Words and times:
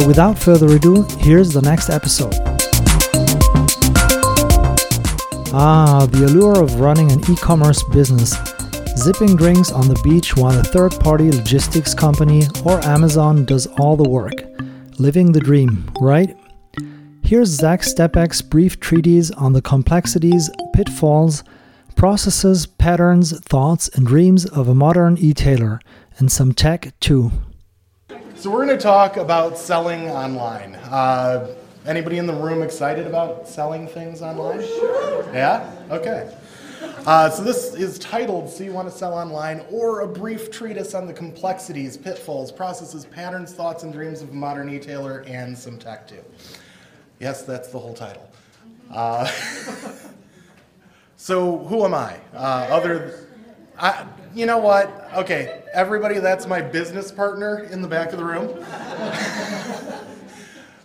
So, 0.00 0.06
without 0.06 0.38
further 0.38 0.76
ado, 0.76 1.02
here's 1.18 1.52
the 1.52 1.60
next 1.60 1.90
episode. 1.90 2.32
Ah, 5.52 6.06
the 6.10 6.24
allure 6.24 6.62
of 6.62 6.80
running 6.80 7.12
an 7.12 7.20
e 7.30 7.36
commerce 7.36 7.82
business. 7.82 8.34
Zipping 8.96 9.36
drinks 9.36 9.70
on 9.70 9.88
the 9.88 10.00
beach 10.02 10.34
while 10.36 10.58
a 10.58 10.62
third 10.62 10.98
party 11.00 11.30
logistics 11.30 11.92
company 11.92 12.44
or 12.64 12.82
Amazon 12.82 13.44
does 13.44 13.66
all 13.78 13.94
the 13.94 14.08
work. 14.08 14.32
Living 14.98 15.32
the 15.32 15.40
dream, 15.40 15.90
right? 16.00 16.34
Here's 17.22 17.48
Zach 17.48 17.82
Stepek's 17.82 18.40
brief 18.40 18.80
treatise 18.80 19.30
on 19.32 19.52
the 19.52 19.60
complexities, 19.60 20.48
pitfalls, 20.72 21.44
processes, 21.94 22.64
patterns, 22.64 23.38
thoughts, 23.40 23.88
and 23.88 24.06
dreams 24.06 24.46
of 24.46 24.66
a 24.66 24.74
modern 24.74 25.18
e-tailer, 25.18 25.78
and 26.16 26.32
some 26.32 26.54
tech 26.54 26.98
too. 27.00 27.30
So 28.40 28.50
we're 28.50 28.64
going 28.64 28.78
to 28.78 28.82
talk 28.82 29.18
about 29.18 29.58
selling 29.58 30.08
online. 30.08 30.74
Uh, 30.74 31.54
anybody 31.84 32.16
in 32.16 32.26
the 32.26 32.32
room 32.32 32.62
excited 32.62 33.06
about 33.06 33.46
selling 33.46 33.86
things 33.86 34.22
online? 34.22 34.62
Sure. 34.62 35.30
Yeah. 35.34 35.70
Okay. 35.90 36.34
Uh, 37.04 37.28
so 37.28 37.44
this 37.44 37.74
is 37.74 37.98
titled 37.98 38.48
"So 38.48 38.64
You 38.64 38.72
Want 38.72 38.90
to 38.90 38.96
Sell 38.96 39.12
Online," 39.12 39.62
or 39.70 40.00
a 40.00 40.08
brief 40.08 40.50
treatise 40.50 40.94
on 40.94 41.06
the 41.06 41.12
complexities, 41.12 41.98
pitfalls, 41.98 42.50
processes, 42.50 43.04
patterns, 43.04 43.52
thoughts, 43.52 43.82
and 43.82 43.92
dreams 43.92 44.22
of 44.22 44.30
a 44.30 44.34
modern 44.34 44.70
e-tailer, 44.70 45.22
and 45.26 45.56
some 45.56 45.76
tech 45.76 46.08
too. 46.08 46.24
Yes, 47.18 47.42
that's 47.42 47.68
the 47.68 47.78
whole 47.78 47.92
title. 47.92 48.26
Uh, 48.90 49.30
so 51.16 51.58
who 51.58 51.84
am 51.84 51.92
I? 51.92 52.16
Uh, 52.32 52.68
other, 52.70 53.28
I, 53.78 54.06
you 54.34 54.46
know 54.46 54.58
what? 54.58 55.08
Okay, 55.14 55.62
everybody, 55.72 56.18
that's 56.18 56.46
my 56.46 56.60
business 56.60 57.10
partner 57.10 57.64
in 57.64 57.82
the 57.82 57.88
back 57.88 58.12
of 58.12 58.18
the 58.18 58.24
room. 58.24 58.48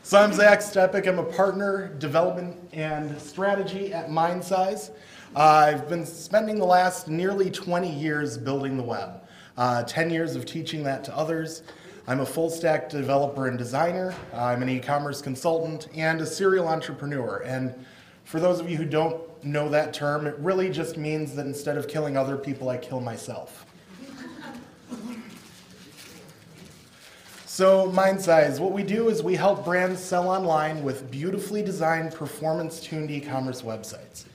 so 0.01 0.19
I'm 0.19 0.33
Zach 0.33 0.59
Stepek. 0.59 1.07
I'm 1.07 1.19
a 1.19 1.23
partner, 1.23 1.89
development 1.99 2.57
and 2.73 3.19
strategy 3.21 3.93
at 3.93 4.09
MindSize. 4.09 4.89
Uh, 5.35 5.39
I've 5.39 5.87
been 5.87 6.05
spending 6.05 6.57
the 6.57 6.65
last 6.65 7.07
nearly 7.07 7.51
20 7.51 7.91
years 7.91 8.37
building 8.37 8.77
the 8.77 8.83
web, 8.83 9.27
uh, 9.57 9.83
10 9.83 10.09
years 10.09 10.35
of 10.35 10.45
teaching 10.45 10.81
that 10.83 11.03
to 11.03 11.15
others. 11.15 11.61
I'm 12.07 12.21
a 12.21 12.25
full 12.25 12.49
stack 12.49 12.89
developer 12.89 13.47
and 13.47 13.57
designer. 13.57 14.15
I'm 14.33 14.63
an 14.63 14.69
e 14.69 14.79
commerce 14.79 15.21
consultant 15.21 15.87
and 15.95 16.21
a 16.21 16.25
serial 16.25 16.67
entrepreneur. 16.67 17.43
And 17.45 17.73
For 18.23 18.39
those 18.39 18.59
of 18.59 18.67
you 18.69 18.77
who 18.77 18.85
don't 18.85 19.21
know 19.45 19.69
that 19.69 19.93
term, 19.93 20.27
it 20.27 20.35
really 20.39 20.69
just 20.69 20.97
means 20.97 21.35
that 21.35 21.45
instead 21.45 21.77
of 21.77 21.87
killing 21.87 22.17
other 22.17 22.37
people, 22.37 22.69
I 22.69 22.77
kill 22.77 22.99
myself. 22.99 23.65
So, 27.45 27.89
Mindsize, 27.91 28.59
what 28.59 28.73
we 28.73 28.83
do 28.83 29.07
is 29.07 29.23
we 29.23 29.35
help 29.35 29.63
brands 29.63 30.01
sell 30.01 30.27
online 30.27 30.83
with 30.83 31.09
beautifully 31.09 31.61
designed, 31.61 32.13
performance 32.13 32.81
tuned 32.81 33.09
e 33.09 33.21
commerce 33.21 33.61
websites. 33.61 34.25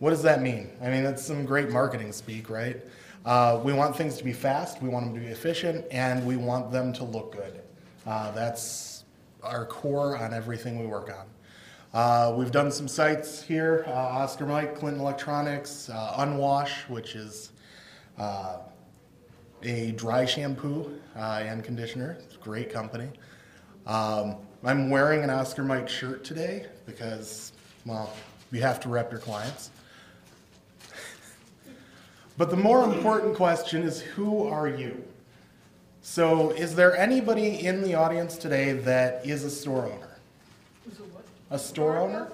What 0.00 0.10
does 0.10 0.24
that 0.24 0.42
mean? 0.42 0.70
I 0.82 0.90
mean, 0.90 1.04
that's 1.04 1.24
some 1.24 1.44
great 1.44 1.70
marketing 1.70 2.10
speak, 2.10 2.50
right? 2.50 2.80
Uh, 3.24 3.60
we 3.62 3.72
want 3.72 3.94
things 3.94 4.16
to 4.16 4.24
be 4.24 4.32
fast, 4.32 4.82
we 4.82 4.88
want 4.88 5.06
them 5.06 5.14
to 5.14 5.20
be 5.20 5.26
efficient, 5.26 5.84
and 5.92 6.26
we 6.26 6.36
want 6.36 6.72
them 6.72 6.92
to 6.94 7.04
look 7.04 7.32
good. 7.32 7.60
Uh, 8.04 8.32
that's 8.32 9.04
our 9.44 9.64
core 9.66 10.16
on 10.16 10.34
everything 10.34 10.80
we 10.80 10.86
work 10.86 11.10
on. 11.16 11.26
Uh, 11.94 12.34
we've 12.36 12.50
done 12.50 12.70
some 12.70 12.86
sites 12.86 13.42
here 13.42 13.82
uh, 13.86 13.90
Oscar 13.90 14.44
Mike, 14.44 14.74
Clinton 14.74 15.00
Electronics, 15.00 15.88
uh, 15.88 16.16
Unwash, 16.18 16.86
which 16.90 17.14
is 17.14 17.52
uh, 18.18 18.58
a 19.62 19.92
dry 19.92 20.26
shampoo 20.26 21.00
uh, 21.16 21.42
and 21.42 21.64
conditioner. 21.64 22.18
It's 22.20 22.34
a 22.34 22.38
great 22.38 22.70
company. 22.70 23.08
Um, 23.86 24.36
I'm 24.62 24.90
wearing 24.90 25.24
an 25.24 25.30
Oscar 25.30 25.64
Mike 25.64 25.88
shirt 25.88 26.24
today 26.24 26.66
because, 26.84 27.52
well, 27.86 28.12
you 28.52 28.60
have 28.60 28.80
to 28.80 28.90
rep 28.90 29.10
your 29.10 29.20
clients. 29.20 29.70
but 32.36 32.50
the 32.50 32.56
more 32.56 32.84
important 32.84 33.34
question 33.34 33.82
is 33.82 34.02
who 34.02 34.46
are 34.46 34.68
you? 34.68 35.02
So, 36.02 36.50
is 36.50 36.74
there 36.74 36.94
anybody 36.98 37.64
in 37.64 37.82
the 37.82 37.94
audience 37.94 38.36
today 38.36 38.72
that 38.72 39.24
is 39.26 39.44
a 39.44 39.50
store 39.50 39.86
owner? 39.86 40.07
A 41.50 41.58
store 41.58 41.98
owner? 41.98 42.30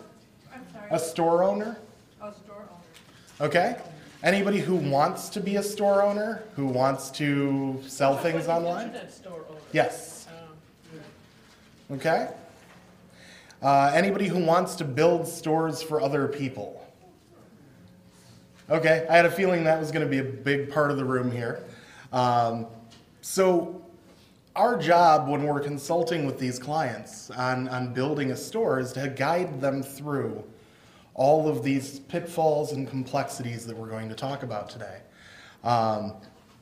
I'm 0.53 0.63
sorry, 0.73 0.89
A 0.91 0.99
store 0.99 1.45
owner? 1.45 1.77
a 2.23 2.33
store 2.33 2.57
owner. 2.57 3.47
Okay. 3.49 3.77
Anybody 4.23 4.59
who 4.61 4.77
wants 4.77 5.29
to 5.31 5.41
be 5.41 5.57
a 5.57 5.63
store 5.63 6.03
owner, 6.03 6.43
who 6.57 6.67
wants 6.67 7.11
to 7.13 7.81
sell 7.87 8.17
things 8.17 8.49
online? 8.49 8.87
Internet 8.87 9.13
store 9.13 9.45
owner. 9.49 9.61
Yes. 9.73 10.27
Um, 10.31 11.01
Okay. 11.97 12.29
Uh, 13.63 13.91
anybody 13.95 14.27
who 14.27 14.39
wants 14.43 14.75
to 14.77 14.85
build 14.85 15.29
stores 15.29 15.83
for 15.83 16.01
other 16.01 16.27
people? 16.29 16.81
Okay, 18.71 19.07
I 19.11 19.17
had 19.17 19.27
a 19.27 19.31
feeling 19.31 19.65
that 19.65 19.79
was 19.79 19.91
going 19.91 20.05
to 20.05 20.11
be 20.11 20.19
a 20.19 20.25
big 20.25 20.71
part 20.73 20.91
of 20.91 20.97
the 20.97 21.05
room 21.05 21.31
here. 21.31 21.63
Um, 22.13 22.67
so, 23.21 23.83
our 24.57 24.79
job 24.79 25.29
when 25.29 25.43
we're 25.45 25.61
consulting 25.61 26.27
with 26.27 26.39
these 26.39 26.59
clients 26.59 27.31
on, 27.31 27.69
on 27.69 27.93
building 27.93 28.31
a 28.31 28.37
store 28.37 28.79
is 28.79 28.93
to 28.93 29.09
guide 29.09 29.61
them 29.61 29.83
through 29.83 30.45
all 31.15 31.49
of 31.49 31.65
these 31.65 32.01
pitfalls 32.01 32.73
and 32.73 32.89
complexities 32.89 33.67
that 33.67 33.77
we're 33.77 33.89
going 33.89 34.09
to 34.09 34.15
talk 34.15 34.43
about 34.43 34.69
today. 34.69 34.99
Um, 35.65 36.15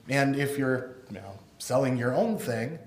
and 0.08 0.36
if 0.36 0.56
you're 0.56 0.96
you 1.10 1.16
know, 1.16 1.38
selling 1.58 1.96
your 1.96 2.14
own 2.14 2.38
thing, 2.38 2.78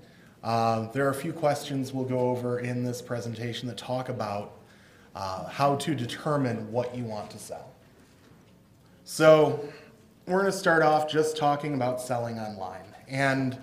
uh, 0.42 0.90
there 0.92 1.06
are 1.06 1.10
a 1.10 1.14
few 1.14 1.32
questions 1.32 1.92
we'll 1.92 2.04
go 2.04 2.18
over 2.18 2.60
in 2.60 2.84
this 2.84 3.00
presentation 3.00 3.68
that 3.68 3.76
talk 3.76 4.08
about 4.08 4.58
uh, 5.14 5.48
how 5.48 5.76
to 5.76 5.94
determine 5.94 6.70
what 6.70 6.96
you 6.96 7.04
want 7.04 7.30
to 7.30 7.38
sell. 7.38 7.70
So, 9.04 9.68
we're 10.26 10.40
going 10.40 10.52
to 10.52 10.58
start 10.58 10.82
off 10.82 11.08
just 11.08 11.36
talking 11.36 11.74
about 11.74 12.00
selling 12.00 12.38
online. 12.40 12.82
And 13.08 13.56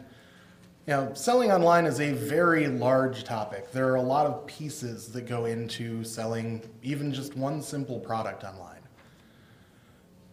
you 0.86 0.94
know, 0.94 1.14
selling 1.14 1.50
online 1.50 1.86
is 1.86 2.02
a 2.02 2.12
very 2.12 2.68
large 2.68 3.24
topic. 3.24 3.72
There 3.72 3.90
are 3.90 3.96
a 3.96 4.02
lot 4.02 4.26
of 4.26 4.46
pieces 4.46 5.08
that 5.14 5.22
go 5.26 5.46
into 5.46 6.04
selling 6.04 6.62
even 6.82 7.14
just 7.14 7.38
one 7.38 7.62
simple 7.62 8.00
product 8.00 8.44
online. 8.44 8.82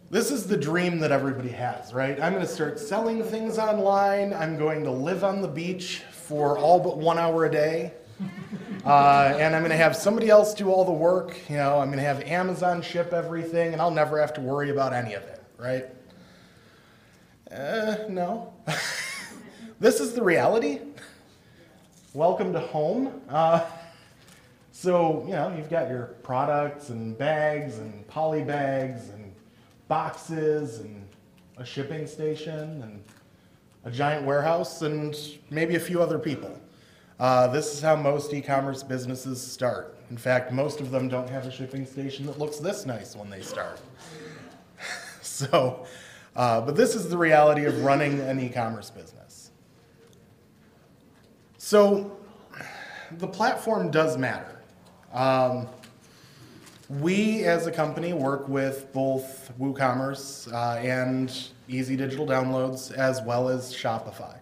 This 0.09 0.29
is 0.29 0.47
the 0.47 0.57
dream 0.57 0.99
that 0.99 1.11
everybody 1.13 1.49
has, 1.49 1.93
right? 1.93 2.19
I'm 2.19 2.33
going 2.33 2.45
to 2.45 2.51
start 2.51 2.79
selling 2.79 3.23
things 3.23 3.57
online. 3.57 4.33
I'm 4.33 4.57
going 4.57 4.83
to 4.83 4.91
live 4.91 5.23
on 5.23 5.41
the 5.41 5.47
beach 5.47 6.01
for 6.11 6.57
all 6.57 6.81
but 6.81 6.97
one 6.97 7.17
hour 7.17 7.45
a 7.45 7.51
day. 7.51 7.93
Uh, 8.83 9.37
and 9.39 9.55
I'm 9.55 9.61
going 9.61 9.69
to 9.69 9.77
have 9.77 9.95
somebody 9.95 10.31
else 10.31 10.55
do 10.55 10.71
all 10.71 10.83
the 10.83 10.91
work. 10.91 11.37
You 11.47 11.57
know, 11.57 11.77
I'm 11.77 11.89
going 11.89 11.99
to 11.99 12.03
have 12.03 12.23
Amazon 12.23 12.81
ship 12.81 13.13
everything, 13.13 13.73
and 13.73 13.81
I'll 13.81 13.91
never 13.91 14.19
have 14.19 14.33
to 14.33 14.41
worry 14.41 14.71
about 14.71 14.91
any 14.91 15.13
of 15.13 15.21
it, 15.21 15.43
right? 15.59 15.85
Uh, 17.51 17.97
no. 18.09 18.51
this 19.81 19.99
is 19.99 20.13
the 20.13 20.21
reality. 20.21 20.79
Welcome 22.13 22.53
to 22.53 22.59
home. 22.59 23.19
Uh, 23.27 23.65
so, 24.71 25.23
you 25.25 25.33
know, 25.33 25.51
you've 25.57 25.71
got 25.71 25.89
your 25.89 26.13
products 26.21 26.89
and 26.89 27.17
bags 27.17 27.79
and 27.79 28.07
poly 28.07 28.43
bags 28.43 29.09
and 29.09 29.33
boxes 29.87 30.81
and 30.81 31.03
a 31.57 31.65
shipping 31.65 32.05
station 32.05 32.83
and 32.83 33.03
a 33.83 33.89
giant 33.89 34.23
warehouse 34.23 34.83
and 34.83 35.17
maybe 35.49 35.73
a 35.73 35.79
few 35.79 35.99
other 35.99 36.19
people. 36.19 36.61
Uh, 37.19 37.47
this 37.47 37.73
is 37.73 37.81
how 37.81 37.95
most 37.95 38.31
e 38.35 38.39
commerce 38.39 38.83
businesses 38.83 39.41
start. 39.41 39.97
In 40.11 40.17
fact, 40.17 40.51
most 40.51 40.79
of 40.79 40.91
them 40.91 41.09
don't 41.09 41.29
have 41.29 41.47
a 41.47 41.51
shipping 41.51 41.87
station 41.87 42.27
that 42.27 42.37
looks 42.37 42.57
this 42.57 42.85
nice 42.85 43.15
when 43.15 43.31
they 43.31 43.41
start. 43.41 43.79
so, 45.23 45.87
uh, 46.35 46.61
but 46.61 46.75
this 46.75 46.93
is 46.93 47.09
the 47.09 47.17
reality 47.17 47.65
of 47.65 47.83
running 47.83 48.19
an 48.19 48.39
e 48.39 48.47
commerce 48.47 48.91
business. 48.91 49.30
So, 51.71 52.17
the 53.11 53.27
platform 53.29 53.91
does 53.91 54.17
matter. 54.17 54.59
Um, 55.13 55.69
we, 56.89 57.45
as 57.45 57.65
a 57.65 57.71
company, 57.71 58.11
work 58.11 58.49
with 58.49 58.91
both 58.91 59.53
WooCommerce 59.57 60.51
uh, 60.51 60.81
and 60.81 61.33
Easy 61.69 61.95
Digital 61.95 62.27
Downloads 62.27 62.91
as 62.91 63.21
well 63.21 63.47
as 63.47 63.73
Shopify. 63.73 64.37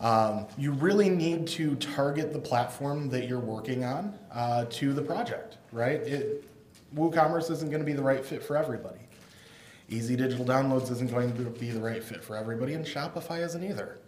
Um, 0.00 0.48
you 0.58 0.72
really 0.72 1.08
need 1.08 1.46
to 1.46 1.76
target 1.76 2.32
the 2.32 2.40
platform 2.40 3.08
that 3.10 3.28
you're 3.28 3.38
working 3.38 3.84
on 3.84 4.12
uh, 4.32 4.64
to 4.70 4.92
the 4.92 5.02
project, 5.02 5.58
right? 5.70 6.00
It, 6.00 6.44
WooCommerce 6.96 7.52
isn't 7.52 7.70
going 7.70 7.82
to 7.82 7.86
be 7.86 7.92
the 7.92 8.02
right 8.02 8.24
fit 8.26 8.42
for 8.42 8.56
everybody. 8.56 8.98
Easy 9.88 10.16
Digital 10.16 10.44
Downloads 10.44 10.90
isn't 10.90 11.08
going 11.08 11.36
to 11.36 11.44
be 11.50 11.70
the 11.70 11.80
right 11.80 12.02
fit 12.02 12.24
for 12.24 12.36
everybody, 12.36 12.74
and 12.74 12.84
Shopify 12.84 13.44
isn't 13.44 13.62
either. 13.62 13.98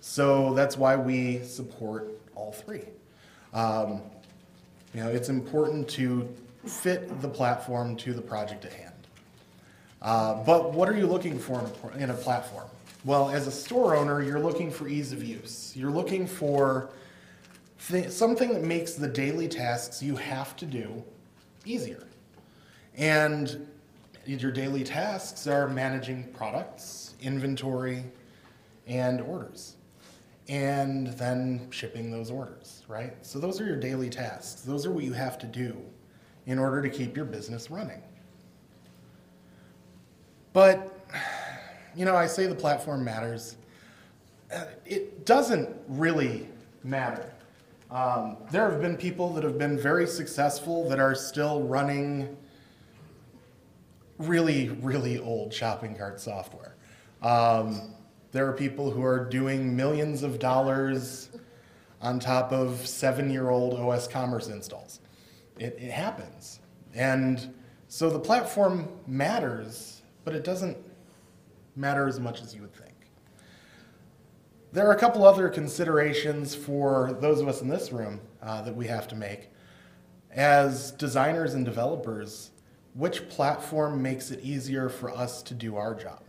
So 0.00 0.54
that's 0.54 0.76
why 0.76 0.96
we 0.96 1.42
support 1.44 2.08
all 2.34 2.52
three. 2.52 2.84
Um, 3.52 4.02
you 4.94 5.02
know, 5.02 5.08
it's 5.08 5.28
important 5.28 5.88
to 5.90 6.28
fit 6.66 7.20
the 7.20 7.28
platform 7.28 7.96
to 7.96 8.12
the 8.12 8.22
project 8.22 8.64
at 8.64 8.72
hand. 8.72 8.94
Uh, 10.02 10.42
but 10.44 10.72
what 10.72 10.88
are 10.88 10.96
you 10.96 11.06
looking 11.06 11.38
for 11.38 11.60
in 11.60 11.66
a, 12.00 12.04
in 12.04 12.10
a 12.10 12.14
platform? 12.14 12.66
Well, 13.04 13.30
as 13.30 13.46
a 13.46 13.50
store 13.50 13.96
owner, 13.96 14.22
you're 14.22 14.40
looking 14.40 14.70
for 14.70 14.88
ease 14.88 15.12
of 15.12 15.22
use. 15.22 15.72
You're 15.76 15.90
looking 15.90 16.26
for 16.26 16.90
th- 17.88 18.10
something 18.10 18.52
that 18.52 18.62
makes 18.62 18.94
the 18.94 19.08
daily 19.08 19.48
tasks 19.48 20.02
you 20.02 20.16
have 20.16 20.56
to 20.56 20.66
do 20.66 21.02
easier. 21.64 22.06
And 22.96 23.66
your 24.26 24.50
daily 24.50 24.84
tasks 24.84 25.46
are 25.46 25.68
managing 25.68 26.24
products, 26.32 27.14
inventory, 27.22 28.04
and 28.86 29.20
orders. 29.20 29.76
And 30.50 31.06
then 31.16 31.68
shipping 31.70 32.10
those 32.10 32.28
orders, 32.28 32.82
right? 32.88 33.14
So 33.24 33.38
those 33.38 33.60
are 33.60 33.64
your 33.64 33.76
daily 33.76 34.10
tasks. 34.10 34.62
Those 34.62 34.84
are 34.84 34.90
what 34.90 35.04
you 35.04 35.12
have 35.12 35.38
to 35.38 35.46
do 35.46 35.76
in 36.46 36.58
order 36.58 36.82
to 36.82 36.90
keep 36.90 37.14
your 37.16 37.24
business 37.24 37.70
running. 37.70 38.02
But, 40.52 40.92
you 41.94 42.04
know, 42.04 42.16
I 42.16 42.26
say 42.26 42.46
the 42.46 42.54
platform 42.56 43.04
matters. 43.04 43.56
Uh, 44.52 44.64
It 44.84 45.24
doesn't 45.24 45.68
really 45.86 46.48
matter. 46.82 47.32
Um, 47.92 48.36
there 48.50 48.68
have 48.68 48.80
been 48.80 48.96
people 48.96 49.32
that 49.34 49.44
have 49.44 49.56
been 49.56 49.78
very 49.78 50.06
successful 50.08 50.88
that 50.88 50.98
are 50.98 51.14
still 51.14 51.62
running 51.62 52.36
really, 54.18 54.70
really 54.82 55.20
old 55.20 55.54
shopping 55.54 55.94
cart 55.96 56.20
software. 56.20 56.74
Um, 57.22 57.94
there 58.32 58.46
are 58.46 58.52
people 58.52 58.90
who 58.90 59.04
are 59.04 59.24
doing 59.24 59.74
millions 59.74 60.22
of 60.22 60.38
dollars 60.38 61.30
on 62.00 62.18
top 62.18 62.52
of 62.52 62.86
seven 62.86 63.30
year 63.30 63.50
old 63.50 63.74
osCommerce 63.74 64.50
installs. 64.50 65.00
It, 65.58 65.76
it 65.78 65.90
happens. 65.90 66.60
And 66.94 67.54
so 67.88 68.08
the 68.08 68.18
platform 68.18 68.88
matters, 69.06 70.02
but 70.24 70.34
it 70.34 70.44
doesn't 70.44 70.76
matter 71.76 72.06
as 72.06 72.20
much 72.20 72.40
as 72.40 72.54
you 72.54 72.62
would 72.62 72.74
think. 72.74 72.94
There 74.72 74.86
are 74.86 74.92
a 74.92 74.98
couple 74.98 75.24
other 75.24 75.48
considerations 75.48 76.54
for 76.54 77.18
those 77.20 77.40
of 77.40 77.48
us 77.48 77.60
in 77.60 77.68
this 77.68 77.90
room 77.90 78.20
uh, 78.40 78.62
that 78.62 78.74
we 78.74 78.86
have 78.86 79.08
to 79.08 79.16
make. 79.16 79.48
As 80.30 80.92
designers 80.92 81.54
and 81.54 81.64
developers, 81.64 82.52
which 82.94 83.28
platform 83.28 84.00
makes 84.00 84.30
it 84.30 84.40
easier 84.40 84.88
for 84.88 85.10
us 85.10 85.42
to 85.42 85.54
do 85.54 85.76
our 85.76 85.94
job? 85.94 86.22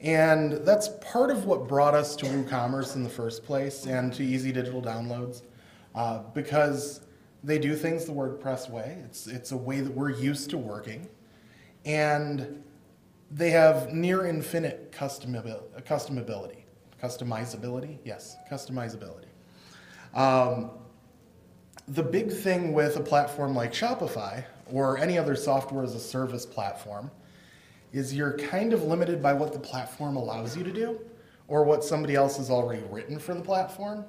And 0.00 0.52
that's 0.66 0.88
part 1.00 1.30
of 1.30 1.46
what 1.46 1.66
brought 1.68 1.94
us 1.94 2.14
to 2.16 2.26
WooCommerce 2.26 2.96
in 2.96 3.02
the 3.02 3.08
first 3.08 3.44
place 3.44 3.86
and 3.86 4.12
to 4.14 4.22
Easy 4.22 4.52
Digital 4.52 4.82
Downloads, 4.82 5.42
uh, 5.94 6.18
because 6.34 7.00
They 7.46 7.58
do 7.58 7.76
things 7.76 8.04
the 8.04 8.12
WordPress 8.12 8.68
way. 8.68 8.98
It's, 9.04 9.28
it's 9.28 9.52
a 9.52 9.56
way 9.56 9.80
that 9.80 9.94
we're 9.94 10.10
used 10.10 10.50
to 10.50 10.58
working. 10.58 11.08
And 11.84 12.64
they 13.30 13.50
have 13.50 13.92
near 13.92 14.26
infinite 14.26 14.90
customabil- 14.90 15.62
customability. 15.84 16.64
Customizability? 17.00 17.98
Yes, 18.04 18.36
customizability. 18.50 19.26
Um, 20.12 20.70
the 21.86 22.02
big 22.02 22.32
thing 22.32 22.72
with 22.72 22.96
a 22.96 23.00
platform 23.00 23.54
like 23.54 23.72
Shopify 23.72 24.44
or 24.72 24.98
any 24.98 25.16
other 25.16 25.36
software 25.36 25.84
as 25.84 25.94
a 25.94 26.00
service 26.00 26.44
platform 26.44 27.12
is 27.96 28.14
you're 28.14 28.36
kind 28.36 28.74
of 28.74 28.82
limited 28.82 29.22
by 29.22 29.32
what 29.32 29.54
the 29.54 29.58
platform 29.58 30.16
allows 30.16 30.54
you 30.54 30.62
to 30.62 30.70
do 30.70 31.00
or 31.48 31.64
what 31.64 31.82
somebody 31.82 32.14
else 32.14 32.36
has 32.36 32.50
already 32.50 32.82
written 32.90 33.18
for 33.18 33.32
the 33.32 33.40
platform 33.40 34.04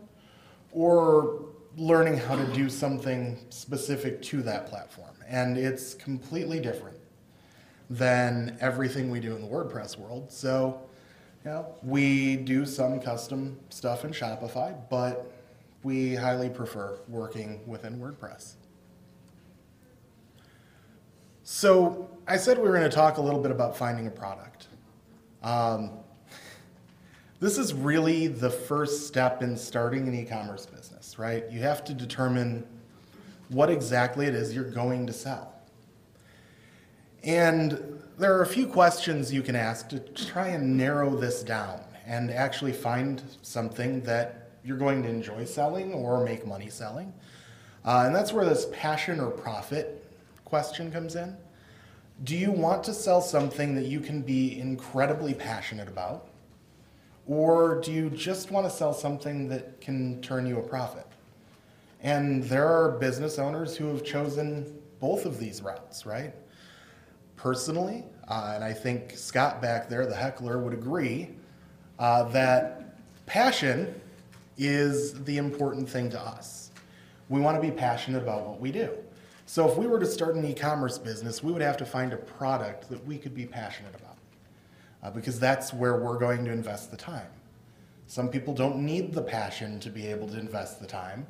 or 0.73 1.45
learning 1.77 2.17
how 2.17 2.35
to 2.35 2.45
do 2.53 2.69
something 2.69 3.39
specific 3.49 4.21
to 4.21 4.41
that 4.41 4.67
platform. 4.67 5.15
And 5.25 5.57
it's 5.57 5.93
completely 5.93 6.59
different 6.59 6.97
than 7.89 8.57
everything 8.59 9.09
we 9.09 9.21
do 9.21 9.33
in 9.35 9.41
the 9.41 9.47
WordPress 9.47 9.97
world. 9.97 10.33
So, 10.33 10.81
you 11.45 11.51
know, 11.51 11.73
we 11.81 12.35
do 12.35 12.65
some 12.65 12.99
custom 12.99 13.57
stuff 13.69 14.03
in 14.03 14.11
Shopify, 14.11 14.75
but 14.89 15.31
we 15.83 16.13
highly 16.13 16.49
prefer 16.49 16.97
working 17.07 17.61
within 17.65 17.99
WordPress. 17.99 18.55
So, 21.59 22.07
I 22.27 22.37
said 22.37 22.59
we 22.59 22.65
were 22.65 22.77
going 22.77 22.87
to 22.87 22.95
talk 22.95 23.17
a 23.17 23.21
little 23.21 23.39
bit 23.39 23.49
about 23.49 23.75
finding 23.75 24.05
a 24.05 24.11
product. 24.11 24.67
Um, 25.41 25.89
this 27.39 27.57
is 27.57 27.73
really 27.73 28.27
the 28.27 28.51
first 28.51 29.07
step 29.07 29.41
in 29.41 29.57
starting 29.57 30.07
an 30.07 30.13
e 30.13 30.23
commerce 30.23 30.67
business, 30.67 31.17
right? 31.17 31.45
You 31.49 31.61
have 31.61 31.83
to 31.85 31.95
determine 31.95 32.63
what 33.49 33.71
exactly 33.71 34.27
it 34.27 34.35
is 34.35 34.53
you're 34.53 34.69
going 34.69 35.07
to 35.07 35.13
sell. 35.13 35.51
And 37.23 38.03
there 38.19 38.37
are 38.37 38.43
a 38.43 38.47
few 38.47 38.67
questions 38.67 39.33
you 39.33 39.41
can 39.41 39.55
ask 39.55 39.89
to 39.89 39.97
try 39.97 40.49
and 40.49 40.77
narrow 40.77 41.15
this 41.15 41.41
down 41.41 41.79
and 42.05 42.29
actually 42.29 42.73
find 42.73 43.23
something 43.41 44.03
that 44.03 44.51
you're 44.63 44.77
going 44.77 45.01
to 45.01 45.09
enjoy 45.09 45.43
selling 45.43 45.91
or 45.91 46.23
make 46.23 46.45
money 46.45 46.69
selling. 46.69 47.11
Uh, 47.83 48.03
and 48.05 48.15
that's 48.15 48.31
where 48.31 48.45
this 48.45 48.67
passion 48.73 49.19
or 49.19 49.31
profit 49.31 50.07
question 50.45 50.91
comes 50.91 51.15
in. 51.15 51.35
Do 52.23 52.35
you 52.35 52.51
want 52.51 52.83
to 52.85 52.93
sell 52.93 53.21
something 53.21 53.75
that 53.75 53.85
you 53.85 53.99
can 53.99 54.21
be 54.21 54.59
incredibly 54.59 55.35
passionate 55.35 55.87
about? 55.87 56.29
Or 57.27 57.79
do 57.81 57.91
you 57.91 58.09
just 58.09 58.49
want 58.49 58.65
to 58.65 58.71
sell 58.71 58.93
something 58.93 59.47
that 59.49 59.81
can 59.81 60.19
turn 60.21 60.47
you 60.47 60.57
a 60.57 60.63
profit? 60.63 61.05
And 62.01 62.43
there 62.43 62.67
are 62.67 62.91
business 62.91 63.37
owners 63.37 63.77
who 63.77 63.87
have 63.87 64.03
chosen 64.03 64.79
both 64.99 65.25
of 65.25 65.39
these 65.39 65.61
routes, 65.61 66.05
right? 66.05 66.33
Personally, 67.35 68.03
uh, 68.27 68.53
and 68.55 68.63
I 68.63 68.73
think 68.73 69.15
Scott 69.15 69.61
back 69.61 69.87
there, 69.87 70.07
the 70.07 70.15
heckler, 70.15 70.57
would 70.57 70.73
agree 70.73 71.29
uh, 71.99 72.23
that 72.29 72.95
passion 73.27 73.93
is 74.57 75.23
the 75.25 75.37
important 75.37 75.87
thing 75.87 76.09
to 76.09 76.19
us. 76.19 76.71
We 77.29 77.41
want 77.41 77.61
to 77.61 77.61
be 77.61 77.75
passionate 77.75 78.23
about 78.23 78.47
what 78.47 78.59
we 78.59 78.71
do. 78.71 78.89
So 79.49 79.65
if 79.65 79.77
we 79.77 79.87
were 79.87 79.97
to 79.97 80.05
start 80.05 80.35
an 80.35 80.43
e 80.43 80.53
commerce 80.53 80.97
business, 80.97 81.41
we 81.41 81.53
would 81.53 81.61
have 81.61 81.77
to 81.77 81.85
find 81.85 82.11
a 82.11 82.17
product 82.17 82.89
that 82.89 83.03
we 83.07 83.17
could 83.17 83.33
be 83.33 83.45
passionate 83.45 83.95
about 83.95 84.17
uh, 85.01 85.09
because 85.09 85.39
that's 85.39 85.73
where 85.73 85.95
we're 85.95 86.17
going 86.17 86.43
to 86.43 86.51
invest 86.51 86.91
the 86.91 86.97
time. 86.97 87.29
Some 88.07 88.27
people 88.27 88.53
don't 88.53 88.85
need 88.85 89.13
the 89.13 89.21
passion 89.21 89.79
to 89.79 89.89
be 89.89 90.05
able 90.07 90.27
to 90.27 90.37
invest 90.37 90.81
the 90.81 90.85
time, 90.85 91.25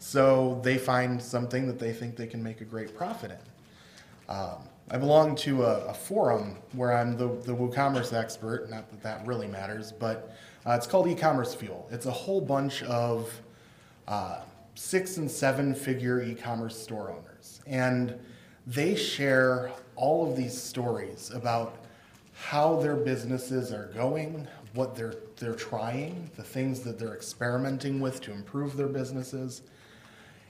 so 0.00 0.60
they 0.64 0.78
find 0.78 1.22
something 1.22 1.68
that 1.68 1.78
they 1.78 1.92
think 1.92 2.16
they 2.16 2.26
can 2.26 2.42
make 2.42 2.60
a 2.60 2.64
great 2.64 2.96
profit 2.96 3.30
in. 3.30 4.34
Um, 4.34 4.68
I 4.90 4.98
belong 4.98 5.36
to 5.36 5.62
a, 5.62 5.86
a, 5.86 5.94
forum 5.94 6.56
where 6.72 6.92
I'm 6.92 7.16
the, 7.16 7.28
the 7.28 7.54
WooCommerce 7.54 8.12
expert, 8.12 8.68
not 8.68 8.90
that 8.90 9.02
that 9.04 9.24
really 9.24 9.46
matters, 9.46 9.92
but 9.92 10.36
uh, 10.66 10.72
it's 10.72 10.88
called 10.88 11.06
e-commerce 11.06 11.54
fuel. 11.54 11.88
It's 11.92 12.06
a 12.06 12.10
whole 12.10 12.40
bunch 12.40 12.82
of 12.82 13.32
uh, 14.08 14.40
six 14.80 15.18
and 15.18 15.30
seven 15.30 15.74
figure 15.74 16.22
e-commerce 16.22 16.74
store 16.74 17.10
owners. 17.12 17.60
And 17.66 18.18
they 18.66 18.94
share 18.94 19.70
all 19.94 20.28
of 20.28 20.38
these 20.38 20.60
stories 20.60 21.30
about 21.34 21.84
how 22.32 22.80
their 22.80 22.96
businesses 22.96 23.72
are 23.72 23.90
going, 23.94 24.48
what 24.72 24.96
they're, 24.96 25.16
they're 25.36 25.54
trying, 25.54 26.30
the 26.36 26.42
things 26.42 26.80
that 26.80 26.98
they're 26.98 27.14
experimenting 27.14 28.00
with 28.00 28.22
to 28.22 28.32
improve 28.32 28.74
their 28.74 28.88
businesses. 28.88 29.62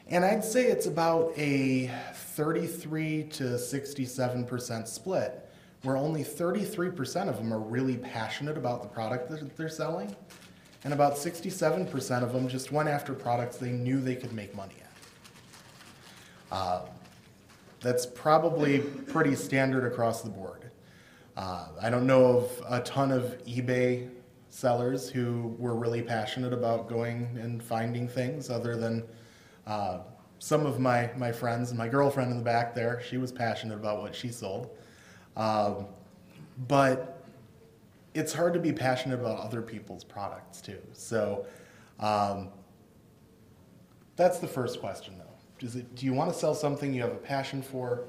And 0.07 0.25
I'd 0.25 0.45
say 0.45 0.67
it's 0.67 0.87
about 0.87 1.33
a 1.37 1.91
33 2.15 3.25
to 3.25 3.43
67% 3.43 4.87
split, 4.87 5.51
where 5.83 5.97
only 5.97 6.23
33% 6.23 7.29
of 7.29 7.37
them 7.37 7.53
are 7.53 7.59
really 7.59 7.97
passionate 7.97 8.57
about 8.57 8.83
the 8.83 8.89
product 8.89 9.29
that 9.29 9.57
they're 9.57 9.69
selling, 9.69 10.15
and 10.85 10.93
about 10.93 11.17
67% 11.17 12.23
of 12.23 12.33
them 12.33 12.49
just 12.49 12.73
went 12.73 12.89
after 12.89 13.13
products 13.13 13.57
they 13.57 13.71
knew 13.71 14.01
they 14.01 14.17
could 14.17 14.33
make 14.33 14.55
money 14.55 14.75
at. 14.81 16.57
Uh, 16.57 16.81
that's 17.81 18.07
probably 18.07 18.81
pretty 18.81 19.35
standard 19.35 19.91
across 19.91 20.23
the 20.23 20.31
board. 20.31 20.71
Uh, 21.37 21.69
I 21.81 21.91
don't 21.91 22.07
know 22.07 22.39
of 22.39 22.63
a 22.69 22.81
ton 22.81 23.13
of 23.13 23.43
eBay 23.45 24.11
sellers 24.51 25.09
who 25.09 25.55
were 25.59 25.75
really 25.75 26.03
passionate 26.03 26.53
about 26.53 26.89
going 26.89 27.39
and 27.41 27.63
finding 27.63 28.09
things 28.09 28.51
other 28.51 28.77
than 28.77 29.05
uh, 29.67 30.01
some 30.39 30.67
of 30.67 30.81
my, 30.81 31.11
my 31.17 31.31
friends, 31.31 31.73
my 31.73 31.89
girlfriend 31.89 32.31
in 32.31 32.39
the 32.39 32.45
back 32.45 32.75
there, 32.75 33.01
she 33.07 33.17
was 33.17 33.31
passionate 33.31 33.77
about 33.77 34.01
what 34.01 34.15
she 34.15 34.29
sold. 34.29 34.71
Um, 35.37 35.87
but 36.67 37.20
it's 38.15 38.33
hard 38.33 38.55
to 38.55 38.61
be 38.61 38.73
passionate 38.73 39.21
about 39.21 39.39
other 39.39 39.63
people's 39.63 40.05
products 40.05 40.61
too. 40.61 40.79
So 40.93 41.47
um, 41.99 42.49
that's 44.17 44.39
the 44.39 44.49
first 44.49 44.81
question 44.81 45.19
though. 45.19 45.67
Is 45.67 45.77
it, 45.77 45.95
do 45.95 46.07
you 46.07 46.13
want 46.13 46.33
to 46.33 46.39
sell 46.39 46.55
something 46.55 46.93
you 46.93 47.03
have 47.03 47.13
a 47.13 47.17
passion 47.17 47.63
for 47.63 48.05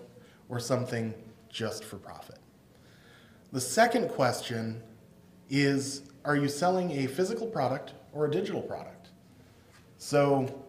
or 0.49 0.59
something 0.59 1.13
just 1.49 1.83
for 1.83 1.97
profit? 1.97 2.39
The 3.51 3.61
second 3.61 4.09
question 4.09 4.81
is 5.49 6.03
Are 6.23 6.35
you 6.35 6.47
selling 6.47 6.91
a 6.91 7.07
physical 7.07 7.47
product 7.47 7.93
or 8.13 8.25
a 8.25 8.31
digital 8.31 8.61
product? 8.61 9.09
So 9.97 10.63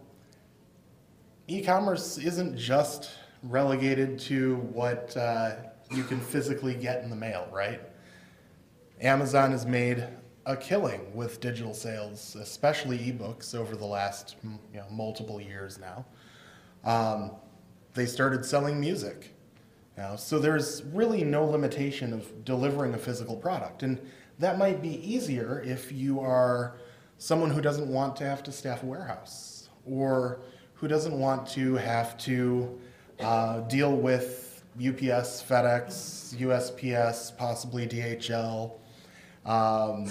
e-commerce 1.47 2.17
isn't 2.17 2.57
just 2.57 3.11
relegated 3.43 4.19
to 4.19 4.57
what 4.73 5.15
uh, 5.17 5.55
you 5.91 6.03
can 6.03 6.19
physically 6.19 6.75
get 6.75 7.03
in 7.03 7.09
the 7.09 7.15
mail, 7.15 7.47
right? 7.51 7.81
Amazon 9.03 9.51
has 9.51 9.65
made 9.65 10.07
a 10.45 10.55
killing 10.55 11.13
with 11.13 11.41
digital 11.41 11.73
sales, 11.73 12.35
especially 12.39 12.97
ebooks, 12.97 13.53
over 13.53 13.75
the 13.75 13.85
last 13.85 14.37
you 14.43 14.79
know, 14.79 14.85
multiple 14.89 15.41
years 15.41 15.77
now. 15.77 16.05
Um, 16.85 17.31
they 17.93 18.05
started 18.05 18.45
selling 18.45 18.79
music. 18.79 19.35
So 20.17 20.39
there's 20.39 20.83
really 20.85 21.23
no 21.23 21.45
limitation 21.45 22.13
of 22.13 22.45
delivering 22.45 22.93
a 22.93 22.97
physical 22.97 23.35
product. 23.35 23.83
And 23.83 23.99
that 24.39 24.57
might 24.57 24.81
be 24.81 24.95
easier 25.07 25.61
if 25.65 25.91
you 25.91 26.19
are 26.19 26.77
someone 27.17 27.51
who 27.51 27.61
doesn't 27.61 27.87
want 27.87 28.15
to 28.17 28.25
have 28.25 28.41
to 28.43 28.51
staff 28.51 28.83
a 28.83 28.85
warehouse 28.85 29.69
or 29.85 30.39
who 30.73 30.87
doesn't 30.87 31.17
want 31.17 31.47
to 31.49 31.75
have 31.75 32.17
to 32.19 32.79
uh, 33.19 33.59
deal 33.61 33.95
with 33.95 34.63
UPS, 34.77 35.43
FedEx, 35.43 36.35
USPS, 36.35 37.37
possibly 37.37 37.87
DHL, 37.87 38.79
um, 39.45 40.09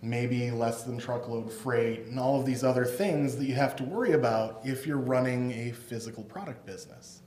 maybe 0.00 0.50
less 0.50 0.84
than 0.84 0.98
truckload 0.98 1.52
freight, 1.52 2.06
and 2.06 2.18
all 2.18 2.38
of 2.38 2.46
these 2.46 2.64
other 2.64 2.84
things 2.84 3.36
that 3.36 3.44
you 3.44 3.54
have 3.54 3.76
to 3.76 3.84
worry 3.84 4.12
about 4.12 4.60
if 4.64 4.86
you're 4.86 4.98
running 4.98 5.52
a 5.52 5.72
physical 5.72 6.22
product 6.24 6.66
business. 6.66 7.22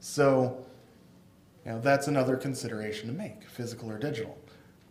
So, 0.00 0.64
you 1.64 1.72
know, 1.72 1.80
that's 1.80 2.08
another 2.08 2.36
consideration 2.36 3.08
to 3.08 3.14
make, 3.14 3.44
physical 3.44 3.90
or 3.90 3.98
digital. 3.98 4.38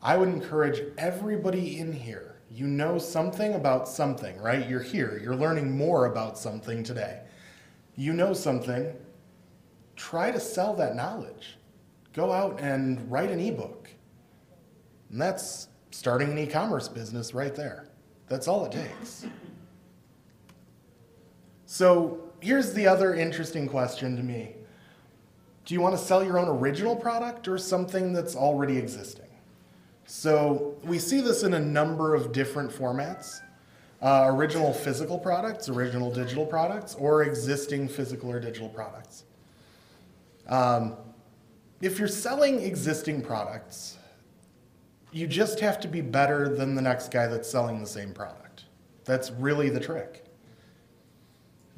I 0.01 0.17
would 0.17 0.29
encourage 0.29 0.81
everybody 0.97 1.79
in 1.79 1.91
here 1.93 2.35
you 2.51 2.67
know 2.67 2.97
something 2.97 3.53
about 3.53 3.87
something, 3.87 4.37
right? 4.37 4.67
You're 4.69 4.81
here, 4.81 5.19
you're 5.21 5.35
learning 5.35 5.75
more 5.75 6.05
about 6.05 6.37
something 6.37 6.83
today. 6.83 7.21
You 7.95 8.13
know 8.13 8.33
something, 8.33 8.93
try 9.95 10.31
to 10.31 10.39
sell 10.39 10.73
that 10.75 10.95
knowledge. 10.95 11.57
Go 12.13 12.31
out 12.31 12.59
and 12.61 13.11
write 13.11 13.29
an 13.29 13.39
ebook. 13.39 13.89
And 15.15 15.21
that's 15.21 15.69
starting 15.91 16.31
an 16.31 16.37
e 16.37 16.45
commerce 16.45 16.89
business 16.89 17.33
right 17.33 17.55
there. 17.55 17.87
That's 18.27 18.49
all 18.49 18.65
it 18.65 18.73
takes. 18.73 19.25
So 21.65 22.33
here's 22.41 22.73
the 22.73 22.85
other 22.85 23.15
interesting 23.15 23.65
question 23.65 24.17
to 24.17 24.23
me 24.23 24.55
Do 25.63 25.73
you 25.73 25.79
want 25.79 25.97
to 25.97 26.03
sell 26.03 26.21
your 26.21 26.37
own 26.37 26.49
original 26.49 26.97
product 26.97 27.47
or 27.47 27.57
something 27.57 28.11
that's 28.11 28.35
already 28.35 28.75
existing? 28.77 29.29
So 30.05 30.75
we 30.83 30.99
see 30.99 31.21
this 31.21 31.43
in 31.43 31.53
a 31.53 31.61
number 31.61 32.13
of 32.13 32.33
different 32.33 32.69
formats. 32.69 33.39
Uh, 34.01 34.29
original 34.33 34.73
physical 34.73 35.17
products, 35.17 35.69
original 35.69 36.11
digital 36.11 36.45
products, 36.45 36.93
or 36.95 37.23
existing 37.23 37.87
physical 37.87 38.29
or 38.29 38.41
digital 38.41 38.67
products. 38.67 39.23
Um, 40.49 40.97
if 41.79 41.99
you're 41.99 42.09
selling 42.09 42.59
existing 42.59 43.21
products, 43.21 43.94
you 45.15 45.27
just 45.27 45.61
have 45.61 45.79
to 45.79 45.87
be 45.87 46.01
better 46.01 46.49
than 46.49 46.75
the 46.75 46.81
next 46.81 47.09
guy 47.09 47.25
that's 47.25 47.49
selling 47.49 47.79
the 47.79 47.87
same 47.87 48.13
product. 48.13 48.65
That's 49.05 49.31
really 49.31 49.69
the 49.69 49.79
trick. 49.79 50.25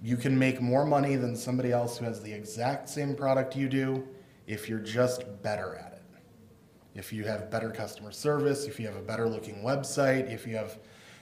You 0.02 0.18
can 0.18 0.38
make 0.40 0.60
more 0.60 0.86
money 0.86 1.16
than 1.18 1.36
somebody 1.36 1.72
else 1.72 2.00
who 2.00 2.06
has 2.06 2.20
the 2.20 2.34
exact 2.34 2.90
same 2.90 3.14
product 3.14 3.56
you 3.56 3.70
do 3.70 4.08
if 4.48 4.68
you're 4.68 4.80
just 4.80 5.24
better 5.44 5.76
at 5.76 5.94
it. 5.94 6.02
If 6.96 7.14
you 7.14 7.26
have 7.26 7.52
better 7.52 7.70
customer 7.70 8.12
service, 8.12 8.66
if 8.66 8.80
you 8.80 8.88
have 8.88 8.96
a 8.96 9.02
better 9.02 9.30
looking 9.30 9.62
website, 9.62 10.34
if 10.34 10.48
you 10.48 10.56
have 10.56 10.80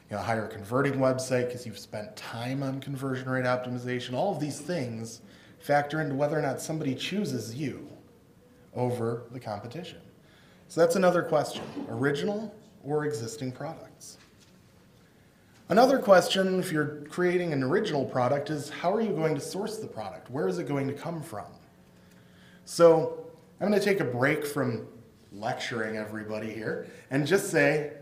you 0.10 0.16
know, 0.16 0.22
a 0.22 0.24
higher 0.24 0.48
converting 0.48 0.94
website 0.94 1.48
because 1.48 1.66
you've 1.66 1.78
spent 1.78 2.16
time 2.16 2.64
on 2.64 2.80
conversion 2.80 3.30
rate 3.30 3.44
optimization, 3.44 4.14
all 4.14 4.34
of 4.34 4.40
these 4.40 4.62
things 4.62 5.20
factor 5.60 6.00
into 6.00 6.16
whether 6.16 6.40
or 6.40 6.42
not 6.42 6.62
somebody 6.62 6.96
chooses 6.96 7.54
you 7.54 7.90
over 8.74 9.24
the 9.32 9.40
competition. 9.40 10.00
So 10.68 10.82
that's 10.82 10.96
another 10.96 11.24
question 11.24 11.64
original 11.90 12.54
or 12.84 13.06
existing 13.06 13.52
products? 13.52 14.18
Another 15.70 15.98
question, 15.98 16.60
if 16.60 16.72
you're 16.72 17.04
creating 17.10 17.52
an 17.52 17.64
original 17.64 18.06
product, 18.06 18.52
is 18.52 18.70
how 18.70 18.94
are 18.94 19.02
you 19.02 19.10
going 19.10 19.34
to 19.34 19.42
source 19.42 19.78
the 19.78 19.88
product? 19.88 20.30
Where 20.30 20.48
is 20.48 20.60
it 20.60 20.68
going 20.68 20.88
to 20.88 20.94
come 20.94 21.24
from? 21.24 21.46
So 22.66 23.26
I'm 23.60 23.68
going 23.68 23.80
to 23.80 23.84
take 23.84 24.00
a 24.00 24.06
break 24.06 24.46
from 24.46 24.88
lecturing 25.32 25.98
everybody 25.98 26.54
here 26.54 26.88
and 27.10 27.26
just 27.26 27.50
say 27.50 27.94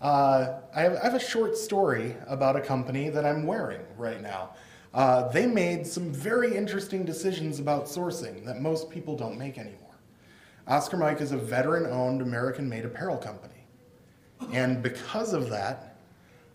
uh, 0.00 0.60
I, 0.74 0.82
have, 0.82 0.96
I, 0.96 1.04
have, 1.04 1.14
a 1.14 1.20
short 1.20 1.56
story 1.56 2.16
about 2.26 2.56
a 2.56 2.60
company 2.60 3.08
that 3.10 3.24
I'm 3.24 3.46
wearing 3.46 3.80
right 3.96 4.20
now. 4.20 4.50
Uh, 4.92 5.28
they 5.28 5.46
made 5.46 5.86
some 5.86 6.12
very 6.12 6.54
interesting 6.54 7.04
decisions 7.04 7.58
about 7.58 7.86
sourcing 7.86 8.44
that 8.44 8.60
most 8.60 8.90
people 8.90 9.16
don't 9.16 9.38
make 9.38 9.56
anymore. 9.56 9.83
Oscar 10.66 10.96
Mike 10.96 11.20
is 11.20 11.32
a 11.32 11.36
veteran 11.36 11.86
owned 11.86 12.22
American 12.22 12.68
made 12.68 12.84
apparel 12.84 13.16
company. 13.16 13.66
And 14.52 14.82
because 14.82 15.32
of 15.32 15.50
that, 15.50 15.96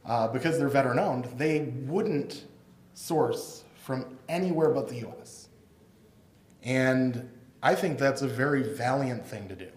uh, 0.06 0.28
because 0.28 0.58
they're 0.58 0.70
veteran 0.70 1.00
owned, 1.00 1.26
they 1.38 1.74
wouldn't 1.86 2.46
source 2.94 3.64
from 3.76 4.18
anywhere 4.28 4.70
but 4.70 4.88
the 4.88 5.08
US. 5.08 5.50
And 6.64 7.30
I 7.62 7.76
think 7.76 7.98
that's 7.98 8.22
a 8.22 8.28
very 8.28 8.64
valiant 8.64 9.26
thing 9.26 9.48
to 9.48 9.56
do. 9.56 9.70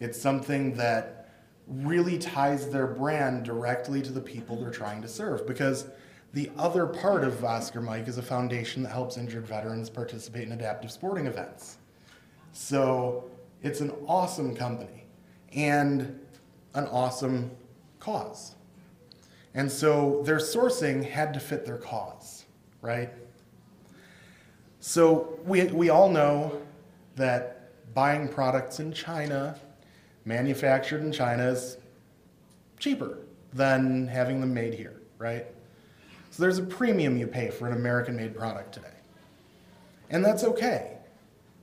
It's 0.00 0.20
something 0.20 0.74
that 0.74 1.30
really 1.66 2.18
ties 2.18 2.70
their 2.70 2.86
brand 2.86 3.44
directly 3.44 4.00
to 4.02 4.12
the 4.12 4.20
people 4.20 4.56
they're 4.56 4.70
trying 4.70 5.02
to 5.02 5.08
serve 5.08 5.46
because 5.46 5.86
the 6.32 6.50
other 6.58 6.86
part 6.86 7.24
of 7.24 7.44
Oscar 7.44 7.80
Mike 7.80 8.08
is 8.08 8.18
a 8.18 8.22
foundation 8.22 8.82
that 8.82 8.90
helps 8.90 9.16
injured 9.16 9.46
veterans 9.46 9.88
participate 9.90 10.44
in 10.44 10.52
adaptive 10.52 10.90
sporting 10.90 11.26
events. 11.26 11.78
So 12.52 13.30
it's 13.66 13.80
an 13.80 13.92
awesome 14.06 14.54
company 14.54 15.04
and 15.52 16.20
an 16.74 16.86
awesome 16.86 17.50
cause. 17.98 18.54
And 19.54 19.70
so 19.70 20.22
their 20.24 20.36
sourcing 20.36 21.04
had 21.04 21.34
to 21.34 21.40
fit 21.40 21.66
their 21.66 21.78
cause, 21.78 22.44
right? 22.80 23.10
So 24.78 25.40
we, 25.44 25.64
we 25.64 25.88
all 25.88 26.08
know 26.08 26.62
that 27.16 27.70
buying 27.92 28.28
products 28.28 28.78
in 28.78 28.92
China, 28.92 29.58
manufactured 30.24 31.00
in 31.00 31.10
China, 31.10 31.48
is 31.48 31.78
cheaper 32.78 33.18
than 33.52 34.06
having 34.06 34.40
them 34.40 34.54
made 34.54 34.74
here, 34.74 35.00
right? 35.18 35.46
So 36.30 36.42
there's 36.42 36.58
a 36.58 36.62
premium 36.62 37.16
you 37.16 37.26
pay 37.26 37.50
for 37.50 37.66
an 37.66 37.72
American 37.72 38.14
made 38.14 38.36
product 38.36 38.74
today. 38.74 38.88
And 40.10 40.24
that's 40.24 40.44
okay. 40.44 40.95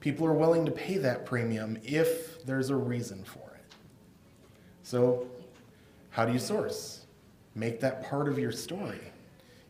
People 0.03 0.27
are 0.27 0.33
willing 0.33 0.65
to 0.65 0.71
pay 0.71 0.97
that 0.97 1.25
premium 1.25 1.79
if 1.81 2.43
there's 2.43 2.69
a 2.69 2.75
reason 2.75 3.23
for 3.23 3.53
it. 3.55 3.73
So, 4.83 5.29
how 6.09 6.25
do 6.25 6.33
you 6.33 6.39
source? 6.39 7.05
Make 7.55 7.79
that 7.79 8.03
part 8.03 8.27
of 8.27 8.37
your 8.37 8.51
story. 8.51 8.99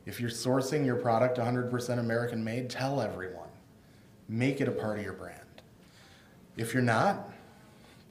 If 0.08 0.20
you're 0.20 0.32
sourcing 0.32 0.88
your 0.88 0.96
product 0.96 1.38
100% 1.38 2.00
American 2.00 2.44
made, 2.44 2.68
tell 2.72 3.00
everyone. 3.00 3.48
Make 4.28 4.60
it 4.60 4.68
a 4.68 4.72
part 4.72 4.98
of 4.98 5.06
your 5.06 5.14
brand. 5.14 5.40
If 6.58 6.74
you're 6.74 6.82
not, 6.82 7.30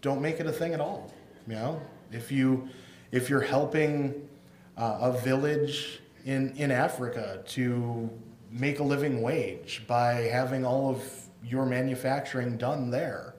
don't 0.01 0.23
make 0.23 0.39
it 0.39 0.47
a 0.47 0.53
thing 0.53 0.75
at 0.75 0.81
all. 0.81 1.13
You 1.49 1.55
know, 1.55 1.83
if 2.13 2.31
you 2.31 2.69
if 3.11 3.29
you're 3.29 3.41
helping 3.41 4.29
uh, 4.77 4.99
a 5.01 5.13
village 5.19 6.01
in 6.25 6.55
in 6.57 6.71
Africa 6.71 7.43
to 7.49 8.09
make 8.53 8.79
a 8.79 8.85
living 8.85 9.23
wage 9.23 9.83
by 9.89 10.13
having 10.13 10.65
all 10.65 10.89
of 10.89 11.22
your 11.45 11.67
manufacturing 11.67 12.57
done 12.57 12.91
there, 12.91 13.35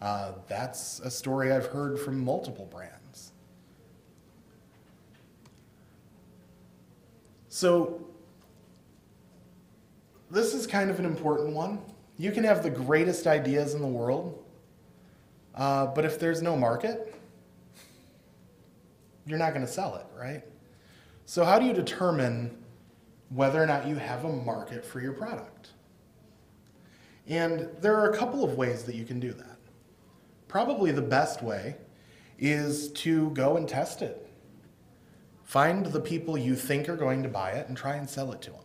uh, 0.00 0.32
that's 0.48 1.00
a 1.00 1.10
story 1.10 1.52
I've 1.52 1.66
heard 1.66 1.98
from 1.98 2.24
multiple 2.24 2.66
brands. 2.66 3.32
So 7.48 8.04
this 10.30 10.54
is 10.54 10.66
kind 10.66 10.90
of 10.90 10.98
an 10.98 11.04
important 11.04 11.54
one. 11.54 11.78
You 12.18 12.32
can 12.32 12.44
have 12.44 12.62
the 12.62 12.70
greatest 12.70 13.26
ideas 13.26 13.74
in 13.74 13.80
the 13.80 13.86
world, 13.86 14.44
uh, 15.54 15.86
but 15.86 16.04
if 16.04 16.18
there's 16.18 16.42
no 16.42 16.56
market, 16.56 17.14
you're 19.26 19.38
not 19.38 19.54
going 19.54 19.64
to 19.64 19.70
sell 19.70 19.96
it, 19.96 20.06
right? 20.18 20.42
So, 21.26 21.44
how 21.44 21.58
do 21.58 21.64
you 21.64 21.72
determine 21.72 22.56
whether 23.30 23.62
or 23.62 23.66
not 23.66 23.86
you 23.86 23.96
have 23.96 24.24
a 24.24 24.28
market 24.28 24.84
for 24.84 25.00
your 25.00 25.12
product? 25.12 25.70
And 27.26 27.68
there 27.80 27.96
are 27.96 28.10
a 28.10 28.16
couple 28.16 28.44
of 28.44 28.54
ways 28.54 28.84
that 28.84 28.94
you 28.94 29.04
can 29.04 29.20
do 29.20 29.32
that. 29.32 29.56
Probably 30.48 30.92
the 30.92 31.02
best 31.02 31.42
way 31.42 31.76
is 32.38 32.90
to 32.92 33.30
go 33.30 33.56
and 33.56 33.68
test 33.68 34.02
it. 34.02 34.28
Find 35.42 35.86
the 35.86 36.00
people 36.00 36.36
you 36.36 36.54
think 36.54 36.88
are 36.88 36.96
going 36.96 37.22
to 37.22 37.28
buy 37.28 37.52
it 37.52 37.68
and 37.68 37.76
try 37.76 37.96
and 37.96 38.08
sell 38.08 38.32
it 38.32 38.42
to 38.42 38.50
them. 38.50 38.60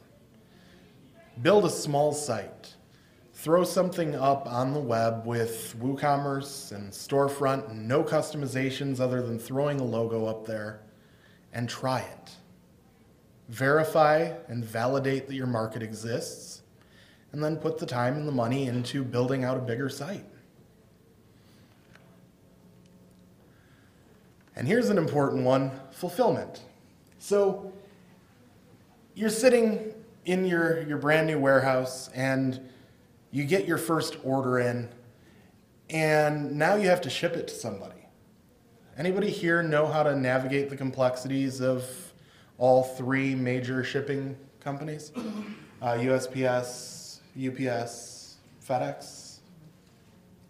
Build 1.42 1.66
a 1.66 1.70
small 1.70 2.12
site 2.12 2.76
throw 3.40 3.64
something 3.64 4.16
up 4.16 4.46
on 4.48 4.74
the 4.74 4.80
web 4.80 5.26
with 5.26 5.74
WooCommerce 5.80 6.74
and 6.74 6.92
storefront, 6.92 7.70
and 7.70 7.88
no 7.88 8.04
customizations 8.04 9.00
other 9.00 9.22
than 9.22 9.40
throwing 9.40 9.80
a 9.80 9.84
logo 9.84 10.26
up 10.26 10.46
there, 10.46 10.82
and 11.54 11.70
try 11.70 12.02
it. 12.02 12.32
Verify 13.48 14.34
and 14.50 14.66
validate 14.66 15.28
that 15.28 15.36
your 15.36 15.48
market 15.48 15.82
exists, 15.82 16.64
and 17.32 17.44
then 17.44 17.58
put 17.58 17.78
the 17.78 17.86
time 17.86 18.16
and 18.16 18.28
the 18.28 18.32
money 18.32 18.68
into 18.68 19.04
building 19.04 19.44
out 19.44 19.58
a 19.58 19.62
bigger 19.62 19.90
site. 19.90 20.26
And 24.56 24.68
here's 24.68 24.90
an 24.90 24.98
important 24.98 25.44
one 25.44 25.72
fulfillment. 25.92 26.62
So, 27.18 27.72
you're 29.16 29.30
sitting 29.30 29.94
in 30.26 30.46
your, 30.46 30.82
your 30.84 30.98
brand 30.98 31.28
new 31.28 31.40
warehouse 31.40 32.10
and 32.14 32.60
you 33.32 33.44
get 33.46 33.66
your 33.66 33.78
first 33.78 34.18
order 34.24 34.60
in, 34.60 34.90
and 35.90 36.58
now 36.58 36.76
you 36.76 36.88
have 36.90 37.02
to 37.02 37.10
ship 37.10 37.36
it 37.36 37.48
to 37.48 37.54
somebody. 37.54 37.96
Anybody 38.98 39.30
here 39.30 39.64
know 39.64 39.88
how 39.88 40.04
to 40.04 40.16
navigate 40.16 40.70
the 40.70 40.76
complexities 40.76 41.62
of 41.62 41.86
all 42.58 42.84
three 42.84 43.36
major 43.36 43.84
shipping 43.84 44.36
companies? 44.60 45.12
Uh, 45.82 45.94
USPS, 45.94 46.99
UPS, 47.36 48.38
FedEx? 48.68 49.40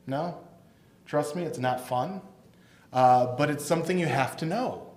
No? 0.07 0.39
Trust 1.05 1.35
me, 1.35 1.43
it's 1.43 1.59
not 1.59 1.87
fun, 1.87 2.21
uh, 2.93 3.35
but 3.35 3.49
it's 3.49 3.65
something 3.65 3.97
you 3.97 4.05
have 4.05 4.37
to 4.37 4.45
know, 4.45 4.91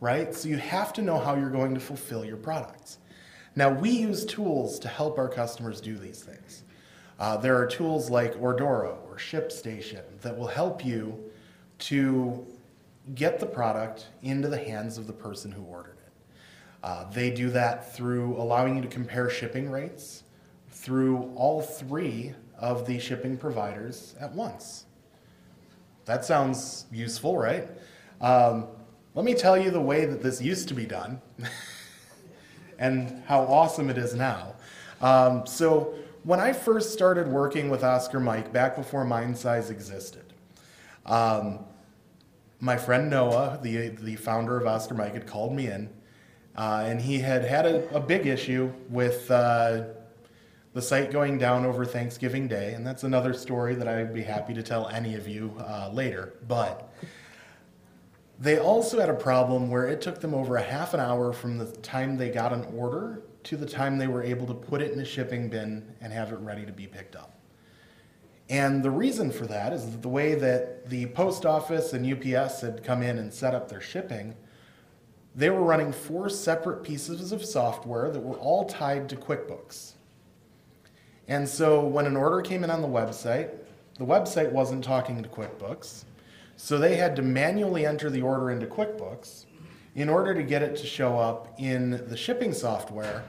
right? 0.00 0.34
So 0.34 0.48
you 0.48 0.56
have 0.56 0.92
to 0.94 1.02
know 1.02 1.18
how 1.18 1.34
you're 1.34 1.50
going 1.50 1.74
to 1.74 1.80
fulfill 1.80 2.24
your 2.24 2.36
products. 2.36 2.98
Now, 3.54 3.70
we 3.70 3.90
use 3.90 4.24
tools 4.24 4.78
to 4.80 4.88
help 4.88 5.18
our 5.18 5.28
customers 5.28 5.80
do 5.80 5.98
these 5.98 6.22
things. 6.22 6.62
Uh, 7.18 7.36
there 7.36 7.56
are 7.56 7.66
tools 7.66 8.08
like 8.08 8.34
Ordoro 8.34 8.98
or 9.08 9.16
ShipStation 9.16 10.02
that 10.22 10.36
will 10.36 10.46
help 10.46 10.84
you 10.84 11.18
to 11.80 12.46
get 13.14 13.40
the 13.40 13.46
product 13.46 14.06
into 14.22 14.48
the 14.48 14.58
hands 14.58 14.98
of 14.98 15.06
the 15.06 15.12
person 15.12 15.50
who 15.50 15.62
ordered 15.62 15.96
it. 15.98 16.12
Uh, 16.82 17.10
they 17.10 17.30
do 17.30 17.50
that 17.50 17.94
through 17.94 18.36
allowing 18.36 18.76
you 18.76 18.82
to 18.82 18.88
compare 18.88 19.28
shipping 19.28 19.68
rates 19.70 20.22
through 20.88 21.30
all 21.36 21.60
three 21.60 22.32
of 22.58 22.86
the 22.86 22.98
shipping 22.98 23.36
providers 23.36 24.14
at 24.18 24.32
once. 24.32 24.86
That 26.06 26.24
sounds 26.24 26.86
useful, 26.90 27.36
right? 27.36 27.68
Um, 28.22 28.68
let 29.14 29.26
me 29.26 29.34
tell 29.34 29.58
you 29.58 29.70
the 29.70 29.82
way 29.82 30.06
that 30.06 30.22
this 30.22 30.40
used 30.40 30.66
to 30.68 30.74
be 30.74 30.86
done 30.86 31.20
and 32.78 33.22
how 33.26 33.42
awesome 33.42 33.90
it 33.90 33.98
is 33.98 34.14
now. 34.14 34.54
Um, 35.02 35.46
so, 35.46 35.94
when 36.22 36.40
I 36.40 36.54
first 36.54 36.94
started 36.94 37.28
working 37.28 37.68
with 37.68 37.84
Oscar 37.84 38.18
Mike 38.18 38.50
back 38.50 38.74
before 38.74 39.04
MindSize 39.04 39.70
existed, 39.70 40.32
um, 41.04 41.66
my 42.60 42.78
friend 42.78 43.10
Noah, 43.10 43.60
the, 43.62 43.88
the 43.88 44.16
founder 44.16 44.56
of 44.56 44.66
Oscar 44.66 44.94
Mike, 44.94 45.12
had 45.12 45.26
called 45.26 45.52
me 45.52 45.66
in 45.66 45.90
Uh, 46.56 46.84
and 46.86 47.02
he 47.02 47.18
had 47.18 47.44
had 47.44 47.66
a, 47.66 47.94
a 47.94 48.00
big 48.00 48.26
issue 48.26 48.72
with 48.88 49.30
uh, 49.30 49.82
the 50.74 50.82
site 50.82 51.10
going 51.10 51.38
down 51.38 51.64
over 51.64 51.84
Thanksgiving 51.84 52.46
Day, 52.46 52.74
and 52.74 52.86
that's 52.86 53.04
another 53.04 53.32
story 53.32 53.74
that 53.74 53.88
I'd 53.88 54.14
be 54.14 54.22
happy 54.22 54.54
to 54.54 54.62
tell 54.62 54.88
any 54.88 55.14
of 55.14 55.26
you 55.26 55.52
uh, 55.58 55.90
later. 55.92 56.34
But 56.46 56.92
they 58.38 58.58
also 58.58 59.00
had 59.00 59.08
a 59.08 59.14
problem 59.14 59.70
where 59.70 59.86
it 59.88 60.00
took 60.00 60.20
them 60.20 60.34
over 60.34 60.56
a 60.56 60.62
half 60.62 60.94
an 60.94 61.00
hour 61.00 61.32
from 61.32 61.58
the 61.58 61.66
time 61.66 62.16
they 62.16 62.30
got 62.30 62.52
an 62.52 62.64
order 62.76 63.22
to 63.44 63.56
the 63.56 63.66
time 63.66 63.98
they 63.98 64.06
were 64.06 64.22
able 64.22 64.46
to 64.46 64.54
put 64.54 64.82
it 64.82 64.92
in 64.92 65.00
a 65.00 65.04
shipping 65.04 65.48
bin 65.48 65.94
and 66.00 66.12
have 66.12 66.32
it 66.32 66.36
ready 66.36 66.64
to 66.66 66.72
be 66.72 66.86
picked 66.86 67.16
up. 67.16 67.38
And 68.50 68.82
the 68.82 68.90
reason 68.90 69.30
for 69.30 69.46
that 69.46 69.72
is 69.72 69.90
that 69.90 70.02
the 70.02 70.08
way 70.08 70.34
that 70.34 70.88
the 70.88 71.06
post 71.06 71.44
office 71.44 71.92
and 71.92 72.06
UPS 72.06 72.60
had 72.60 72.82
come 72.82 73.02
in 73.02 73.18
and 73.18 73.32
set 73.32 73.54
up 73.54 73.68
their 73.68 73.80
shipping, 73.80 74.34
they 75.34 75.50
were 75.50 75.62
running 75.62 75.92
four 75.92 76.28
separate 76.28 76.82
pieces 76.82 77.32
of 77.32 77.44
software 77.44 78.10
that 78.10 78.20
were 78.20 78.36
all 78.36 78.64
tied 78.64 79.08
to 79.10 79.16
QuickBooks. 79.16 79.92
And 81.28 81.46
so 81.46 81.84
when 81.84 82.06
an 82.06 82.16
order 82.16 82.40
came 82.40 82.64
in 82.64 82.70
on 82.70 82.82
the 82.82 82.88
website, 82.88 83.50
the 83.98 84.04
website 84.04 84.50
wasn't 84.50 84.82
talking 84.82 85.22
to 85.22 85.28
QuickBooks. 85.28 86.04
So 86.56 86.78
they 86.78 86.96
had 86.96 87.14
to 87.16 87.22
manually 87.22 87.86
enter 87.86 88.10
the 88.10 88.22
order 88.22 88.50
into 88.50 88.66
QuickBooks 88.66 89.44
in 89.94 90.08
order 90.08 90.34
to 90.34 90.42
get 90.42 90.62
it 90.62 90.76
to 90.76 90.86
show 90.86 91.18
up 91.18 91.54
in 91.58 91.90
the 92.08 92.16
shipping 92.16 92.52
software 92.52 93.24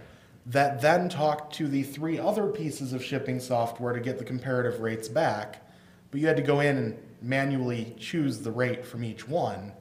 that 0.46 0.82
then 0.82 1.10
talked 1.10 1.54
to 1.56 1.68
the 1.68 1.84
three 1.84 2.18
other 2.18 2.48
pieces 2.48 2.94
of 2.94 3.04
shipping 3.04 3.40
software 3.40 3.94
to 3.94 4.00
get 4.00 4.18
the 4.18 4.24
comparative 4.24 4.80
rates 4.80 5.08
back. 5.08 5.62
But 6.10 6.22
you 6.22 6.28
had 6.28 6.38
to 6.38 6.44
go 6.44 6.62
in 6.62 6.78
and 6.78 6.98
manually 7.22 7.96
choose 8.00 8.40
the 8.40 8.52
rate 8.52 8.86
from 8.86 9.04
each 9.04 9.28
one, 9.28 9.74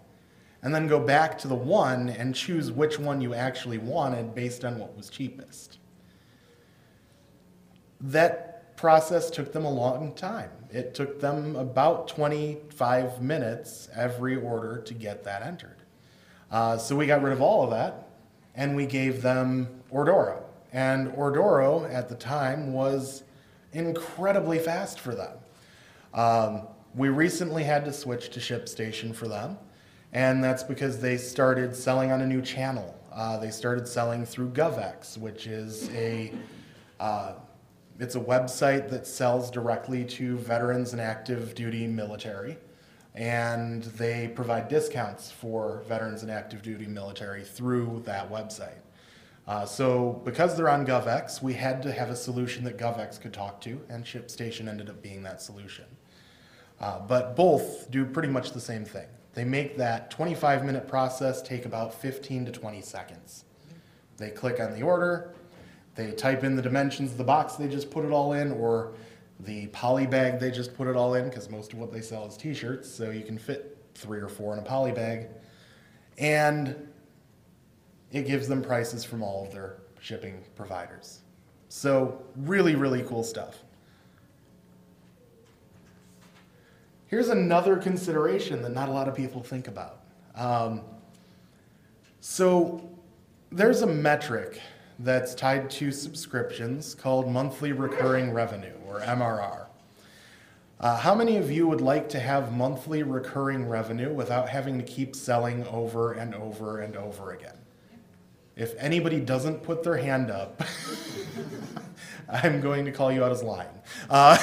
and 0.62 0.74
then 0.74 0.88
go 0.88 0.98
back 0.98 1.38
to 1.38 1.48
the 1.48 1.54
one 1.54 2.09
and 2.09 2.35
choose 2.35 2.72
which 2.72 2.98
one 2.98 3.20
you 3.20 3.33
actually 3.33 3.78
wanted 3.78 4.35
based 4.35 4.64
on 4.64 4.78
what 4.78 4.96
was 4.96 5.09
cheapest. 5.09 5.67
That 8.00 8.76
process 8.76 9.30
took 9.30 9.52
them 9.52 9.64
a 9.64 9.70
long 9.70 10.14
time. 10.14 10.50
It 10.70 10.94
took 10.94 11.20
them 11.20 11.56
about 11.56 12.08
25 12.08 13.22
minutes 13.22 13.88
every 13.94 14.37
order 14.37 14.78
to 14.82 14.94
get 14.94 15.24
that 15.24 15.42
entered. 15.42 15.76
Uh, 16.50 16.78
so 16.78 16.96
we 16.96 17.06
got 17.06 17.22
rid 17.22 17.32
of 17.32 17.42
all 17.42 17.64
of 17.64 17.70
that 17.70 18.08
and 18.54 18.74
we 18.76 18.87
gave 18.87 19.22
them 19.22 19.68
Ordoro. 19.92 20.42
And 20.72 21.08
Ordoro 21.12 21.92
at 21.92 22.08
the 22.08 22.14
time 22.14 22.72
was 22.72 23.22
incredibly 23.72 24.58
fast 24.58 25.00
for 25.00 25.14
them. 25.14 25.37
Um, 26.12 26.62
we 26.94 27.08
recently 27.08 27.64
had 27.64 27.84
to 27.84 27.92
switch 27.92 28.30
to 28.30 28.40
ShipStation 28.40 29.14
for 29.14 29.28
them, 29.28 29.58
and 30.12 30.42
that's 30.42 30.62
because 30.62 31.00
they 31.00 31.16
started 31.16 31.76
selling 31.76 32.11
on 32.11 32.20
a 32.22 32.26
new 32.26 32.42
channel. 32.42 32.94
Uh, 33.12 33.38
they 33.38 33.50
started 33.50 33.87
selling 33.87 34.24
through 34.26 34.50
GovX, 34.50 35.16
which 35.18 35.46
is 35.46 35.88
a 35.90 36.32
uh, 36.98 37.34
it's 37.98 38.14
a 38.14 38.20
website 38.20 38.88
that 38.90 39.06
sells 39.06 39.50
directly 39.50 40.04
to 40.04 40.37
veterans 40.38 40.92
and 40.92 41.00
active 41.00 41.54
duty 41.54 41.87
military, 41.87 42.56
and 43.14 43.82
they 43.82 44.28
provide 44.28 44.68
discounts 44.68 45.30
for 45.32 45.82
veterans 45.88 46.22
and 46.22 46.30
active 46.30 46.62
duty 46.62 46.87
military 46.87 47.42
through 47.42 48.02
that 48.06 48.30
website. 48.30 48.80
Uh, 49.48 49.64
so 49.64 50.20
because 50.24 50.56
they're 50.56 50.68
on 50.68 50.87
GovX, 50.87 51.42
we 51.42 51.54
had 51.54 51.82
to 51.82 51.90
have 51.90 52.11
a 52.11 52.16
solution 52.16 52.62
that 52.64 52.76
GovX 52.76 53.20
could 53.20 53.32
talk 53.32 53.61
to, 53.62 53.80
and 53.88 54.04
ShipStation 54.04 54.68
ended 54.68 54.90
up 54.90 55.02
being 55.02 55.22
that 55.22 55.40
solution. 55.42 55.87
Uh, 56.80 57.00
but 57.00 57.34
both 57.34 57.90
do 57.90 58.04
pretty 58.04 58.28
much 58.28 58.52
the 58.52 58.61
same 58.61 58.84
thing. 58.84 59.06
They 59.34 59.44
make 59.44 59.76
that 59.78 60.11
25 60.11 60.64
minute 60.64 60.87
process 60.87 61.42
take 61.42 61.64
about 61.64 61.94
15 61.94 62.46
to 62.46 62.52
20 62.52 62.80
seconds. 62.82 63.44
They 64.18 64.30
click 64.30 64.61
on 64.61 64.74
the 64.74 64.82
order, 64.82 65.32
they 65.98 66.12
type 66.12 66.44
in 66.44 66.54
the 66.54 66.62
dimensions 66.62 67.11
of 67.11 67.18
the 67.18 67.24
box 67.24 67.54
they 67.54 67.66
just 67.66 67.90
put 67.90 68.04
it 68.04 68.12
all 68.12 68.32
in, 68.32 68.52
or 68.52 68.92
the 69.40 69.66
poly 69.68 70.06
bag 70.06 70.38
they 70.38 70.50
just 70.50 70.72
put 70.74 70.87
it 70.87 70.94
all 70.94 71.14
in, 71.14 71.28
because 71.28 71.50
most 71.50 71.72
of 71.72 71.78
what 71.80 71.92
they 71.92 72.00
sell 72.00 72.24
is 72.24 72.37
t 72.37 72.54
shirts, 72.54 72.88
so 72.88 73.11
you 73.11 73.24
can 73.24 73.37
fit 73.37 73.76
three 73.96 74.20
or 74.20 74.28
four 74.28 74.52
in 74.52 74.61
a 74.61 74.62
poly 74.62 74.92
bag. 74.92 75.26
And 76.16 76.88
it 78.12 78.26
gives 78.26 78.46
them 78.46 78.62
prices 78.62 79.04
from 79.04 79.22
all 79.22 79.44
of 79.44 79.52
their 79.52 79.78
shipping 80.00 80.44
providers. 80.54 81.22
So, 81.68 82.22
really, 82.37 82.76
really 82.76 83.02
cool 83.02 83.24
stuff. 83.24 83.58
Here's 87.08 87.28
another 87.28 87.76
consideration 87.76 88.62
that 88.62 88.70
not 88.70 88.88
a 88.88 88.92
lot 88.92 89.08
of 89.08 89.16
people 89.16 89.42
think 89.42 89.66
about. 89.66 90.00
Um, 90.37 90.82
so, 92.20 92.88
there's 93.50 93.82
a 93.82 93.87
metric 93.87 94.61
that's 94.98 95.34
tied 95.34 95.70
to 95.70 95.92
subscriptions 95.92 96.94
called 96.94 97.30
monthly 97.30 97.72
recurring 97.72 98.32
revenue, 98.32 98.74
or 98.87 99.00
MRR. 99.00 99.66
Uh, 100.80 100.96
how 100.96 101.14
many 101.14 101.37
of 101.37 101.50
you 101.50 101.66
would 101.66 101.80
like 101.80 102.08
to 102.08 102.20
have 102.20 102.52
monthly 102.52 103.02
recurring 103.02 103.68
revenue 103.68 104.12
without 104.12 104.48
having 104.48 104.78
to 104.78 104.84
keep 104.84 105.14
selling 105.14 105.66
over 105.66 106.12
and 106.12 106.34
over 106.34 106.80
and 106.80 106.96
over 106.96 107.32
again? 107.32 107.56
If 108.56 108.74
anybody 108.78 109.20
doesn't 109.20 109.62
put 109.62 109.82
their 109.82 109.96
hand 109.96 110.30
up, 110.30 110.62
I'm 112.28 112.61
going 112.61 112.84
to 112.84 112.92
call 112.92 113.12
you 113.12 113.24
out 113.24 113.30
as 113.30 113.42
lying. 113.42 113.68
Uh, 114.11 114.37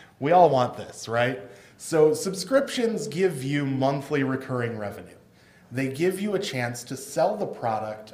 we 0.20 0.32
all 0.32 0.48
want 0.48 0.76
this, 0.76 1.06
right? 1.08 1.40
So, 1.76 2.14
subscriptions 2.14 3.08
give 3.08 3.42
you 3.42 3.66
monthly 3.66 4.22
recurring 4.22 4.78
revenue. 4.78 5.16
They 5.70 5.88
give 5.88 6.20
you 6.20 6.34
a 6.34 6.38
chance 6.38 6.84
to 6.84 6.96
sell 6.96 7.36
the 7.36 7.46
product 7.46 8.12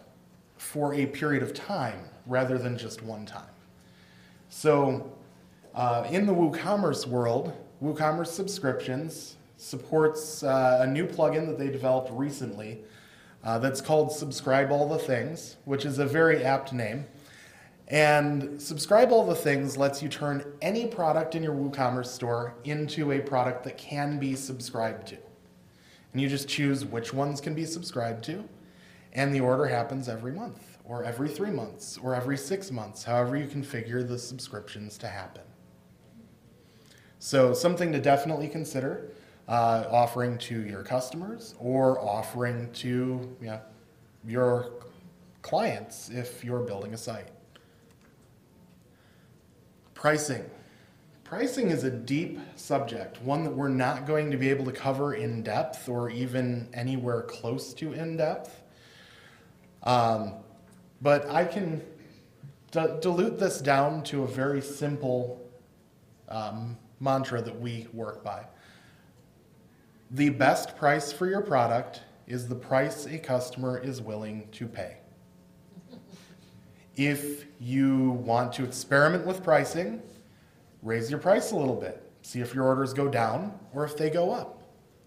for 0.59 0.95
a 0.95 1.07
period 1.07 1.43
of 1.43 1.55
time 1.55 2.01
rather 2.27 2.59
than 2.59 2.77
just 2.77 3.03
one 3.03 3.25
time. 3.25 3.49
So, 4.51 5.11
uh, 5.75 6.07
in 6.11 6.27
the 6.27 6.35
WooCommerce 6.35 7.07
world, 7.07 7.53
WooCommerce 7.83 8.29
subscriptions 8.29 9.37
supports 9.57 10.43
uh, 10.43 10.81
a 10.83 10.87
new 10.87 11.07
plugin 11.07 11.47
that 11.47 11.59
they 11.59 11.69
developed 11.69 12.11
recently 12.13 12.81
uh, 13.45 13.59
that's 13.59 13.81
called 13.81 14.13
Subscribe 14.13 14.71
All 14.73 14.89
the 14.89 14.99
Things, 14.99 15.57
which 15.65 15.85
is 15.85 15.99
a 15.99 16.07
very 16.07 16.45
apt 16.45 16.73
name. 16.73 17.07
And 17.89 18.61
Subscribe 18.61 19.13
All 19.13 19.27
the 19.27 19.35
Things 19.35 19.77
lets 19.77 20.03
you 20.03 20.09
turn 20.09 20.45
any 20.61 20.87
product 20.87 21.35
in 21.35 21.43
your 21.43 21.55
WooCommerce 21.55 22.07
store 22.07 22.55
into 22.65 23.13
a 23.13 23.21
product 23.21 23.65
that 23.65 23.79
can 23.79 24.19
be 24.19 24.35
subscribed 24.35 25.09
to. 25.09 25.17
And 26.13 26.21
you 26.21 26.29
just 26.29 26.49
choose 26.49 26.85
which 26.85 27.15
ones 27.15 27.41
can 27.41 27.55
be 27.55 27.65
subscribed 27.65 28.25
to, 28.25 28.45
and 29.13 29.35
the 29.35 29.41
order 29.41 29.67
happens 29.67 30.09
every 30.09 30.33
month, 30.33 30.79
or 30.85 31.05
every 31.05 31.29
three 31.29 31.51
months, 31.51 31.99
or 31.99 32.15
every 32.15 32.37
six 32.37 32.71
months, 32.71 33.05
however 33.05 33.37
you 33.37 33.47
configure 33.47 34.07
the 34.07 34.19
subscriptions 34.19 34.99
to 34.99 35.09
happen. 35.09 35.43
So, 37.19 37.53
something 37.53 37.93
to 37.93 37.99
definitely 37.99 38.49
consider 38.49 39.11
uh, 39.49 39.85
offering 39.91 40.39
to 40.39 40.61
your 40.61 40.83
customers 40.83 41.55
or 41.59 41.99
offering 42.01 42.71
to 42.75 43.37
you 43.41 43.47
know, 43.47 43.61
your 44.25 44.73
clients 45.43 46.11
if 46.11 46.45
you're 46.45 46.61
building 46.61 46.95
a 46.95 46.97
site. 46.97 47.29
Pricing. 49.95 50.45
Pricing 51.25 51.71
is 51.71 51.85
a 51.85 51.91
deep 51.91 52.39
subject, 52.57 53.21
one 53.23 53.45
that 53.45 53.51
we're 53.51 53.69
not 53.69 54.07
going 54.07 54.31
to 54.31 54.37
be 54.37 54.49
able 54.49 54.65
to 54.65 54.73
cover 54.73 55.15
in 55.15 55.43
depth 55.43 55.89
or 55.89 56.09
even 56.09 56.69
anywhere 56.73 57.23
close 57.23 57.75
to 57.75 57.93
in 57.93 58.17
depth. 58.17 58.58
Um, 59.83 60.35
but 61.01 61.29
I 61.29 61.45
can 61.45 61.83
d- 62.71 62.87
dilute 63.01 63.39
this 63.39 63.61
down 63.61 64.03
to 64.05 64.25
a 64.25 64.27
very 64.27 64.61
simple 64.61 65.41
um, 66.29 66.77
mantra 67.01 67.41
that 67.43 67.59
we 67.59 67.87
work 67.93 68.25
by. 68.25 68.45
The 70.11 70.31
best 70.31 70.77
price 70.77 71.13
for 71.13 71.27
your 71.27 71.43
product 71.43 72.03
is 72.27 72.49
the 72.49 72.55
price 72.55 73.07
a 73.07 73.19
customer 73.19 73.79
is 73.79 74.01
willing 74.01 74.49
to 74.53 74.67
pay. 74.67 74.97
If 76.97 77.47
you 77.61 78.11
want 78.25 78.53
to 78.55 78.65
experiment 78.65 79.25
with 79.25 79.45
pricing, 79.45 80.03
raise 80.83 81.09
your 81.09 81.21
price 81.21 81.53
a 81.53 81.57
little 81.57 81.77
bit. 81.77 82.03
See 82.23 82.41
if 82.41 82.53
your 82.53 82.65
orders 82.65 82.93
go 82.93 83.07
down 83.07 83.57
or 83.73 83.85
if 83.85 83.97
they 83.97 84.11
go 84.11 84.33
up. 84.33 84.63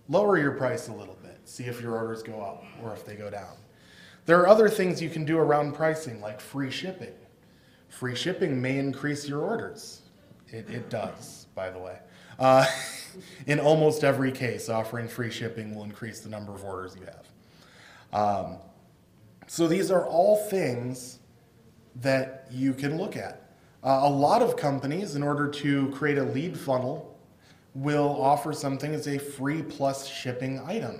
Lower 0.08 0.38
your 0.38 0.52
price 0.52 0.88
a 0.88 0.94
little 0.94 1.18
bit. 1.22 1.38
See 1.44 1.66
if 1.66 1.82
your 1.82 1.96
orders 1.96 2.24
go 2.24 2.40
up 2.40 2.64
or 2.82 2.94
if 2.94 3.06
they 3.06 3.16
go 3.16 3.30
down. 3.30 3.58
There 4.26 4.40
are 4.40 4.48
other 4.48 4.70
things 4.70 5.02
you 5.02 5.10
can 5.10 5.26
do 5.26 5.38
around 5.38 5.74
pricing, 5.74 6.22
like 6.22 6.40
free 6.40 6.72
shipping. 6.72 7.14
Free 7.90 8.16
shipping 8.16 8.62
may 8.62 8.78
increase 8.78 9.28
your 9.28 9.42
orders. 9.42 10.02
It, 10.48 10.70
it 10.70 10.90
does, 10.90 11.48
by 11.56 11.70
the 11.70 11.80
way. 11.80 11.98
Uh, 12.40 12.66
in 13.48 13.60
almost 13.60 14.04
every 14.04 14.32
case, 14.32 14.70
offering 14.70 15.08
free 15.08 15.32
shipping 15.32 15.76
will 15.76 15.84
increase 15.84 16.20
the 16.20 16.30
number 16.30 16.54
of 16.54 16.64
orders 16.64 16.96
you 17.00 17.06
have. 17.06 17.28
Um, 18.14 18.58
so 19.48 19.68
these 19.68 19.92
are 19.92 20.06
all 20.06 20.38
things 20.50 21.20
that 21.96 22.48
you 22.52 22.74
can 22.74 22.98
look 22.98 23.18
at. 23.18 23.52
Uh, 23.84 24.02
a 24.04 24.10
lot 24.10 24.42
of 24.42 24.56
companies, 24.56 25.16
in 25.16 25.24
order 25.24 25.48
to 25.50 25.90
create 25.90 26.18
a 26.18 26.24
lead 26.24 26.58
funnel, 26.58 27.18
will 27.74 28.22
offer 28.22 28.54
something 28.54 28.94
as 28.94 29.08
a 29.08 29.18
free 29.18 29.62
plus 29.62 30.08
shipping 30.08 30.60
item. 30.60 31.00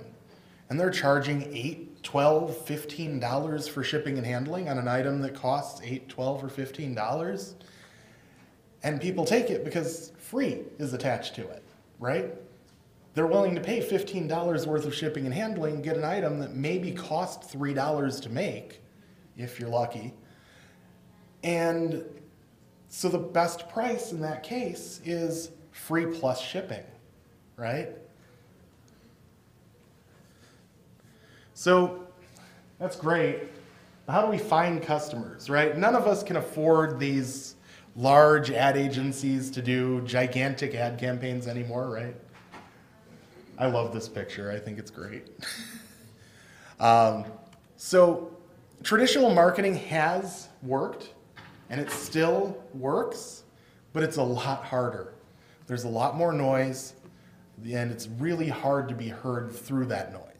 and 0.68 0.80
they're 0.80 0.90
charging 0.90 1.42
8 1.54 1.91
12 2.02 2.56
15 2.56 3.20
dollars 3.20 3.68
for 3.68 3.82
shipping 3.82 4.18
and 4.18 4.26
handling 4.26 4.68
on 4.68 4.78
an 4.78 4.88
item 4.88 5.20
that 5.22 5.34
costs 5.34 5.80
8 5.82 6.08
12 6.08 6.44
or 6.44 6.48
15 6.48 6.94
dollars. 6.94 7.54
And 8.82 9.00
people 9.00 9.24
take 9.24 9.50
it 9.50 9.64
because 9.64 10.12
free 10.18 10.62
is 10.78 10.92
attached 10.92 11.36
to 11.36 11.48
it 11.48 11.62
right? 12.02 12.34
They're 13.14 13.26
willing 13.26 13.54
to 13.54 13.60
pay 13.60 13.80
$15 13.80 14.66
worth 14.66 14.84
of 14.84 14.94
shipping 14.94 15.24
and 15.24 15.32
handling 15.32 15.80
get 15.80 15.96
an 15.96 16.04
item 16.04 16.40
that 16.40 16.54
maybe 16.54 16.90
cost 16.92 17.42
$3 17.56 18.22
to 18.22 18.28
make 18.28 18.80
if 19.36 19.60
you're 19.60 19.68
lucky. 19.68 20.12
And 21.44 22.04
so 22.88 23.08
the 23.08 23.18
best 23.18 23.68
price 23.68 24.12
in 24.12 24.20
that 24.22 24.42
case 24.42 25.00
is 25.04 25.52
free 25.70 26.06
plus 26.06 26.40
shipping 26.40 26.84
right 27.56 27.90
So 31.54 32.06
that's 32.78 32.96
great. 32.96 33.44
How 34.08 34.22
do 34.22 34.28
we 34.28 34.38
find 34.38 34.82
customers, 34.82 35.48
right? 35.48 35.76
None 35.76 35.94
of 35.94 36.06
us 36.06 36.22
can 36.22 36.36
afford 36.36 36.98
these 36.98 37.56
large 37.96 38.50
ad 38.50 38.76
agencies 38.76 39.50
to 39.50 39.62
do 39.62 40.00
gigantic 40.02 40.74
ad 40.74 40.98
campaigns 40.98 41.46
anymore, 41.46 41.90
right? 41.90 42.16
I 43.58 43.66
love 43.66 43.92
this 43.92 44.08
picture. 44.08 44.50
I 44.50 44.58
think 44.58 44.78
it's 44.78 44.90
great. 44.90 45.28
um, 46.80 47.24
so 47.76 48.36
traditional 48.82 49.32
marketing 49.32 49.76
has 49.76 50.48
worked 50.62 51.12
and 51.70 51.80
it 51.80 51.90
still 51.90 52.62
works, 52.74 53.44
but 53.92 54.02
it's 54.02 54.16
a 54.16 54.22
lot 54.22 54.64
harder. 54.64 55.14
There's 55.66 55.84
a 55.84 55.88
lot 55.88 56.16
more 56.16 56.32
noise, 56.32 56.94
and 57.64 57.90
it's 57.90 58.08
really 58.18 58.48
hard 58.48 58.88
to 58.90 58.94
be 58.94 59.08
heard 59.08 59.50
through 59.52 59.86
that 59.86 60.12
noise. 60.12 60.31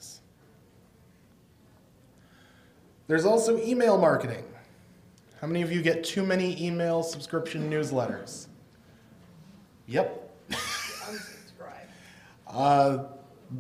There's 3.07 3.25
also 3.25 3.59
email 3.59 3.99
marketing. 3.99 4.45
How 5.41 5.47
many 5.47 5.63
of 5.63 5.73
you 5.73 5.83
get 5.83 6.05
too 6.05 6.25
many 6.25 6.65
email 6.65 7.03
subscription 7.03 7.69
newsletters? 7.71 8.47
Yep. 9.87 10.31
Unsubscribe. 10.51 11.87
Uh, 12.49 13.05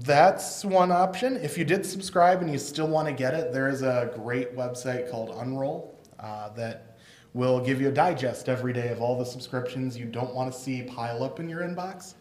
that's 0.00 0.64
one 0.64 0.92
option. 0.92 1.37
If 1.37 1.57
you 1.57 1.64
did 1.64 1.85
subscribe 1.85 2.42
and 2.42 2.50
you 2.52 2.59
still 2.59 2.88
want 2.88 3.09
to 3.09 3.14
get 3.14 3.33
it, 3.33 3.52
there 3.52 3.68
is 3.68 3.83
a 3.83 4.12
great 4.14 4.55
website 4.55 5.11
called 5.11 5.31
Unroll 5.40 5.98
uh, 6.20 6.50
that 6.50 6.98
will 7.35 7.61
give 7.61 7.81
you 7.81 7.88
a 7.88 7.92
digest 7.92 8.48
every 8.48 8.72
day 8.72 8.88
of 8.88 9.00
all 9.00 9.18
the 9.18 9.24
subscriptions 9.24 9.96
you 9.96 10.05
don't 10.05 10.35
want 10.35 10.52
to 10.52 10.59
see 10.59 10.83
pile 10.83 11.22
up 11.22 11.40
in 11.40 11.48
your 11.48 11.61
inbox. 11.61 12.14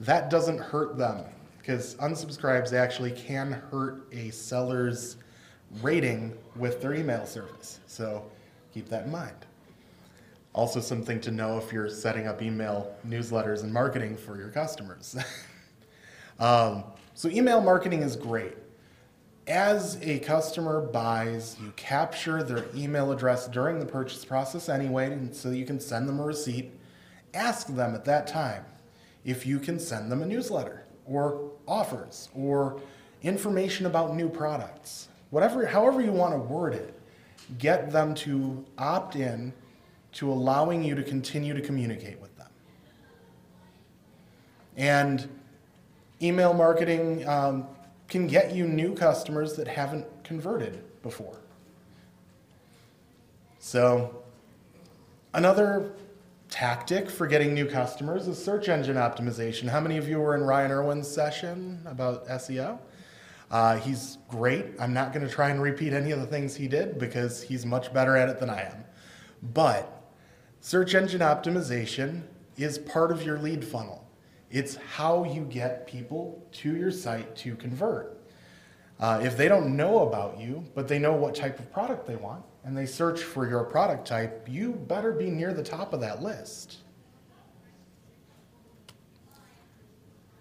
That 0.00 0.30
doesn't 0.30 0.58
hurt 0.58 0.96
them 0.96 1.24
because 1.58 1.96
unsubscribes 1.96 2.72
actually 2.72 3.12
can 3.12 3.52
hurt 3.52 4.06
a 4.12 4.30
seller's 4.30 5.16
rating 5.82 6.36
with 6.54 6.80
their 6.80 6.94
email 6.94 7.26
service. 7.26 7.80
So 7.86 8.24
keep 8.72 8.88
that 8.88 9.06
in 9.06 9.12
mind. 9.12 9.46
Also, 10.52 10.80
something 10.80 11.20
to 11.20 11.30
know 11.30 11.58
if 11.58 11.70
you're 11.70 11.90
setting 11.90 12.26
up 12.26 12.40
email 12.40 12.94
newsletters 13.06 13.62
and 13.62 13.70
marketing 13.72 14.16
for 14.16 14.38
your 14.38 14.48
customers. 14.48 15.14
um, 16.38 16.82
so, 17.12 17.28
email 17.28 17.60
marketing 17.60 18.02
is 18.02 18.16
great. 18.16 18.54
As 19.46 19.98
a 20.00 20.18
customer 20.20 20.80
buys, 20.80 21.56
you 21.62 21.72
capture 21.76 22.42
their 22.42 22.64
email 22.74 23.12
address 23.12 23.46
during 23.48 23.78
the 23.78 23.86
purchase 23.86 24.24
process 24.24 24.70
anyway, 24.70 25.28
so 25.32 25.50
you 25.50 25.66
can 25.66 25.78
send 25.78 26.08
them 26.08 26.20
a 26.20 26.24
receipt. 26.24 26.72
Ask 27.34 27.66
them 27.66 27.94
at 27.94 28.06
that 28.06 28.26
time 28.26 28.64
if 29.26 29.44
you 29.44 29.58
can 29.58 29.78
send 29.78 30.10
them 30.10 30.22
a 30.22 30.26
newsletter 30.26 30.86
or 31.04 31.52
offers 31.68 32.30
or 32.34 32.80
information 33.22 33.84
about 33.84 34.16
new 34.16 34.28
products 34.28 35.08
whatever, 35.30 35.66
however 35.66 36.00
you 36.00 36.12
want 36.12 36.32
to 36.34 36.38
word 36.38 36.74
it, 36.74 36.98
get 37.58 37.90
them 37.90 38.14
to 38.14 38.64
opt 38.78 39.16
in 39.16 39.52
to 40.12 40.30
allowing 40.30 40.82
you 40.82 40.94
to 40.94 41.02
continue 41.02 41.54
to 41.54 41.60
communicate 41.60 42.18
with 42.20 42.34
them. 42.36 42.48
And 44.76 45.28
email 46.22 46.54
marketing 46.54 47.26
um, 47.28 47.66
can 48.08 48.26
get 48.26 48.54
you 48.54 48.66
new 48.66 48.94
customers 48.94 49.54
that 49.56 49.68
haven't 49.68 50.06
converted 50.24 50.82
before. 51.02 51.36
So, 53.58 54.22
another 55.34 55.92
tactic 56.48 57.10
for 57.10 57.26
getting 57.26 57.52
new 57.52 57.66
customers 57.66 58.28
is 58.28 58.42
search 58.42 58.68
engine 58.68 58.96
optimization. 58.96 59.68
How 59.68 59.80
many 59.80 59.96
of 59.98 60.08
you 60.08 60.20
were 60.20 60.34
in 60.36 60.42
Ryan 60.42 60.70
Irwin's 60.70 61.08
session 61.08 61.82
about 61.84 62.26
SEO? 62.28 62.78
Uh, 63.50 63.76
he's 63.78 64.18
great. 64.28 64.66
I'm 64.80 64.92
not 64.92 65.12
going 65.12 65.26
to 65.26 65.32
try 65.32 65.50
and 65.50 65.62
repeat 65.62 65.92
any 65.92 66.10
of 66.10 66.20
the 66.20 66.26
things 66.26 66.56
he 66.56 66.66
did 66.66 66.98
because 66.98 67.42
he's 67.42 67.64
much 67.64 67.92
better 67.92 68.16
at 68.16 68.28
it 68.28 68.40
than 68.40 68.50
I 68.50 68.62
am. 68.62 68.84
But 69.54 70.02
search 70.60 70.94
engine 70.94 71.20
optimization 71.20 72.22
is 72.56 72.78
part 72.78 73.12
of 73.12 73.22
your 73.22 73.38
lead 73.38 73.64
funnel. 73.64 74.08
It's 74.50 74.76
how 74.76 75.24
you 75.24 75.42
get 75.44 75.86
people 75.86 76.46
to 76.52 76.76
your 76.76 76.90
site 76.90 77.36
to 77.36 77.54
convert. 77.56 78.16
Uh, 78.98 79.20
if 79.22 79.36
they 79.36 79.46
don't 79.46 79.76
know 79.76 80.08
about 80.08 80.40
you, 80.40 80.64
but 80.74 80.88
they 80.88 80.98
know 80.98 81.12
what 81.12 81.34
type 81.34 81.58
of 81.58 81.70
product 81.70 82.06
they 82.06 82.16
want, 82.16 82.42
and 82.64 82.76
they 82.76 82.86
search 82.86 83.22
for 83.22 83.48
your 83.48 83.62
product 83.64 84.06
type, 84.06 84.46
you 84.48 84.72
better 84.72 85.12
be 85.12 85.30
near 85.30 85.52
the 85.52 85.62
top 85.62 85.92
of 85.92 86.00
that 86.00 86.22
list. 86.22 86.78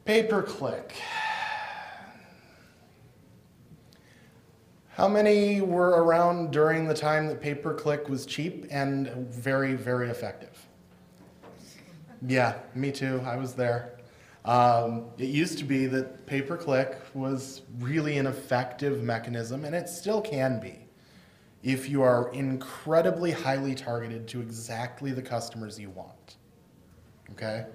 Pay 0.06 0.24
per 0.24 0.42
click. 0.42 0.96
How 4.96 5.10
many 5.10 5.60
were 5.60 6.02
around 6.02 6.52
during 6.52 6.88
the 6.88 6.94
time 6.94 7.28
that 7.28 7.42
pay 7.42 7.54
per 7.54 7.74
click 7.74 8.08
was 8.08 8.26
cheap 8.26 8.66
and 8.72 9.10
very, 9.30 9.74
very 9.74 10.10
effective? 10.10 10.58
Yeah, 12.26 12.60
me 12.76 12.94
too. 12.94 13.22
I 13.26 13.36
was 13.36 13.56
there. 13.56 13.98
Um, 14.46 15.08
it 15.18 15.28
used 15.28 15.58
to 15.58 15.66
be 15.66 15.86
that 15.88 16.26
pay 16.28 16.42
per 16.42 16.56
click 16.56 16.98
was 17.14 17.64
really 17.80 18.18
an 18.20 18.26
effective 18.26 19.04
mechanism, 19.04 19.66
and 19.66 19.76
it 19.76 19.90
still 19.90 20.22
can 20.22 20.62
be 20.62 20.88
if 21.62 21.90
you 21.90 22.02
are 22.02 22.32
incredibly 22.32 23.32
highly 23.32 23.76
targeted 23.76 24.30
to 24.30 24.40
exactly 24.40 25.12
the 25.12 25.22
customers 25.22 25.78
you 25.78 25.90
want. 25.90 26.38
Okay? 27.32 27.66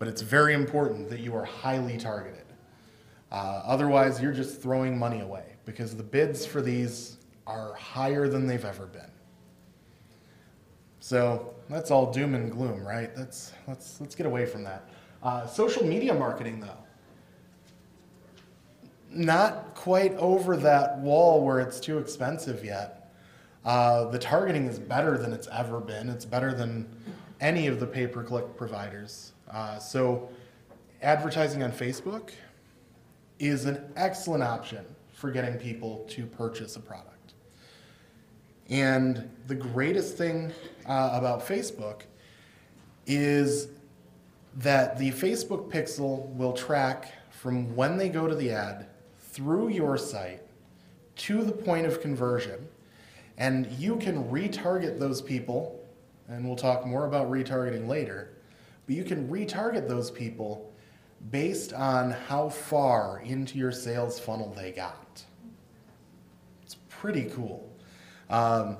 But 0.00 0.08
it's 0.08 0.20
very 0.20 0.52
important 0.52 1.10
that 1.10 1.20
you 1.20 1.32
are 1.36 1.44
highly 1.44 1.96
targeted. 1.96 2.46
Uh, 3.30 3.62
otherwise, 3.64 4.20
you're 4.20 4.32
just 4.32 4.60
throwing 4.60 4.98
money 4.98 5.20
away 5.20 5.55
because 5.66 5.94
the 5.94 6.02
bids 6.02 6.46
for 6.46 6.62
these 6.62 7.18
are 7.46 7.74
higher 7.74 8.28
than 8.28 8.46
they've 8.46 8.64
ever 8.64 8.86
been. 8.86 9.10
So 11.00 11.54
that's 11.68 11.90
all 11.90 12.10
doom 12.10 12.34
and 12.34 12.50
gloom, 12.50 12.86
right? 12.86 13.14
That's, 13.14 13.52
let's, 13.68 14.00
let's 14.00 14.14
get 14.14 14.26
away 14.26 14.46
from 14.46 14.64
that. 14.64 14.88
Uh, 15.22 15.46
social 15.46 15.84
media 15.84 16.14
marketing, 16.14 16.60
though. 16.60 16.78
Not 19.10 19.74
quite 19.74 20.12
over 20.14 20.56
that 20.56 20.98
wall 20.98 21.44
where 21.44 21.60
it's 21.60 21.80
too 21.80 21.98
expensive 21.98 22.64
yet. 22.64 23.14
Uh, 23.64 24.06
the 24.06 24.18
targeting 24.18 24.66
is 24.66 24.78
better 24.78 25.18
than 25.18 25.32
it's 25.32 25.48
ever 25.48 25.80
been. 25.80 26.08
It's 26.08 26.24
better 26.24 26.54
than 26.54 26.88
any 27.40 27.66
of 27.66 27.80
the 27.80 27.86
pay 27.86 28.06
per 28.06 28.22
click 28.22 28.56
providers. 28.56 29.32
Uh, 29.50 29.78
so, 29.78 30.28
advertising 31.02 31.62
on 31.62 31.72
Facebook 31.72 32.30
is 33.38 33.64
an 33.64 33.92
excellent 33.96 34.42
option 34.42 34.84
for 35.16 35.30
getting 35.30 35.54
people 35.54 36.04
to 36.10 36.26
purchase 36.26 36.76
a 36.76 36.80
product. 36.80 37.32
And 38.68 39.30
the 39.46 39.54
greatest 39.54 40.18
thing 40.18 40.52
uh, 40.86 41.10
about 41.14 41.40
Facebook 41.40 42.02
is 43.06 43.68
that 44.56 44.98
the 44.98 45.10
Facebook 45.12 45.70
pixel 45.70 46.28
will 46.34 46.52
track 46.52 47.12
from 47.30 47.74
when 47.74 47.96
they 47.96 48.10
go 48.10 48.26
to 48.26 48.34
the 48.34 48.50
ad 48.50 48.88
through 49.18 49.68
your 49.68 49.96
site 49.96 50.42
to 51.16 51.42
the 51.44 51.52
point 51.52 51.86
of 51.86 52.02
conversion. 52.02 52.68
And 53.38 53.66
you 53.78 53.96
can 53.96 54.24
retarget 54.30 54.98
those 54.98 55.22
people, 55.22 55.82
and 56.28 56.46
we'll 56.46 56.56
talk 56.56 56.86
more 56.86 57.06
about 57.06 57.30
retargeting 57.30 57.88
later, 57.88 58.32
but 58.84 58.94
you 58.94 59.04
can 59.04 59.28
retarget 59.28 59.88
those 59.88 60.10
people 60.10 60.70
based 61.30 61.72
on 61.72 62.10
how 62.10 62.48
far 62.48 63.20
into 63.20 63.58
your 63.58 63.72
sales 63.72 64.18
funnel 64.20 64.52
they 64.56 64.72
got. 64.72 65.24
It's 66.62 66.76
pretty 66.88 67.24
cool. 67.24 67.68
Um, 68.30 68.76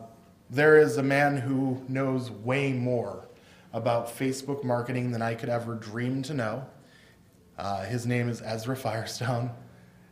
there 0.51 0.79
is 0.79 0.97
a 0.97 1.03
man 1.03 1.37
who 1.37 1.83
knows 1.89 2.31
way 2.31 2.73
more 2.73 3.29
about 3.73 4.07
Facebook 4.07 4.65
marketing 4.65 5.11
than 5.11 5.23
I 5.23 5.35
could 5.35 5.49
ever 5.49 5.75
dream 5.75 6.23
to 6.23 6.35
know. 6.35 6.67
Uh, 7.59 7.85
his 7.85 8.07
name 8.07 8.29
is 8.29 8.43
Ezra 8.43 8.77
Firestone, 8.77 9.51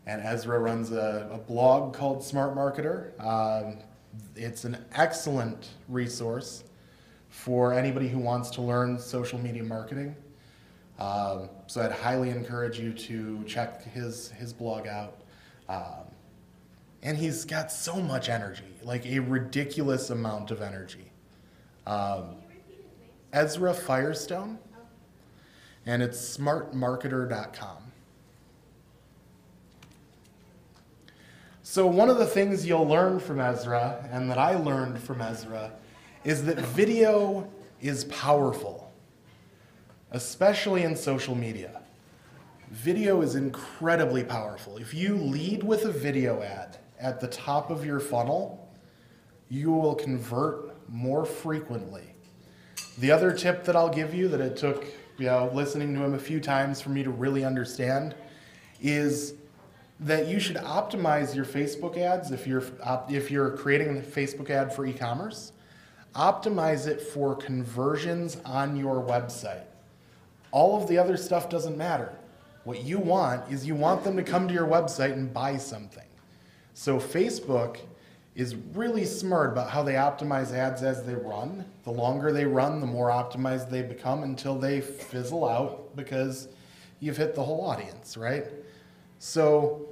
and 0.06 0.22
Ezra 0.22 0.58
runs 0.58 0.92
a, 0.92 1.28
a 1.32 1.38
blog 1.38 1.94
called 1.94 2.22
Smart 2.22 2.54
Marketer. 2.54 3.18
Um, 3.24 3.78
it's 4.34 4.64
an 4.64 4.76
excellent 4.92 5.70
resource 5.88 6.64
for 7.28 7.72
anybody 7.72 8.08
who 8.08 8.18
wants 8.18 8.50
to 8.50 8.62
learn 8.62 8.98
social 8.98 9.38
media 9.38 9.62
marketing. 9.62 10.14
Um, 10.98 11.48
so 11.66 11.82
I'd 11.82 11.92
highly 11.92 12.30
encourage 12.30 12.78
you 12.78 12.92
to 12.92 13.42
check 13.44 13.84
his, 13.84 14.30
his 14.32 14.52
blog 14.52 14.86
out. 14.86 15.18
Um, 15.68 16.04
and 17.02 17.18
he's 17.18 17.44
got 17.44 17.70
so 17.70 18.00
much 18.00 18.28
energy, 18.28 18.64
like 18.82 19.06
a 19.06 19.18
ridiculous 19.18 20.10
amount 20.10 20.50
of 20.50 20.62
energy. 20.62 21.10
Um, 21.86 22.36
Ezra 23.32 23.74
Firestone, 23.74 24.58
and 25.84 26.02
it's 26.02 26.36
smartmarketer.com. 26.38 27.78
So, 31.62 31.86
one 31.86 32.08
of 32.08 32.18
the 32.18 32.26
things 32.26 32.66
you'll 32.66 32.86
learn 32.86 33.18
from 33.18 33.40
Ezra, 33.40 34.06
and 34.12 34.30
that 34.30 34.38
I 34.38 34.54
learned 34.54 34.98
from 34.98 35.20
Ezra, 35.20 35.72
is 36.22 36.44
that 36.44 36.58
video 36.58 37.50
is 37.80 38.04
powerful, 38.04 38.83
especially 40.14 40.84
in 40.84 40.94
social 40.94 41.34
media. 41.34 41.82
Video 42.70 43.20
is 43.20 43.34
incredibly 43.34 44.22
powerful. 44.22 44.78
If 44.78 44.94
you 44.94 45.16
lead 45.16 45.64
with 45.64 45.84
a 45.84 45.90
video 45.90 46.40
ad 46.40 46.78
at 47.00 47.20
the 47.20 47.26
top 47.26 47.68
of 47.68 47.84
your 47.84 47.98
funnel, 47.98 48.72
you 49.48 49.72
will 49.72 49.94
convert 49.94 50.72
more 50.88 51.24
frequently. 51.24 52.14
The 52.98 53.10
other 53.10 53.32
tip 53.32 53.64
that 53.64 53.74
I'll 53.74 53.88
give 53.88 54.14
you 54.14 54.28
that 54.28 54.40
it 54.40 54.56
took, 54.56 54.86
you 55.18 55.26
know, 55.26 55.50
listening 55.52 55.92
to 55.94 56.04
him 56.04 56.14
a 56.14 56.18
few 56.18 56.38
times 56.38 56.80
for 56.80 56.90
me 56.90 57.02
to 57.02 57.10
really 57.10 57.44
understand 57.44 58.14
is 58.80 59.34
that 59.98 60.28
you 60.28 60.38
should 60.38 60.56
optimize 60.56 61.34
your 61.34 61.44
Facebook 61.44 61.98
ads 61.98 62.30
if 62.30 62.46
you're 62.46 62.62
if 63.08 63.32
you're 63.32 63.50
creating 63.50 63.98
a 63.98 64.00
Facebook 64.00 64.48
ad 64.48 64.72
for 64.72 64.86
e-commerce. 64.86 65.52
Optimize 66.14 66.86
it 66.86 67.00
for 67.00 67.34
conversions 67.34 68.36
on 68.44 68.76
your 68.76 69.02
website. 69.02 69.64
All 70.54 70.80
of 70.80 70.86
the 70.86 70.98
other 70.98 71.16
stuff 71.16 71.48
doesn't 71.48 71.76
matter. 71.76 72.12
What 72.62 72.84
you 72.84 73.00
want 73.00 73.50
is 73.50 73.66
you 73.66 73.74
want 73.74 74.04
them 74.04 74.16
to 74.16 74.22
come 74.22 74.46
to 74.46 74.54
your 74.54 74.68
website 74.68 75.12
and 75.12 75.34
buy 75.34 75.56
something. 75.56 76.06
So 76.74 76.98
Facebook 77.00 77.78
is 78.36 78.54
really 78.72 79.04
smart 79.04 79.50
about 79.50 79.68
how 79.68 79.82
they 79.82 79.94
optimize 79.94 80.52
ads 80.52 80.84
as 80.84 81.02
they 81.02 81.16
run. 81.16 81.64
The 81.82 81.90
longer 81.90 82.30
they 82.30 82.44
run, 82.44 82.78
the 82.78 82.86
more 82.86 83.08
optimized 83.08 83.68
they 83.68 83.82
become 83.82 84.22
until 84.22 84.56
they 84.56 84.80
fizzle 84.80 85.44
out 85.44 85.96
because 85.96 86.46
you've 87.00 87.16
hit 87.16 87.34
the 87.34 87.42
whole 87.42 87.66
audience, 87.66 88.16
right? 88.16 88.46
So 89.18 89.88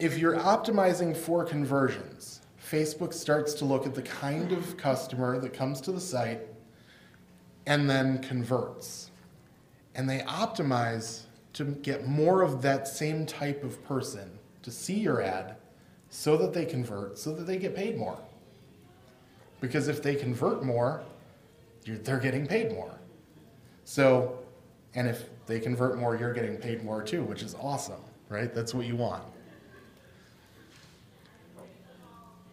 if 0.00 0.18
you're 0.18 0.38
optimizing 0.40 1.16
for 1.16 1.44
conversions, 1.44 2.40
Facebook 2.60 3.14
starts 3.14 3.54
to 3.54 3.64
look 3.64 3.86
at 3.86 3.94
the 3.94 4.02
kind 4.02 4.50
of 4.50 4.76
customer 4.76 5.38
that 5.38 5.52
comes 5.52 5.80
to 5.82 5.92
the 5.92 6.00
site 6.00 6.40
and 7.66 7.88
then 7.88 8.18
converts. 8.18 9.03
And 9.94 10.08
they 10.08 10.20
optimize 10.20 11.22
to 11.54 11.64
get 11.64 12.06
more 12.06 12.42
of 12.42 12.62
that 12.62 12.88
same 12.88 13.26
type 13.26 13.62
of 13.62 13.82
person 13.84 14.38
to 14.62 14.70
see 14.70 14.98
your 14.98 15.22
ad 15.22 15.56
so 16.10 16.36
that 16.36 16.52
they 16.52 16.64
convert, 16.64 17.18
so 17.18 17.34
that 17.34 17.44
they 17.44 17.58
get 17.58 17.74
paid 17.74 17.96
more. 17.96 18.18
Because 19.60 19.88
if 19.88 20.02
they 20.02 20.14
convert 20.14 20.64
more, 20.64 21.02
they're 21.86 22.18
getting 22.18 22.46
paid 22.46 22.72
more. 22.72 22.98
So, 23.84 24.38
and 24.94 25.06
if 25.06 25.24
they 25.46 25.60
convert 25.60 25.98
more, 25.98 26.16
you're 26.16 26.32
getting 26.32 26.56
paid 26.56 26.82
more 26.84 27.02
too, 27.02 27.22
which 27.22 27.42
is 27.42 27.54
awesome, 27.60 28.00
right? 28.28 28.52
That's 28.54 28.74
what 28.74 28.86
you 28.86 28.96
want. 28.96 29.22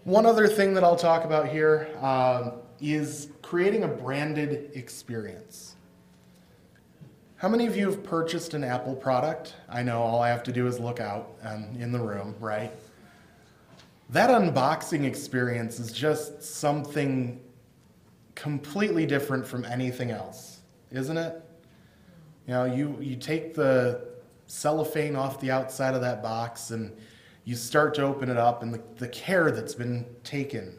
One 0.04 0.26
other 0.26 0.48
thing 0.48 0.74
that 0.74 0.84
I'll 0.84 0.96
talk 0.96 1.26
about 1.26 1.48
here 1.48 1.88
um, 2.02 2.54
is 2.80 3.30
creating 3.44 3.84
a 3.84 3.88
branded 3.88 4.72
experience. 4.74 5.71
How 7.42 7.50
many 7.50 7.66
of 7.66 7.76
you 7.76 7.88
have 7.88 8.04
purchased 8.04 8.54
an 8.54 8.64
Apple 8.64 8.94
product? 8.94 9.56
I 9.68 9.82
know 9.82 10.00
all 10.00 10.22
I 10.22 10.30
have 10.30 10.44
to 10.44 10.52
do 10.52 10.68
is 10.68 10.80
look 10.80 11.00
out 11.00 11.28
and 11.42 11.76
in 11.82 11.92
the 11.92 11.98
room, 11.98 12.36
right? 12.40 12.72
That 14.12 14.30
unboxing 14.30 15.06
experience 15.06 15.80
is 15.80 15.92
just 15.92 16.44
something 16.44 17.42
completely 18.36 19.08
different 19.08 19.48
from 19.48 19.66
anything 19.66 20.12
else, 20.12 20.60
isn't 20.92 21.18
it? 21.18 21.44
You 22.46 22.54
know, 22.54 22.66
you, 22.66 22.96
you 23.02 23.16
take 23.16 23.56
the 23.56 24.08
cellophane 24.46 25.16
off 25.16 25.40
the 25.40 25.50
outside 25.50 25.96
of 25.96 26.02
that 26.02 26.22
box 26.22 26.70
and 26.70 26.96
you 27.46 27.56
start 27.56 27.96
to 27.96 28.04
open 28.04 28.30
it 28.30 28.38
up, 28.38 28.62
and 28.62 28.72
the, 28.72 28.82
the 28.98 29.08
care 29.08 29.50
that's 29.50 29.74
been 29.74 30.06
taken 30.24 30.78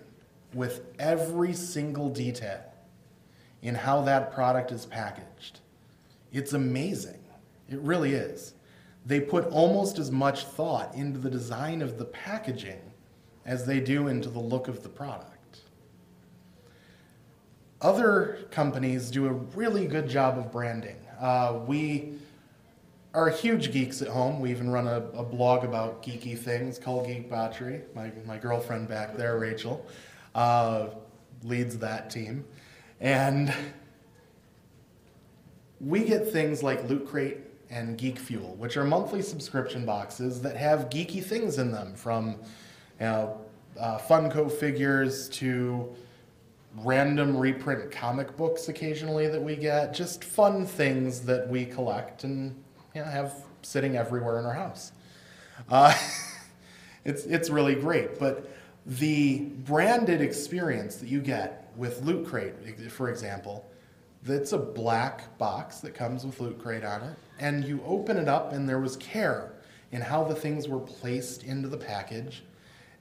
with 0.54 0.82
every 1.00 1.54
single 1.54 2.08
detail 2.08 2.62
in 3.62 3.74
how 3.74 4.00
that 4.02 4.32
product 4.32 4.70
is 4.70 4.86
packaged. 4.86 5.58
It's 6.32 6.52
amazing. 6.52 7.22
It 7.68 7.78
really 7.80 8.14
is. 8.14 8.54
They 9.04 9.20
put 9.20 9.46
almost 9.46 9.98
as 9.98 10.10
much 10.10 10.44
thought 10.44 10.94
into 10.94 11.18
the 11.18 11.30
design 11.30 11.82
of 11.82 11.98
the 11.98 12.04
packaging 12.04 12.80
as 13.44 13.66
they 13.66 13.80
do 13.80 14.08
into 14.08 14.28
the 14.28 14.38
look 14.38 14.68
of 14.68 14.82
the 14.82 14.88
product. 14.88 15.60
Other 17.80 18.46
companies 18.52 19.10
do 19.10 19.26
a 19.26 19.32
really 19.32 19.86
good 19.86 20.08
job 20.08 20.38
of 20.38 20.52
branding. 20.52 20.96
Uh, 21.20 21.60
we 21.66 22.14
are 23.12 23.28
huge 23.28 23.72
geeks 23.72 24.00
at 24.00 24.08
home. 24.08 24.40
We 24.40 24.50
even 24.50 24.70
run 24.70 24.86
a, 24.86 24.98
a, 25.14 25.24
blog 25.24 25.64
about 25.64 26.02
geeky 26.02 26.38
things 26.38 26.78
called 26.78 27.06
Geek 27.06 27.28
Botchery. 27.28 27.82
My, 27.94 28.10
my 28.24 28.38
girlfriend 28.38 28.88
back 28.88 29.16
there, 29.16 29.38
Rachel, 29.38 29.84
uh, 30.34 30.86
leads 31.42 31.76
that 31.78 32.08
team. 32.08 32.44
And 33.00 33.52
we 35.82 36.04
get 36.04 36.28
things 36.28 36.62
like 36.62 36.88
Loot 36.88 37.06
Crate 37.06 37.38
and 37.68 37.98
Geek 37.98 38.18
Fuel, 38.18 38.54
which 38.56 38.76
are 38.76 38.84
monthly 38.84 39.20
subscription 39.20 39.84
boxes 39.84 40.40
that 40.42 40.56
have 40.56 40.88
geeky 40.90 41.22
things 41.22 41.58
in 41.58 41.72
them 41.72 41.94
from 41.94 42.36
you 43.00 43.06
know, 43.06 43.40
uh, 43.80 43.98
Funko 43.98 44.50
figures 44.50 45.28
to 45.30 45.92
random 46.76 47.36
reprint 47.36 47.90
comic 47.90 48.36
books 48.36 48.68
occasionally 48.68 49.26
that 49.26 49.42
we 49.42 49.56
get, 49.56 49.92
just 49.92 50.22
fun 50.22 50.64
things 50.64 51.20
that 51.22 51.48
we 51.48 51.64
collect 51.64 52.24
and 52.24 52.54
you 52.94 53.00
know, 53.00 53.06
have 53.06 53.34
sitting 53.62 53.96
everywhere 53.96 54.38
in 54.38 54.44
our 54.44 54.54
house. 54.54 54.92
Uh, 55.68 55.94
it's, 57.04 57.24
it's 57.24 57.50
really 57.50 57.74
great. 57.74 58.18
But 58.18 58.50
the 58.86 59.40
branded 59.64 60.20
experience 60.20 60.96
that 60.96 61.08
you 61.08 61.20
get 61.20 61.70
with 61.76 62.02
Loot 62.02 62.26
Crate, 62.26 62.54
for 62.90 63.08
example, 63.08 63.68
that's 64.24 64.52
a 64.52 64.58
black 64.58 65.36
box 65.38 65.78
that 65.80 65.94
comes 65.94 66.24
with 66.24 66.40
Loot 66.40 66.58
Crate 66.58 66.84
on 66.84 67.02
it, 67.02 67.16
and 67.38 67.64
you 67.64 67.82
open 67.86 68.16
it 68.16 68.28
up, 68.28 68.52
and 68.52 68.68
there 68.68 68.78
was 68.78 68.96
care 68.96 69.52
in 69.90 70.00
how 70.00 70.24
the 70.24 70.34
things 70.34 70.68
were 70.68 70.80
placed 70.80 71.42
into 71.42 71.68
the 71.68 71.76
package, 71.76 72.42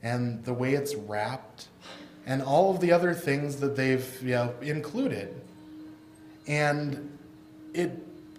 and 0.03 0.43
the 0.45 0.53
way 0.53 0.73
it's 0.73 0.95
wrapped, 0.95 1.67
and 2.25 2.41
all 2.41 2.73
of 2.73 2.79
the 2.81 2.91
other 2.91 3.13
things 3.13 3.57
that 3.57 3.75
they've 3.75 4.21
you 4.21 4.31
know, 4.31 4.53
included. 4.61 5.39
And 6.47 7.17
it 7.73 7.91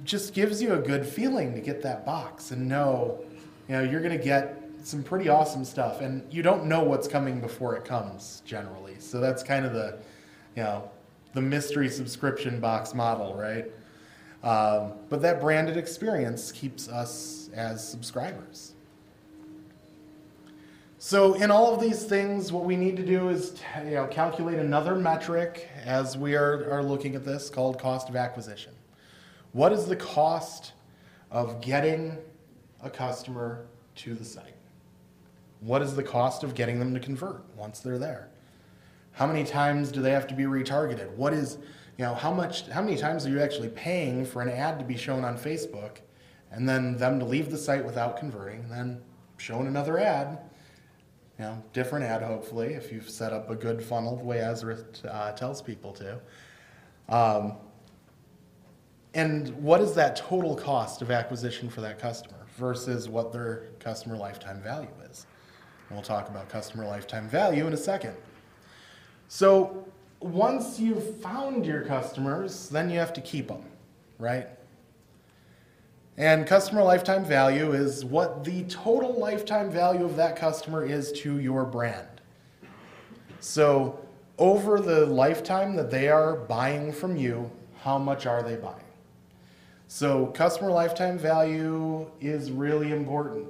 just 0.04 0.34
gives 0.34 0.60
you 0.60 0.74
a 0.74 0.78
good 0.78 1.06
feeling 1.06 1.54
to 1.54 1.60
get 1.60 1.82
that 1.82 2.04
box 2.04 2.50
and 2.50 2.68
know, 2.68 3.20
you 3.68 3.76
know, 3.76 3.82
you're 3.82 4.00
going 4.00 4.16
to 4.16 4.24
get 4.24 4.58
some 4.82 5.02
pretty 5.02 5.28
awesome 5.28 5.64
stuff. 5.64 6.00
And 6.00 6.30
you 6.32 6.42
don't 6.42 6.66
know 6.66 6.82
what's 6.82 7.06
coming 7.06 7.40
before 7.40 7.76
it 7.76 7.84
comes 7.84 8.42
generally. 8.44 8.96
So 8.98 9.20
that's 9.20 9.42
kind 9.42 9.64
of 9.64 9.72
the, 9.72 9.98
you 10.56 10.62
know, 10.62 10.90
the 11.34 11.40
mystery 11.40 11.88
subscription 11.88 12.60
box 12.60 12.94
model, 12.94 13.34
right? 13.34 13.66
Um, 14.42 14.94
but 15.08 15.22
that 15.22 15.40
branded 15.40 15.76
experience 15.76 16.52
keeps 16.52 16.88
us 16.88 17.48
as 17.54 17.86
subscribers. 17.86 18.72
So 20.98 21.34
in 21.34 21.50
all 21.50 21.74
of 21.74 21.80
these 21.80 22.04
things, 22.04 22.52
what 22.52 22.64
we 22.64 22.76
need 22.76 22.96
to 22.96 23.04
do 23.04 23.28
is 23.28 23.60
you 23.84 23.92
know, 23.92 24.06
calculate 24.06 24.58
another 24.58 24.94
metric 24.94 25.68
as 25.84 26.16
we 26.16 26.36
are, 26.36 26.70
are 26.70 26.82
looking 26.82 27.16
at 27.16 27.24
this 27.24 27.50
called 27.50 27.80
cost 27.80 28.08
of 28.08 28.14
acquisition. 28.14 28.72
What 29.52 29.72
is 29.72 29.86
the 29.86 29.96
cost 29.96 30.72
of 31.30 31.60
getting 31.60 32.18
a 32.82 32.88
customer 32.88 33.66
to 33.96 34.14
the 34.14 34.24
site? 34.24 34.54
What 35.60 35.82
is 35.82 35.94
the 35.94 36.02
cost 36.02 36.44
of 36.44 36.54
getting 36.54 36.78
them 36.78 36.94
to 36.94 37.00
convert 37.00 37.42
once 37.56 37.80
they're 37.80 37.98
there? 37.98 38.28
How 39.12 39.26
many 39.26 39.44
times 39.44 39.92
do 39.92 40.02
they 40.02 40.10
have 40.10 40.26
to 40.28 40.34
be 40.34 40.44
retargeted? 40.44 41.10
What 41.14 41.32
is, 41.32 41.58
you 41.98 42.04
know, 42.04 42.14
how 42.14 42.32
much, 42.32 42.68
how 42.68 42.82
many 42.82 42.96
times 42.96 43.26
are 43.26 43.30
you 43.30 43.40
actually 43.40 43.68
paying 43.68 44.24
for 44.24 44.42
an 44.42 44.48
ad 44.48 44.78
to 44.78 44.84
be 44.84 44.96
shown 44.96 45.24
on 45.24 45.36
Facebook 45.36 45.98
and 46.50 46.68
then 46.68 46.96
them 46.96 47.18
to 47.18 47.24
leave 47.24 47.50
the 47.50 47.58
site 47.58 47.84
without 47.84 48.16
converting, 48.18 48.60
and 48.60 48.70
then 48.70 49.00
shown 49.38 49.66
another 49.66 49.98
ad, 49.98 50.38
you 51.38 51.44
know, 51.44 51.62
different 51.72 52.04
ad 52.04 52.22
hopefully 52.22 52.74
if 52.74 52.92
you've 52.92 53.08
set 53.08 53.32
up 53.32 53.48
a 53.50 53.56
good 53.56 53.82
funnel 53.82 54.16
the 54.16 54.24
way 54.24 54.38
Ezra 54.38 54.78
uh, 55.08 55.32
tells 55.32 55.62
people 55.62 55.92
to. 55.92 56.20
Um, 57.08 57.54
and 59.14 59.48
what 59.62 59.80
is 59.80 59.94
that 59.94 60.16
total 60.16 60.54
cost 60.54 61.02
of 61.02 61.10
acquisition 61.10 61.68
for 61.68 61.80
that 61.80 61.98
customer 61.98 62.46
versus 62.56 63.08
what 63.08 63.32
their 63.32 63.68
customer 63.78 64.16
lifetime 64.16 64.62
value 64.62 64.88
is? 65.10 65.26
And 65.88 65.96
we'll 65.96 66.04
talk 66.04 66.28
about 66.28 66.48
customer 66.48 66.86
lifetime 66.86 67.28
value 67.28 67.66
in 67.66 67.72
a 67.72 67.78
second. 67.78 68.14
So 69.34 69.86
once 70.20 70.78
you've 70.78 71.22
found 71.22 71.64
your 71.64 71.80
customers, 71.84 72.68
then 72.68 72.90
you 72.90 72.98
have 72.98 73.14
to 73.14 73.22
keep 73.22 73.48
them, 73.48 73.64
right? 74.18 74.46
And 76.18 76.46
customer 76.46 76.82
lifetime 76.82 77.24
value 77.24 77.72
is 77.72 78.04
what 78.04 78.44
the 78.44 78.64
total 78.64 79.18
lifetime 79.18 79.70
value 79.70 80.04
of 80.04 80.16
that 80.16 80.36
customer 80.36 80.84
is 80.84 81.12
to 81.22 81.38
your 81.38 81.64
brand. 81.64 82.20
So, 83.40 83.98
over 84.36 84.78
the 84.80 85.06
lifetime 85.06 85.76
that 85.76 85.90
they 85.90 86.10
are 86.10 86.36
buying 86.36 86.92
from 86.92 87.16
you, 87.16 87.50
how 87.80 87.96
much 87.96 88.26
are 88.26 88.42
they 88.42 88.56
buying? 88.56 88.84
So, 89.88 90.26
customer 90.26 90.70
lifetime 90.70 91.18
value 91.18 92.06
is 92.20 92.52
really 92.52 92.92
important. 92.92 93.46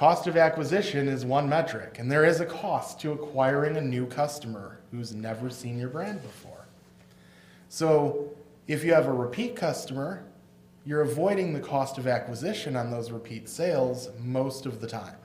Cost 0.00 0.26
of 0.26 0.38
acquisition 0.38 1.08
is 1.08 1.26
one 1.26 1.46
metric, 1.46 1.98
and 1.98 2.10
there 2.10 2.24
is 2.24 2.40
a 2.40 2.46
cost 2.46 2.98
to 3.02 3.12
acquiring 3.12 3.76
a 3.76 3.82
new 3.82 4.06
customer 4.06 4.78
who's 4.90 5.14
never 5.14 5.50
seen 5.50 5.78
your 5.78 5.90
brand 5.90 6.22
before. 6.22 6.64
So, 7.68 8.30
if 8.66 8.82
you 8.82 8.94
have 8.94 9.08
a 9.08 9.12
repeat 9.12 9.56
customer, 9.56 10.24
you're 10.86 11.02
avoiding 11.02 11.52
the 11.52 11.60
cost 11.60 11.98
of 11.98 12.06
acquisition 12.06 12.76
on 12.76 12.90
those 12.90 13.10
repeat 13.10 13.46
sales 13.46 14.08
most 14.18 14.64
of 14.64 14.80
the 14.80 14.86
time, 14.86 15.18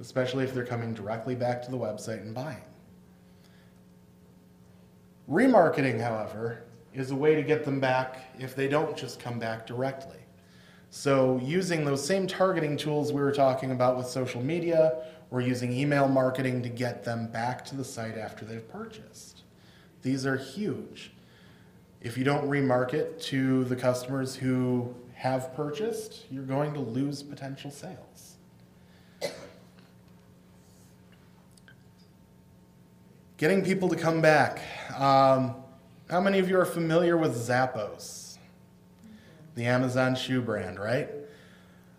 especially 0.00 0.44
if 0.44 0.54
they're 0.54 0.64
coming 0.64 0.94
directly 0.94 1.34
back 1.34 1.60
to 1.64 1.70
the 1.70 1.76
website 1.76 2.22
and 2.22 2.34
buying. 2.34 2.64
Remarketing, 5.30 6.00
however, 6.00 6.62
is 6.94 7.10
a 7.10 7.14
way 7.14 7.34
to 7.34 7.42
get 7.42 7.66
them 7.66 7.78
back 7.78 8.34
if 8.38 8.56
they 8.56 8.68
don't 8.68 8.96
just 8.96 9.20
come 9.20 9.38
back 9.38 9.66
directly. 9.66 10.23
So, 10.96 11.40
using 11.42 11.84
those 11.84 12.06
same 12.06 12.28
targeting 12.28 12.76
tools 12.76 13.12
we 13.12 13.20
were 13.20 13.32
talking 13.32 13.72
about 13.72 13.96
with 13.96 14.06
social 14.06 14.40
media, 14.40 15.02
or 15.32 15.40
using 15.40 15.72
email 15.72 16.06
marketing 16.06 16.62
to 16.62 16.68
get 16.68 17.02
them 17.02 17.26
back 17.26 17.64
to 17.64 17.74
the 17.74 17.84
site 17.84 18.16
after 18.16 18.44
they've 18.44 18.66
purchased. 18.70 19.42
These 20.02 20.24
are 20.24 20.36
huge. 20.36 21.10
If 22.00 22.16
you 22.16 22.22
don't 22.22 22.48
remarket 22.48 23.20
to 23.22 23.64
the 23.64 23.74
customers 23.74 24.36
who 24.36 24.94
have 25.14 25.52
purchased, 25.56 26.26
you're 26.30 26.44
going 26.44 26.72
to 26.74 26.80
lose 26.80 27.24
potential 27.24 27.72
sales. 27.72 28.36
Getting 33.36 33.64
people 33.64 33.88
to 33.88 33.96
come 33.96 34.20
back. 34.20 34.60
Um, 34.96 35.56
how 36.08 36.20
many 36.20 36.38
of 36.38 36.48
you 36.48 36.56
are 36.56 36.64
familiar 36.64 37.16
with 37.16 37.34
Zappos? 37.34 38.23
The 39.54 39.66
Amazon 39.66 40.16
shoe 40.16 40.40
brand, 40.40 40.78
right? 40.78 41.08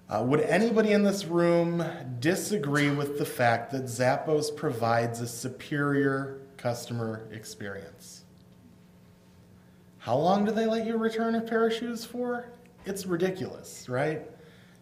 Uh, 0.07 0.23
would 0.23 0.41
anybody 0.41 0.91
in 0.91 1.03
this 1.03 1.25
room 1.25 1.83
disagree 2.19 2.91
with 2.91 3.17
the 3.17 3.25
fact 3.25 3.71
that 3.71 3.85
Zappos 3.85 4.55
provides 4.55 5.19
a 5.21 5.27
superior 5.27 6.41
customer 6.57 7.27
experience? 7.31 8.23
How 9.97 10.15
long 10.17 10.45
do 10.45 10.51
they 10.51 10.67
let 10.67 10.85
you 10.85 10.97
return 10.97 11.33
a 11.33 11.41
pair 11.41 11.65
of 11.65 11.73
shoes 11.73 12.05
for? 12.05 12.49
It's 12.85 13.07
ridiculous, 13.07 13.89
right? 13.89 14.21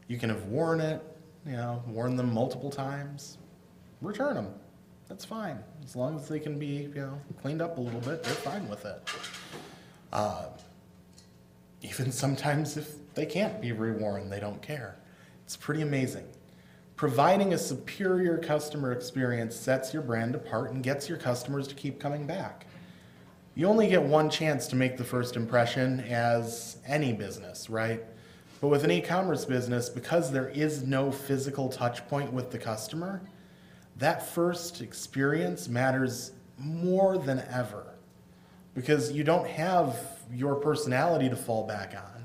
You 0.09 0.17
can 0.17 0.29
have 0.29 0.43
worn 0.47 0.81
it, 0.81 1.01
you 1.45 1.53
know, 1.53 1.81
worn 1.87 2.17
them 2.17 2.33
multiple 2.33 2.69
times. 2.69 3.37
Return 4.01 4.35
them. 4.35 4.53
That's 5.07 5.23
fine. 5.23 5.59
As 5.85 5.95
long 5.95 6.17
as 6.17 6.27
they 6.27 6.39
can 6.39 6.59
be, 6.59 6.89
you 6.93 6.95
know, 6.95 7.21
cleaned 7.41 7.61
up 7.61 7.77
a 7.77 7.81
little 7.81 8.01
bit, 8.01 8.23
they're 8.23 8.33
fine 8.33 8.67
with 8.67 8.83
it. 8.85 9.01
Uh, 10.11 10.47
even 11.83 12.11
sometimes 12.11 12.77
if 12.77 13.13
they 13.13 13.25
can't 13.25 13.61
be 13.61 13.69
reworn, 13.69 14.29
they 14.29 14.39
don't 14.39 14.61
care. 14.61 14.97
It's 15.45 15.57
pretty 15.57 15.81
amazing. 15.81 16.25
Providing 16.95 17.53
a 17.53 17.57
superior 17.57 18.37
customer 18.37 18.93
experience 18.93 19.55
sets 19.55 19.93
your 19.93 20.01
brand 20.01 20.33
apart 20.33 20.71
and 20.71 20.81
gets 20.81 21.09
your 21.09 21.17
customers 21.17 21.67
to 21.67 21.75
keep 21.75 21.99
coming 21.99 22.25
back. 22.25 22.65
You 23.55 23.67
only 23.67 23.87
get 23.87 24.01
one 24.01 24.29
chance 24.29 24.67
to 24.67 24.75
make 24.75 24.97
the 24.97 25.03
first 25.03 25.35
impression 25.35 25.99
as 26.01 26.77
any 26.87 27.13
business, 27.13 27.69
right? 27.69 28.03
But 28.61 28.69
with 28.69 28.83
an 28.85 28.91
e 28.91 29.01
commerce 29.01 29.43
business, 29.43 29.89
because 29.89 30.31
there 30.31 30.49
is 30.49 30.83
no 30.83 31.11
physical 31.11 31.67
touch 31.67 32.07
point 32.07 32.31
with 32.31 32.49
the 32.49 32.57
customer, 32.57 33.21
that 33.97 34.25
first 34.25 34.81
experience 34.81 35.67
matters 35.67 36.31
more 36.57 37.17
than 37.17 37.43
ever 37.51 37.93
because 38.73 39.11
you 39.11 39.23
don't 39.23 39.47
have 39.47 40.12
your 40.33 40.55
personality 40.55 41.29
to 41.29 41.35
fall 41.35 41.65
back 41.65 41.95
on 41.95 42.23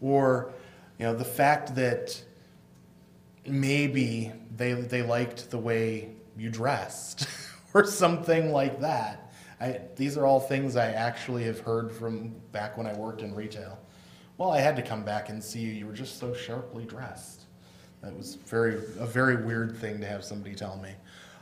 or 0.00 0.52
you 0.98 1.04
know 1.04 1.14
the 1.14 1.24
fact 1.24 1.74
that 1.74 2.22
maybe 3.46 4.32
they 4.56 4.72
they 4.72 5.02
liked 5.02 5.50
the 5.50 5.58
way 5.58 6.10
you 6.36 6.50
dressed 6.50 7.26
or 7.74 7.84
something 7.84 8.52
like 8.52 8.80
that 8.80 9.22
I, 9.62 9.80
these 9.94 10.18
are 10.18 10.26
all 10.26 10.40
things 10.40 10.74
I 10.74 10.88
actually 10.88 11.44
have 11.44 11.60
heard 11.60 11.92
from 11.92 12.34
back 12.50 12.76
when 12.76 12.84
I 12.84 12.94
worked 12.94 13.22
in 13.22 13.32
retail. 13.32 13.78
Well, 14.36 14.50
I 14.50 14.60
had 14.60 14.74
to 14.74 14.82
come 14.82 15.04
back 15.04 15.28
and 15.28 15.42
see 15.42 15.60
you. 15.60 15.70
You 15.70 15.86
were 15.86 15.92
just 15.92 16.18
so 16.18 16.34
sharply 16.34 16.84
dressed. 16.84 17.42
That 18.02 18.16
was 18.16 18.34
very 18.34 18.74
a 18.98 19.06
very 19.06 19.36
weird 19.36 19.76
thing 19.76 20.00
to 20.00 20.06
have 20.06 20.24
somebody 20.24 20.56
tell 20.56 20.78
me. 20.78 20.90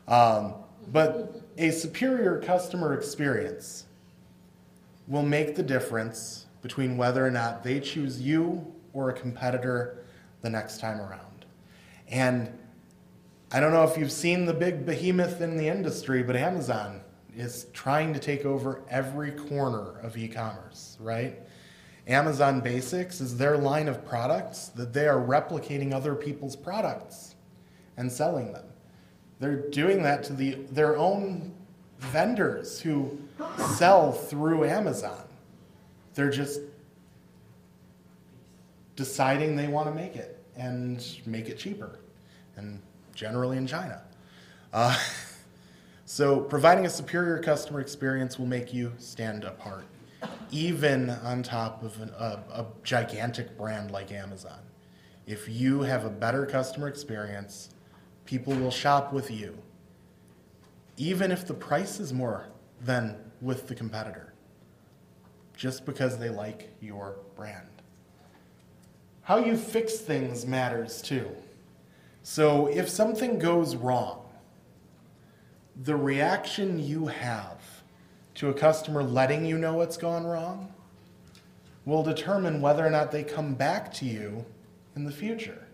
Um, 0.06 0.54
but 0.88 1.40
a 1.56 1.70
superior 1.70 2.42
customer 2.42 2.92
experience 2.92 3.86
will 5.10 5.24
make 5.24 5.56
the 5.56 5.62
difference 5.62 6.46
between 6.62 6.96
whether 6.96 7.26
or 7.26 7.30
not 7.30 7.64
they 7.64 7.80
choose 7.80 8.22
you 8.22 8.64
or 8.92 9.10
a 9.10 9.12
competitor 9.12 10.04
the 10.40 10.48
next 10.48 10.80
time 10.80 11.00
around. 11.00 11.44
And 12.08 12.56
I 13.50 13.58
don't 13.58 13.72
know 13.72 13.82
if 13.82 13.98
you've 13.98 14.12
seen 14.12 14.46
the 14.46 14.54
big 14.54 14.86
behemoth 14.86 15.40
in 15.40 15.56
the 15.56 15.66
industry, 15.66 16.22
but 16.22 16.36
Amazon 16.36 17.02
is 17.36 17.66
trying 17.72 18.14
to 18.14 18.20
take 18.20 18.44
over 18.44 18.82
every 18.88 19.32
corner 19.32 19.98
of 20.00 20.16
e 20.16 20.28
commerce, 20.28 20.96
right? 21.00 21.40
Amazon 22.06 22.60
Basics 22.60 23.20
is 23.20 23.36
their 23.36 23.58
line 23.58 23.88
of 23.88 24.04
products 24.06 24.68
that 24.68 24.92
they 24.92 25.08
are 25.08 25.20
replicating 25.20 25.92
other 25.92 26.14
people's 26.14 26.56
products 26.56 27.34
and 27.96 28.10
selling 28.10 28.52
them. 28.52 28.64
They're 29.40 29.68
doing 29.70 30.02
that 30.04 30.22
to 30.24 30.32
the, 30.34 30.54
their 30.70 30.96
own 30.96 31.52
vendors 32.00 32.80
who 32.80 33.18
sell 33.76 34.12
through 34.12 34.64
Amazon. 34.64 35.22
They're 36.14 36.30
just 36.30 36.60
deciding 38.96 39.56
they 39.56 39.68
want 39.68 39.88
to 39.88 39.94
make 39.94 40.16
it 40.16 40.42
and 40.56 41.04
make 41.24 41.48
it 41.48 41.58
cheaper, 41.58 42.00
and 42.56 42.82
generally 43.14 43.56
in 43.56 43.66
China. 43.66 44.02
Uh, 44.72 44.98
so, 46.04 46.40
providing 46.40 46.86
a 46.86 46.90
superior 46.90 47.38
customer 47.38 47.80
experience 47.80 48.38
will 48.38 48.46
make 48.46 48.74
you 48.74 48.92
stand 48.98 49.44
apart, 49.44 49.84
even 50.50 51.10
on 51.10 51.42
top 51.42 51.82
of 51.82 52.00
an, 52.00 52.10
a, 52.18 52.40
a 52.52 52.66
gigantic 52.82 53.56
brand 53.56 53.90
like 53.90 54.12
Amazon. 54.12 54.58
If 55.26 55.48
you 55.48 55.82
have 55.82 56.04
a 56.04 56.10
better 56.10 56.44
customer 56.44 56.88
experience, 56.88 57.70
people 58.24 58.52
will 58.54 58.70
shop 58.70 59.12
with 59.12 59.30
you, 59.30 59.56
even 61.00 61.32
if 61.32 61.46
the 61.46 61.54
price 61.54 61.98
is 61.98 62.12
more 62.12 62.46
than 62.82 63.16
with 63.40 63.66
the 63.66 63.74
competitor, 63.74 64.34
just 65.56 65.86
because 65.86 66.18
they 66.18 66.28
like 66.28 66.68
your 66.82 67.16
brand. 67.34 67.66
How 69.22 69.38
you 69.38 69.56
fix 69.56 69.96
things 69.96 70.44
matters 70.44 71.00
too. 71.00 71.26
So 72.22 72.66
if 72.66 72.86
something 72.86 73.38
goes 73.38 73.76
wrong, 73.76 74.28
the 75.84 75.96
reaction 75.96 76.78
you 76.78 77.06
have 77.06 77.62
to 78.34 78.50
a 78.50 78.54
customer 78.54 79.02
letting 79.02 79.46
you 79.46 79.56
know 79.56 79.72
what's 79.72 79.96
gone 79.96 80.26
wrong 80.26 80.70
will 81.86 82.02
determine 82.02 82.60
whether 82.60 82.86
or 82.86 82.90
not 82.90 83.10
they 83.10 83.24
come 83.24 83.54
back 83.54 83.90
to 83.94 84.04
you 84.04 84.44
in 84.96 85.04
the 85.04 85.12
future. 85.12 85.66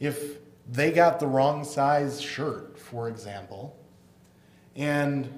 If 0.00 0.36
they 0.70 0.92
got 0.92 1.18
the 1.18 1.26
wrong 1.26 1.64
size 1.64 2.20
shirt, 2.20 2.78
for 2.78 3.08
example, 3.08 3.77
and 4.78 5.28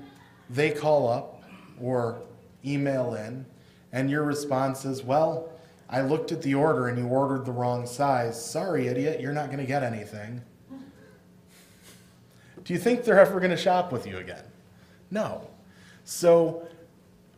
they 0.50 0.70
call 0.70 1.08
up 1.08 1.42
or 1.80 2.22
email 2.64 3.14
in, 3.14 3.46
and 3.92 4.08
your 4.10 4.22
response 4.22 4.84
is, 4.84 5.02
Well, 5.02 5.48
I 5.88 6.02
looked 6.02 6.30
at 6.30 6.42
the 6.42 6.54
order 6.54 6.86
and 6.86 6.98
you 6.98 7.08
ordered 7.08 7.44
the 7.44 7.52
wrong 7.52 7.86
size. 7.86 8.42
Sorry, 8.42 8.86
idiot, 8.86 9.20
you're 9.20 9.32
not 9.32 9.46
going 9.46 9.58
to 9.58 9.66
get 9.66 9.82
anything. 9.82 10.42
Do 12.62 12.74
you 12.74 12.78
think 12.78 13.04
they're 13.04 13.18
ever 13.18 13.40
going 13.40 13.50
to 13.50 13.56
shop 13.56 13.90
with 13.90 14.06
you 14.06 14.18
again? 14.18 14.44
No. 15.10 15.50
So, 16.04 16.68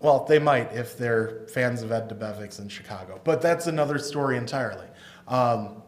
well, 0.00 0.26
they 0.28 0.38
might 0.38 0.72
if 0.72 0.98
they're 0.98 1.46
fans 1.48 1.82
of 1.82 1.92
Ed 1.92 2.10
Debevic's 2.10 2.58
in 2.58 2.68
Chicago, 2.68 3.20
but 3.24 3.40
that's 3.40 3.68
another 3.68 3.98
story 3.98 4.36
entirely. 4.36 4.86
Um, 5.28 5.82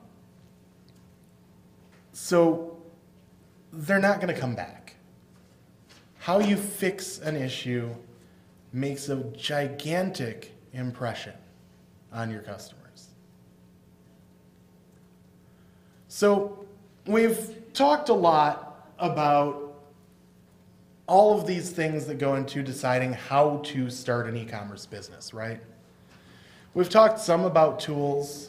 so, 2.13 2.79
they're 3.73 3.99
not 3.99 4.21
going 4.21 4.33
to 4.33 4.41
come 4.41 4.55
back. 4.55 4.74
How 6.25 6.39
you 6.39 6.57
fix 6.57 7.19
an 7.19 7.37
issue 7.37 7.91
makes 8.73 9.11
a 9.11 9.17
gigantic 9.37 10.55
impression 10.73 11.35
on 12.11 12.31
your 12.31 12.41
customers. 12.41 13.09
So, 16.09 16.65
we've 17.07 17.55
talked 17.75 18.09
a 18.09 18.15
lot 18.15 18.89
about 18.99 19.75
all 21.07 21.39
of 21.39 21.47
these 21.47 21.69
things 21.69 22.07
that 22.07 22.17
go 22.17 22.37
into 22.37 22.63
deciding 22.63 23.13
how 23.13 23.61
to 23.65 23.91
start 23.91 24.27
an 24.27 24.35
e 24.39 24.47
commerce 24.47 24.87
business, 24.87 25.35
right? 25.35 25.61
we've 26.73 26.89
talked 26.89 27.21
some 27.21 27.45
about 27.45 27.81
tools. 27.81 28.49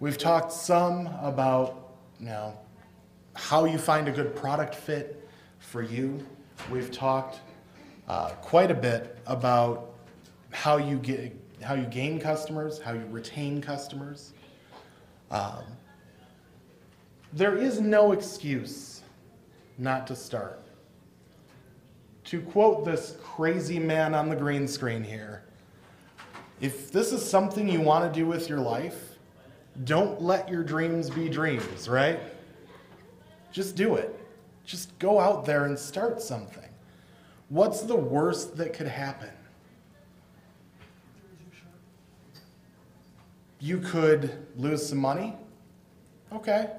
We've 0.00 0.16
talked 0.16 0.52
some 0.52 1.06
about, 1.20 1.90
you 2.18 2.24
know, 2.24 2.56
how 3.34 3.66
you 3.66 3.76
find 3.76 4.08
a 4.08 4.10
good 4.10 4.34
product 4.34 4.74
fit 4.74 5.28
for 5.58 5.82
you. 5.82 6.26
We've 6.70 6.90
talked 6.90 7.40
uh, 8.08 8.30
quite 8.42 8.70
a 8.70 8.74
bit 8.74 9.18
about 9.26 9.94
how 10.50 10.76
you 10.76 10.98
get 10.98 11.36
how 11.62 11.74
you 11.74 11.84
gain 11.84 12.18
customers, 12.18 12.80
how 12.80 12.92
you 12.92 13.04
retain 13.10 13.60
customers. 13.60 14.32
Um, 15.30 15.64
there 17.32 17.56
is 17.56 17.80
no 17.80 18.12
excuse 18.12 19.02
not 19.78 20.06
to 20.08 20.16
start. 20.16 20.60
To 22.24 22.40
quote 22.40 22.84
this 22.84 23.16
crazy 23.22 23.78
man 23.78 24.14
on 24.14 24.28
the 24.28 24.36
green 24.36 24.66
screen 24.66 25.02
here, 25.02 25.44
if 26.60 26.90
this 26.90 27.12
is 27.12 27.24
something 27.24 27.68
you 27.68 27.80
want 27.80 28.12
to 28.12 28.20
do 28.20 28.26
with 28.26 28.48
your 28.48 28.58
life, 28.58 29.18
don't 29.84 30.20
let 30.20 30.48
your 30.48 30.62
dreams 30.62 31.08
be 31.08 31.28
dreams, 31.28 31.88
right? 31.88 32.20
Just 33.52 33.76
do 33.76 33.94
it. 33.94 34.19
Just 34.70 34.96
go 35.00 35.18
out 35.18 35.44
there 35.44 35.64
and 35.64 35.76
start 35.76 36.22
something. 36.22 36.68
What's 37.48 37.80
the 37.80 37.96
worst 37.96 38.56
that 38.58 38.72
could 38.72 38.86
happen? 38.86 39.32
You 43.58 43.78
could 43.78 44.46
lose 44.56 44.88
some 44.88 44.98
money. 44.98 45.34
Okay. 46.32 46.70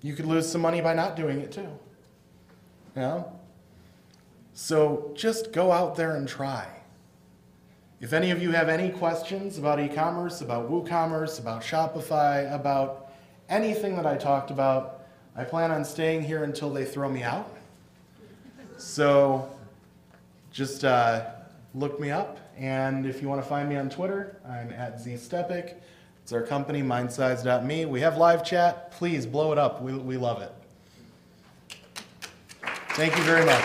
You 0.00 0.14
could 0.14 0.26
lose 0.26 0.48
some 0.48 0.60
money 0.60 0.80
by 0.80 0.94
not 0.94 1.16
doing 1.16 1.40
it 1.40 1.50
too. 1.50 1.76
You 2.94 3.02
know? 3.02 3.32
So 4.54 5.10
just 5.16 5.50
go 5.50 5.72
out 5.72 5.96
there 5.96 6.14
and 6.14 6.28
try. 6.28 6.68
If 8.00 8.12
any 8.12 8.30
of 8.30 8.40
you 8.40 8.52
have 8.52 8.68
any 8.68 8.90
questions 8.90 9.58
about 9.58 9.80
e 9.80 9.88
commerce, 9.88 10.40
about 10.40 10.70
WooCommerce, 10.70 11.40
about 11.40 11.62
Shopify, 11.62 12.54
about 12.54 13.10
anything 13.48 13.96
that 13.96 14.06
I 14.06 14.16
talked 14.16 14.52
about, 14.52 14.97
I 15.38 15.44
plan 15.44 15.70
on 15.70 15.84
staying 15.84 16.24
here 16.24 16.42
until 16.42 16.68
they 16.68 16.84
throw 16.84 17.08
me 17.08 17.22
out. 17.22 17.48
So 18.76 19.48
just 20.50 20.84
uh, 20.84 21.30
look 21.76 22.00
me 22.00 22.10
up. 22.10 22.38
And 22.58 23.06
if 23.06 23.22
you 23.22 23.28
want 23.28 23.40
to 23.40 23.48
find 23.48 23.68
me 23.68 23.76
on 23.76 23.88
Twitter, 23.88 24.40
I'm 24.44 24.72
at 24.72 24.98
zstepek. 24.98 25.74
It's 26.24 26.32
our 26.32 26.42
company, 26.42 26.82
mindsize.me. 26.82 27.86
We 27.86 28.00
have 28.00 28.16
live 28.16 28.44
chat. 28.44 28.90
Please 28.90 29.26
blow 29.26 29.52
it 29.52 29.58
up. 29.58 29.80
We, 29.80 29.94
we 29.94 30.16
love 30.16 30.42
it. 30.42 30.52
Thank 32.90 33.16
you 33.16 33.22
very 33.22 33.44
much. 33.46 33.62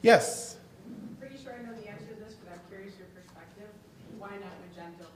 Yes. 0.00 0.58
I'm 0.86 1.16
pretty 1.18 1.42
sure 1.42 1.52
I 1.52 1.62
know 1.66 1.74
the 1.74 1.88
answer 1.88 2.06
to 2.06 2.20
this, 2.20 2.34
but 2.34 2.52
I'm 2.52 2.60
curious 2.68 2.94
your 2.96 3.08
perspective. 3.08 3.68
Why 4.16 4.30
not 4.30 4.54
Magento? 4.62 5.06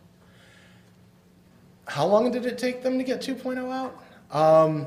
How 2.07 2.13
long 2.13 2.31
did 2.31 2.47
it 2.47 2.57
take 2.57 2.85
them 2.85 2.99
to 2.99 3.03
get 3.03 3.21
2.0 3.21 3.69
out? 3.73 4.01
Um, 4.31 4.87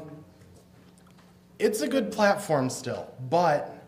it's 1.59 1.82
a 1.82 1.88
good 1.89 2.13
platform 2.13 2.70
still, 2.70 3.13
but 3.30 3.86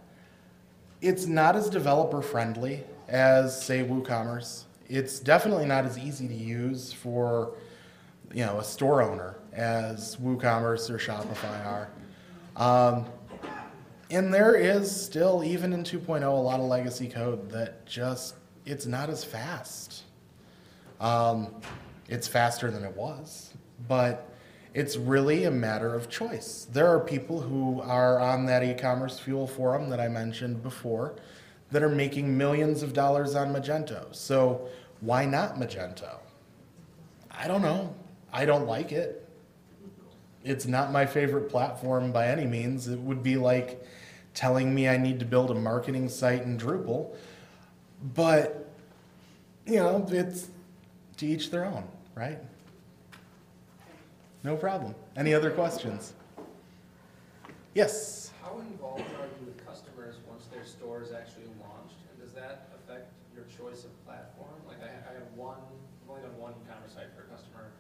it's 0.99 1.27
not 1.27 1.55
as 1.55 1.69
developer 1.69 2.21
friendly 2.21 2.83
as, 3.07 3.63
say, 3.63 3.85
WooCommerce. 3.85 4.65
It's 4.89 5.21
definitely 5.21 5.65
not 5.65 5.85
as 5.85 5.97
easy 5.97 6.27
to 6.27 6.33
use 6.33 6.91
for, 6.91 7.53
you 8.33 8.45
know, 8.45 8.59
a 8.59 8.65
store 8.65 9.01
owner 9.01 9.37
as 9.53 10.17
WooCommerce 10.17 10.89
or 10.89 10.97
Shopify 10.97 11.65
are. 11.65 11.89
Um, 12.57 13.05
and 14.09 14.33
there 14.33 14.55
is 14.55 14.93
still, 14.93 15.41
even 15.41 15.71
in 15.71 15.85
2.0, 15.85 16.21
a 16.21 16.29
lot 16.29 16.59
of 16.59 16.65
legacy 16.65 17.07
code 17.07 17.49
that 17.51 17.85
just, 17.85 18.35
it's 18.65 18.85
not 18.85 19.09
as 19.09 19.23
fast. 19.23 20.03
Um, 20.99 21.55
it's 22.11 22.27
faster 22.27 22.69
than 22.69 22.83
it 22.83 22.95
was, 22.95 23.53
but 23.87 24.29
it's 24.73 24.97
really 24.97 25.45
a 25.45 25.51
matter 25.51 25.95
of 25.95 26.09
choice. 26.09 26.67
There 26.71 26.87
are 26.87 26.99
people 26.99 27.39
who 27.39 27.81
are 27.81 28.19
on 28.19 28.45
that 28.47 28.63
e 28.63 28.73
commerce 28.73 29.17
fuel 29.17 29.47
forum 29.47 29.89
that 29.89 29.99
I 29.99 30.09
mentioned 30.09 30.61
before 30.61 31.15
that 31.71 31.81
are 31.81 31.89
making 31.89 32.37
millions 32.37 32.83
of 32.83 32.91
dollars 32.91 33.33
on 33.33 33.53
Magento. 33.53 34.13
So 34.13 34.67
why 34.99 35.25
not 35.25 35.55
Magento? 35.55 36.19
I 37.31 37.47
don't 37.47 37.61
know. 37.61 37.95
I 38.33 38.43
don't 38.45 38.67
like 38.67 38.91
it. 38.91 39.27
It's 40.43 40.65
not 40.65 40.91
my 40.91 41.05
favorite 41.05 41.49
platform 41.49 42.11
by 42.11 42.27
any 42.27 42.45
means. 42.45 42.89
It 42.89 42.99
would 42.99 43.23
be 43.23 43.37
like 43.37 43.81
telling 44.33 44.75
me 44.75 44.89
I 44.89 44.97
need 44.97 45.19
to 45.19 45.25
build 45.25 45.49
a 45.49 45.55
marketing 45.55 46.09
site 46.09 46.41
in 46.43 46.57
Drupal. 46.57 47.15
But, 48.13 48.69
you 49.65 49.75
know, 49.75 50.05
it's 50.09 50.49
to 51.17 51.27
each 51.27 51.51
their 51.51 51.65
own, 51.65 51.87
right? 52.15 52.39
No 54.43 54.55
problem. 54.55 54.95
Any 55.15 55.33
other 55.33 55.51
questions? 55.51 56.13
Yes. 57.73 58.31
How 58.41 58.57
involved 58.59 59.01
are 59.01 59.29
you 59.39 59.45
with 59.45 59.65
customers 59.65 60.15
once 60.27 60.47
their 60.47 60.65
store 60.65 61.01
is 61.01 61.11
actually 61.11 61.47
launched? 61.61 61.95
And 62.09 62.19
does 62.19 62.33
that 62.33 62.67
affect 62.75 63.11
your 63.35 63.45
choice 63.45 63.85
of 63.85 63.91
platform? 64.05 64.57
Like 64.67 64.81
I, 64.83 64.87
I 64.87 65.13
have 65.13 65.29
one, 65.35 65.57
I've 66.03 66.09
only 66.09 66.21
done 66.23 66.37
one 66.37 66.53
e-commerce 66.53 66.93
site 66.93 67.13
for 67.15 67.23
a 67.23 67.29
customer, 67.31 67.71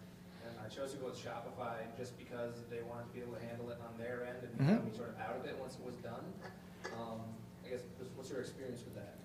and 0.47 0.53
I 0.63 0.69
chose 0.69 0.93
to 0.93 0.97
go 0.97 1.07
with 1.07 1.17
Shopify 1.17 1.81
just 1.97 2.17
because 2.17 2.63
they 2.69 2.81
wanted 2.87 3.07
to 3.09 3.13
be 3.13 3.21
able 3.21 3.33
to 3.33 3.43
handle 3.45 3.69
it 3.71 3.79
on 3.81 3.97
their 3.97 4.23
end 4.29 4.47
and 4.47 4.69
have 4.69 4.85
me 4.85 4.91
sort 4.95 5.09
of 5.09 5.19
out 5.19 5.35
of 5.35 5.45
it 5.45 5.57
once 5.59 5.75
it 5.75 5.85
was 5.85 5.95
done. 5.95 6.23
Um, 6.95 7.19
I 7.65 7.69
guess, 7.69 7.81
what's 8.15 8.29
your 8.29 8.39
experience 8.39 8.83
with 8.85 8.95
that? 8.95 9.17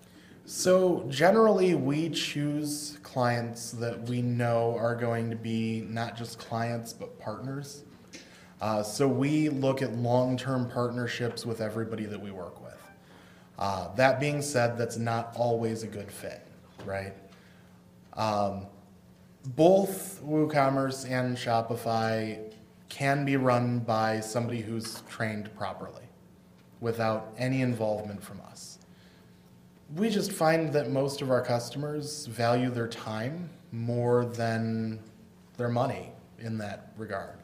So 0.45 1.05
generally, 1.09 1.75
we 1.75 2.09
choose 2.09 2.97
clients 3.07 3.71
that 3.71 4.01
we 4.09 4.21
know 4.21 4.75
are 4.77 4.95
going 4.95 5.29
to 5.29 5.35
be 5.35 5.85
not 5.87 6.17
just 6.17 6.37
clients 6.37 6.91
but 6.91 7.17
partners. 7.19 7.83
Uh, 8.59 8.83
so 8.83 9.07
we 9.07 9.49
look 9.49 9.81
at 9.81 9.93
long-term 9.93 10.69
partnerships 10.69 11.45
with 11.45 11.61
everybody 11.61 12.05
that 12.05 12.19
we 12.19 12.31
work 12.31 12.61
with. 12.61 12.77
Uh, 13.57 13.93
that 13.95 14.19
being 14.19 14.41
said, 14.41 14.77
that's 14.77 14.97
not 14.97 15.31
always 15.35 15.83
a 15.83 15.87
good 15.87 16.11
fit, 16.11 16.45
right? 16.85 17.13
Um, 18.13 18.65
both 19.55 20.21
WooCommerce 20.23 21.09
and 21.09 21.37
Shopify 21.37 22.51
can 22.89 23.23
be 23.23 23.37
run 23.37 23.79
by 23.79 24.19
somebody 24.19 24.61
who's 24.61 25.01
trained 25.09 25.55
properly 25.55 26.03
without 26.81 27.33
any 27.37 27.61
involvement 27.61 28.21
from 28.21 28.41
us. 28.51 28.76
We 29.95 30.09
just 30.09 30.33
find 30.33 30.73
that 30.73 30.89
most 30.89 31.21
of 31.21 31.31
our 31.31 31.41
customers 31.41 32.25
value 32.25 32.69
their 32.69 32.89
time 32.89 33.49
more 33.71 34.25
than 34.25 34.99
their 35.55 35.69
money 35.69 36.11
in 36.39 36.57
that 36.57 36.91
regard. 36.97 37.37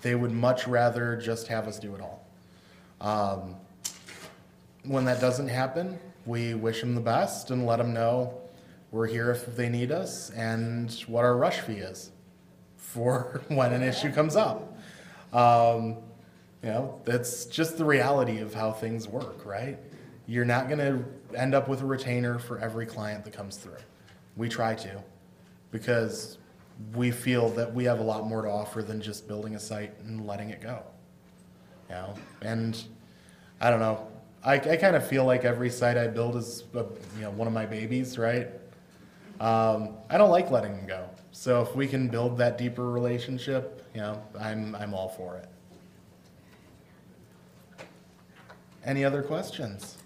They 0.00 0.14
would 0.14 0.32
much 0.32 0.66
rather 0.66 1.16
just 1.16 1.46
have 1.48 1.68
us 1.68 1.78
do 1.78 1.94
it 1.94 2.00
all. 2.00 2.26
Um, 3.00 3.56
when 4.84 5.04
that 5.04 5.20
doesn't 5.20 5.48
happen, 5.48 5.98
we 6.24 6.54
wish 6.54 6.80
them 6.80 6.94
the 6.94 7.00
best 7.00 7.50
and 7.50 7.66
let 7.66 7.76
them 7.76 7.92
know 7.92 8.40
we're 8.90 9.06
here 9.06 9.30
if 9.30 9.56
they 9.56 9.68
need 9.68 9.90
us 9.92 10.30
and 10.30 10.90
what 11.06 11.24
our 11.24 11.36
rush 11.36 11.60
fee 11.60 11.74
is 11.74 12.12
for 12.76 13.42
when 13.48 13.72
an 13.72 13.82
issue 13.82 14.12
comes 14.12 14.36
up. 14.36 14.78
Um, 15.32 15.96
you 16.62 16.70
know, 16.70 17.00
that's 17.04 17.44
just 17.46 17.76
the 17.76 17.84
reality 17.84 18.38
of 18.38 18.54
how 18.54 18.72
things 18.72 19.06
work, 19.08 19.44
right? 19.44 19.78
You're 20.26 20.46
not 20.46 20.68
going 20.68 20.78
to 20.78 21.04
end 21.34 21.54
up 21.54 21.68
with 21.68 21.82
a 21.82 21.86
retainer 21.86 22.38
for 22.38 22.58
every 22.58 22.86
client 22.86 23.24
that 23.24 23.32
comes 23.32 23.56
through. 23.56 23.76
We 24.36 24.48
try 24.48 24.74
to 24.74 25.02
because 25.70 26.38
we 26.94 27.10
feel 27.10 27.48
that 27.50 27.72
we 27.72 27.84
have 27.84 28.00
a 28.00 28.02
lot 28.02 28.26
more 28.26 28.42
to 28.42 28.48
offer 28.48 28.82
than 28.82 29.00
just 29.00 29.28
building 29.28 29.54
a 29.54 29.60
site 29.60 29.92
and 30.00 30.26
letting 30.26 30.50
it 30.50 30.60
go. 30.60 30.82
You 31.88 31.94
know, 31.94 32.14
and 32.42 32.82
I 33.60 33.70
don't 33.70 33.80
know. 33.80 34.06
I, 34.44 34.54
I 34.54 34.76
kind 34.76 34.96
of 34.96 35.06
feel 35.06 35.24
like 35.24 35.44
every 35.44 35.70
site 35.70 35.96
I 35.96 36.06
build 36.06 36.36
is, 36.36 36.64
a, 36.74 36.84
you 37.16 37.22
know, 37.22 37.30
one 37.30 37.48
of 37.48 37.54
my 37.54 37.64
babies, 37.66 38.18
right? 38.18 38.48
Um, 39.40 39.96
I 40.10 40.18
don't 40.18 40.30
like 40.30 40.50
letting 40.50 40.76
them 40.76 40.86
go. 40.86 41.08
So 41.32 41.62
if 41.62 41.74
we 41.74 41.86
can 41.86 42.08
build 42.08 42.38
that 42.38 42.58
deeper 42.58 42.90
relationship, 42.90 43.84
you 43.94 44.00
know, 44.00 44.22
I'm, 44.38 44.74
I'm 44.74 44.94
all 44.94 45.08
for 45.08 45.36
it. 45.36 45.48
Any 48.84 49.04
other 49.04 49.22
questions? 49.22 49.96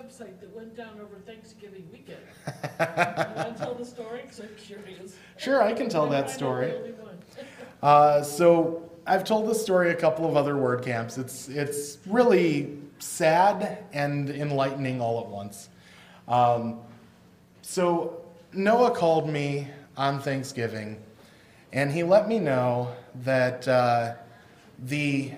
So 0.00 0.06
about 0.06 0.18
that 0.18 0.26
website 0.26 0.40
that 0.40 0.54
went 0.54 0.76
down 0.76 1.00
over 1.00 1.16
Thanksgiving 1.26 1.88
weekend? 1.92 2.18
You 2.80 3.56
tell 3.56 3.74
the 3.74 3.84
story? 3.84 4.22
Because 4.22 4.40
I'm 4.40 4.54
curious. 4.56 5.16
Sure, 5.36 5.62
I 5.62 5.72
can 5.72 5.88
tell 5.88 6.08
that 6.08 6.28
the 6.28 6.32
story. 6.32 6.72
only 6.72 6.92
one? 6.92 7.18
Uh, 7.82 8.22
so 8.22 8.90
I've 9.06 9.24
told 9.24 9.48
this 9.48 9.62
story 9.62 9.90
a 9.90 9.94
couple 9.94 10.28
of 10.28 10.36
other 10.36 10.52
WordCamps. 10.52 11.16
It's 11.16 11.48
it's 11.48 11.96
really 12.06 12.76
sad 12.98 13.84
and 13.94 14.28
enlightening 14.28 15.00
all 15.00 15.18
at 15.20 15.26
once. 15.26 15.70
Um, 16.28 16.80
so 17.62 18.20
Noah 18.52 18.90
called 18.90 19.30
me 19.30 19.66
on 19.96 20.20
Thanksgiving, 20.20 20.98
and 21.72 21.90
he 21.90 22.02
let 22.02 22.28
me 22.28 22.38
know 22.38 22.94
that 23.22 23.66
uh, 23.66 24.16
the 24.78 25.32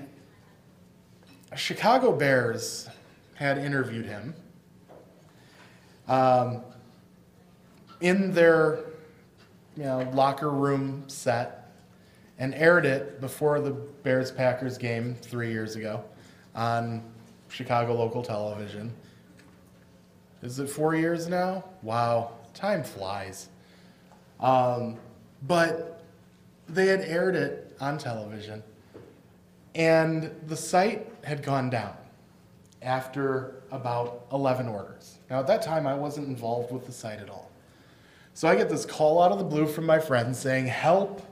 Chicago 1.54 2.10
Bears 2.10 2.88
had 3.36 3.56
interviewed 3.56 4.06
him 4.06 4.34
um, 6.12 6.60
in 8.02 8.34
their 8.34 8.80
you 9.76 9.84
know, 9.84 10.10
locker 10.12 10.50
room 10.50 11.04
set 11.06 11.72
and 12.38 12.54
aired 12.54 12.84
it 12.84 13.18
before 13.18 13.60
the 13.60 13.70
Bears 13.70 14.30
Packers 14.30 14.76
game 14.76 15.14
three 15.22 15.50
years 15.50 15.74
ago 15.74 16.04
on 16.54 17.02
Chicago 17.48 17.94
local 17.94 18.22
television. 18.22 18.92
Is 20.42 20.58
it 20.58 20.68
four 20.68 20.94
years 20.94 21.28
now? 21.28 21.64
Wow, 21.80 22.32
time 22.52 22.84
flies. 22.84 23.48
Um, 24.38 24.98
but 25.46 26.02
they 26.68 26.88
had 26.88 27.00
aired 27.00 27.36
it 27.36 27.74
on 27.80 27.96
television, 27.96 28.62
and 29.74 30.30
the 30.46 30.56
site 30.56 31.10
had 31.24 31.42
gone 31.42 31.70
down 31.70 31.96
after 32.82 33.62
about 33.70 34.26
11 34.32 34.68
orders. 34.68 35.16
Now, 35.32 35.40
at 35.40 35.46
that 35.46 35.62
time, 35.62 35.86
I 35.86 35.94
wasn't 35.94 36.28
involved 36.28 36.70
with 36.70 36.84
the 36.84 36.92
site 36.92 37.18
at 37.18 37.30
all. 37.30 37.50
So 38.34 38.48
I 38.48 38.54
get 38.54 38.68
this 38.68 38.84
call 38.84 39.22
out 39.22 39.32
of 39.32 39.38
the 39.38 39.44
blue 39.44 39.66
from 39.66 39.86
my 39.86 39.98
friend 39.98 40.36
saying, 40.36 40.66
Help, 40.66 41.22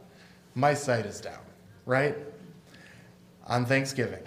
my 0.55 0.73
site 0.73 1.05
is 1.05 1.21
down, 1.21 1.43
right? 1.85 2.17
On 3.47 3.67
Thanksgiving. 3.67 4.23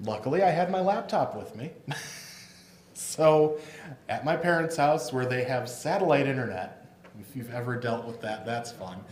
Luckily, 0.00 0.42
I 0.42 0.48
had 0.48 0.70
my 0.70 0.80
laptop 0.80 1.36
with 1.36 1.54
me. 1.54 1.72
so, 2.94 3.58
at 4.08 4.24
my 4.24 4.34
parents' 4.34 4.78
house 4.78 5.12
where 5.12 5.26
they 5.26 5.44
have 5.44 5.68
satellite 5.68 6.26
internet, 6.26 6.96
if 7.20 7.36
you've 7.36 7.52
ever 7.52 7.76
dealt 7.76 8.06
with 8.06 8.22
that, 8.22 8.46
that's 8.46 8.72
fun. 8.72 9.04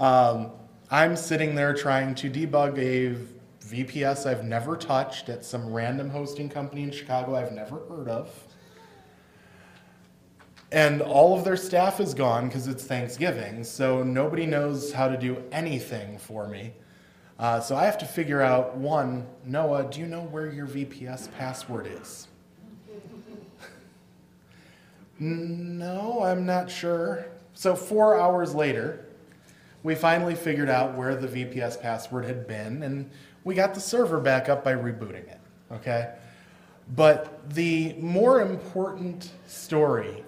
Um, 0.00 0.50
I'm 0.90 1.14
sitting 1.14 1.54
there 1.54 1.74
trying 1.74 2.16
to 2.16 2.28
debug 2.28 2.76
a 2.76 3.16
VPS 3.64 4.26
I've 4.26 4.42
never 4.42 4.76
touched 4.76 5.28
at 5.28 5.44
some 5.44 5.72
random 5.72 6.10
hosting 6.10 6.48
company 6.48 6.82
in 6.82 6.90
Chicago 6.90 7.36
I've 7.36 7.52
never 7.52 7.78
heard 7.88 8.08
of. 8.08 8.34
And 10.70 11.00
all 11.00 11.38
of 11.38 11.44
their 11.44 11.56
staff 11.56 11.98
is 11.98 12.12
gone 12.12 12.48
because 12.48 12.66
it's 12.66 12.84
Thanksgiving, 12.84 13.64
so 13.64 14.02
nobody 14.02 14.44
knows 14.44 14.92
how 14.92 15.08
to 15.08 15.16
do 15.16 15.42
anything 15.50 16.18
for 16.18 16.46
me. 16.46 16.74
Uh, 17.38 17.60
so 17.60 17.74
I 17.74 17.86
have 17.86 17.96
to 17.98 18.04
figure 18.04 18.42
out 18.42 18.76
one, 18.76 19.26
Noah, 19.46 19.88
do 19.90 20.00
you 20.00 20.06
know 20.06 20.22
where 20.22 20.52
your 20.52 20.66
VPS 20.66 21.32
password 21.38 21.86
is? 21.86 22.28
no, 25.18 26.22
I'm 26.22 26.44
not 26.44 26.70
sure. 26.70 27.26
So 27.54 27.74
four 27.74 28.20
hours 28.20 28.54
later, 28.54 29.06
we 29.82 29.94
finally 29.94 30.34
figured 30.34 30.68
out 30.68 30.96
where 30.96 31.16
the 31.16 31.28
VPS 31.28 31.80
password 31.80 32.26
had 32.26 32.46
been, 32.46 32.82
and 32.82 33.10
we 33.44 33.54
got 33.54 33.72
the 33.72 33.80
server 33.80 34.20
back 34.20 34.50
up 34.50 34.64
by 34.64 34.74
rebooting 34.74 35.28
it. 35.28 35.40
Okay? 35.72 36.12
But 36.94 37.54
the 37.54 37.94
more 37.94 38.42
important 38.42 39.30
story 39.46 40.24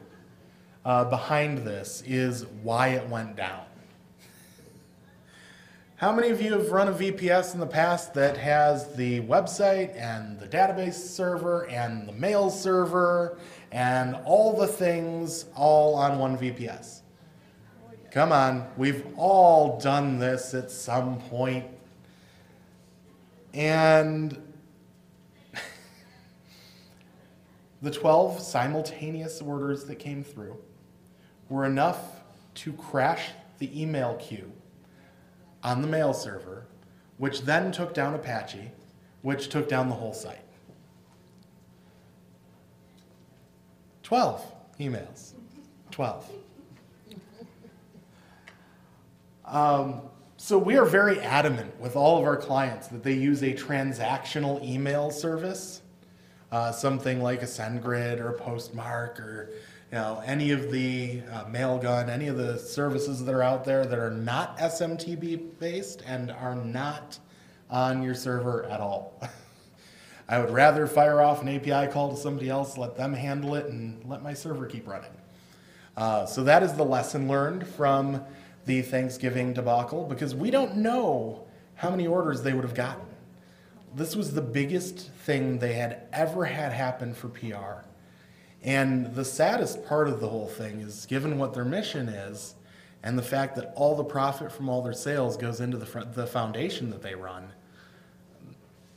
uh, 0.85 1.05
behind 1.05 1.59
this 1.59 2.03
is 2.07 2.47
why 2.63 2.89
it 2.89 3.09
went 3.09 3.37
down. 3.37 3.65
How 5.97 6.13
many 6.13 6.31
of 6.31 6.41
you 6.41 6.55
have 6.55 6.71
run 6.71 6.89
a 6.89 6.93
VPS 6.93 7.53
in 7.53 7.61
the 7.61 7.67
past 7.67 8.15
that 8.15 8.39
has 8.39 8.95
the 8.95 9.21
website 9.21 9.95
and 10.01 10.41
the 10.41 10.47
database 10.47 10.95
server 10.95 11.69
and 11.69 12.09
the 12.09 12.13
mail 12.13 12.49
server 12.49 13.37
and 13.71 14.17
all 14.25 14.57
the 14.57 14.67
things 14.67 15.45
all 15.55 15.95
on 15.95 16.19
one 16.19 16.39
VPS? 16.39 17.03
Come 18.11 18.33
on, 18.33 18.67
we've 18.79 19.07
all 19.19 19.79
done 19.79 20.19
this 20.19 20.55
at 20.55 20.71
some 20.71 21.21
point. 21.21 21.67
And 23.53 24.43
the 27.83 27.91
12 27.91 28.41
simultaneous 28.41 29.43
orders 29.43 29.85
that 29.85 29.97
came 29.97 30.25
through 30.25 30.57
were 31.51 31.67
enough 31.67 32.23
to 32.55 32.73
crash 32.73 33.31
the 33.59 33.83
email 33.83 34.15
queue 34.15 34.51
on 35.63 35.83
the 35.83 35.89
mail 35.89 36.15
server, 36.15 36.65
which 37.19 37.43
then 37.43 37.71
took 37.71 37.93
down 37.93 38.15
Apache, 38.15 38.71
which 39.21 39.51
took 39.51 39.69
down 39.69 39.91
the 39.91 39.95
whole 39.95 40.15
site. 40.15 40.39
12 44.03 44.53
emails. 44.81 45.35
12. 45.91 46.31
Um, 49.45 50.01
so 50.37 50.57
we 50.57 50.79
are 50.79 50.87
very 50.87 51.21
adamant 51.21 51.79
with 51.79 51.97
all 51.97 52.19
of 52.19 52.25
our 52.25 52.37
clients 52.37 52.89
that 52.89 53.03
they 53.03 53.13
use 53.13 53.43
a 53.43 53.53
transactional 53.53 54.65
email 54.65 55.11
service, 55.11 55.80
uh, 56.53 56.73
something 56.73 57.23
like 57.23 57.43
a 57.43 57.47
SendGrid 57.47 58.21
or 58.21 58.31
a 58.31 58.39
Postmark 58.39 59.21
or 59.21 59.51
you 59.93 59.99
know 59.99 60.23
any 60.25 60.51
of 60.51 60.71
the 60.71 61.23
uh, 61.31 61.45
Mailgun, 61.45 62.09
any 62.09 62.29
of 62.29 62.37
the 62.37 62.59
services 62.59 63.25
that 63.25 63.35
are 63.35 63.43
out 63.43 63.65
there 63.65 63.85
that 63.85 63.99
are 63.99 64.11
not 64.11 64.59
SMTP 64.59 65.59
based 65.59 66.03
and 66.07 66.31
are 66.31 66.55
not 66.55 67.19
on 67.71 68.03
your 68.03 68.15
server 68.15 68.65
at 68.65 68.81
all. 68.81 69.21
I 70.29 70.39
would 70.39 70.51
rather 70.51 70.87
fire 70.87 71.21
off 71.21 71.43
an 71.43 71.49
API 71.49 71.91
call 71.91 72.15
to 72.15 72.17
somebody 72.17 72.49
else, 72.49 72.79
let 72.79 72.97
them 72.97 73.13
handle 73.13 73.57
it, 73.57 73.67
and 73.67 74.05
let 74.09 74.23
my 74.23 74.33
server 74.33 74.67
keep 74.67 74.87
running. 74.87 75.11
Uh, 75.97 76.25
so 76.25 76.45
that 76.45 76.63
is 76.63 76.73
the 76.75 76.85
lesson 76.85 77.27
learned 77.27 77.67
from 77.67 78.25
the 78.65 78.83
Thanksgiving 78.83 79.53
debacle 79.53 80.05
because 80.05 80.35
we 80.35 80.51
don't 80.53 80.77
know 80.77 81.45
how 81.75 81.91
many 81.91 82.07
orders 82.07 82.43
they 82.43 82.53
would 82.53 82.63
have 82.63 82.75
gotten. 82.75 83.10
This 83.95 84.15
was 84.15 84.35
the 84.35 84.43
biggest 84.43 85.11
thing 85.11 85.59
they 85.59 85.73
had 85.73 86.03
ever 86.13 86.45
had 86.45 86.73
happen 86.73 87.13
for 87.15 87.29
PR. 87.29 87.85
And 88.63 89.15
the 89.15 89.25
saddest 89.25 89.85
part 89.87 90.09
of 90.09 90.21
the 90.21 90.29
whole 90.29 90.47
thing 90.47 90.81
is 90.81 91.07
given 91.07 91.39
what 91.39 91.55
their 91.55 91.65
mission 91.65 92.09
is 92.09 92.55
and 93.03 93.19
the 93.19 93.23
fact 93.23 93.57
that 93.57 93.73
all 93.75 93.97
the 93.97 94.05
profit 94.05 94.53
from 94.53 94.69
all 94.69 94.83
their 94.83 94.93
sales 94.93 95.37
goes 95.37 95.61
into 95.61 95.79
the, 95.79 95.87
fr- 95.87 96.01
the 96.01 96.27
foundation 96.27 96.91
that 96.91 97.03
they 97.03 97.15
run, 97.15 97.51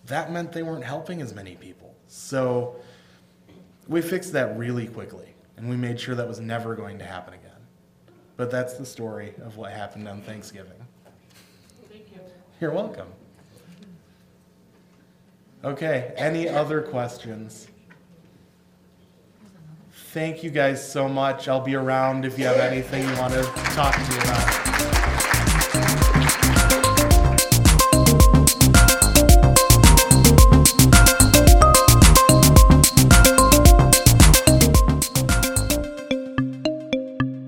that 0.06 0.32
meant 0.32 0.52
they 0.52 0.64
weren't 0.64 0.84
helping 0.84 1.22
as 1.22 1.34
many 1.34 1.56
people. 1.56 1.96
So 2.08 2.76
we 3.88 4.02
fixed 4.02 4.34
that 4.34 4.58
really 4.58 4.88
quickly 4.88 5.34
and 5.58 5.70
we 5.70 5.78
made 5.78 6.00
sure 6.00 6.16
that 6.16 6.28
was 6.28 6.39
never 6.39 6.76
going 6.76 7.00
to 7.00 7.06
happen 7.06 7.34
again. 7.34 7.52
But 8.36 8.52
that's 8.52 8.74
the 8.74 8.86
story 8.86 9.34
of 9.44 9.58
what 9.58 9.72
happened 9.72 10.08
on 10.08 10.22
Thanksgiving. 10.22 10.74
Thank 11.89 12.12
you. 12.12 12.20
You're 12.60 12.72
welcome. 12.72 13.08
Okay, 15.64 16.11
any 16.18 16.49
other 16.49 16.82
questions? 16.82 17.68
Thank 20.11 20.43
you 20.43 20.49
guys 20.49 20.86
so 20.86 21.07
much. 21.07 21.47
I'll 21.47 21.61
be 21.61 21.76
around 21.76 22.26
if 22.26 22.38
you 22.38 22.45
have 22.45 22.57
anything 22.57 23.07
you 23.07 23.18
want 23.18 23.34
to 23.34 23.43
talk 23.74 23.95
to 23.95 24.01
me 24.01 24.18
about. 24.18 24.74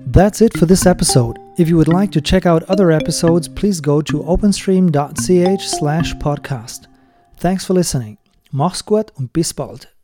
That's 0.06 0.40
it 0.40 0.56
for 0.56 0.64
this 0.64 0.86
episode. 0.86 1.38
If 1.58 1.68
you 1.68 1.76
would 1.76 1.88
like 1.88 2.10
to 2.12 2.22
check 2.22 2.46
out 2.46 2.62
other 2.70 2.90
episodes, 2.90 3.48
please 3.48 3.82
go 3.82 4.00
to 4.00 4.22
openstream.ch 4.22 5.68
slash 5.68 6.14
podcast. 6.14 6.86
Thanks 7.38 7.64
for 7.66 7.74
listening. 7.74 8.18
Mach's 8.50 8.84
gut 8.84 9.12
und 9.16 9.32
bis 9.32 9.52
bald. 9.52 9.95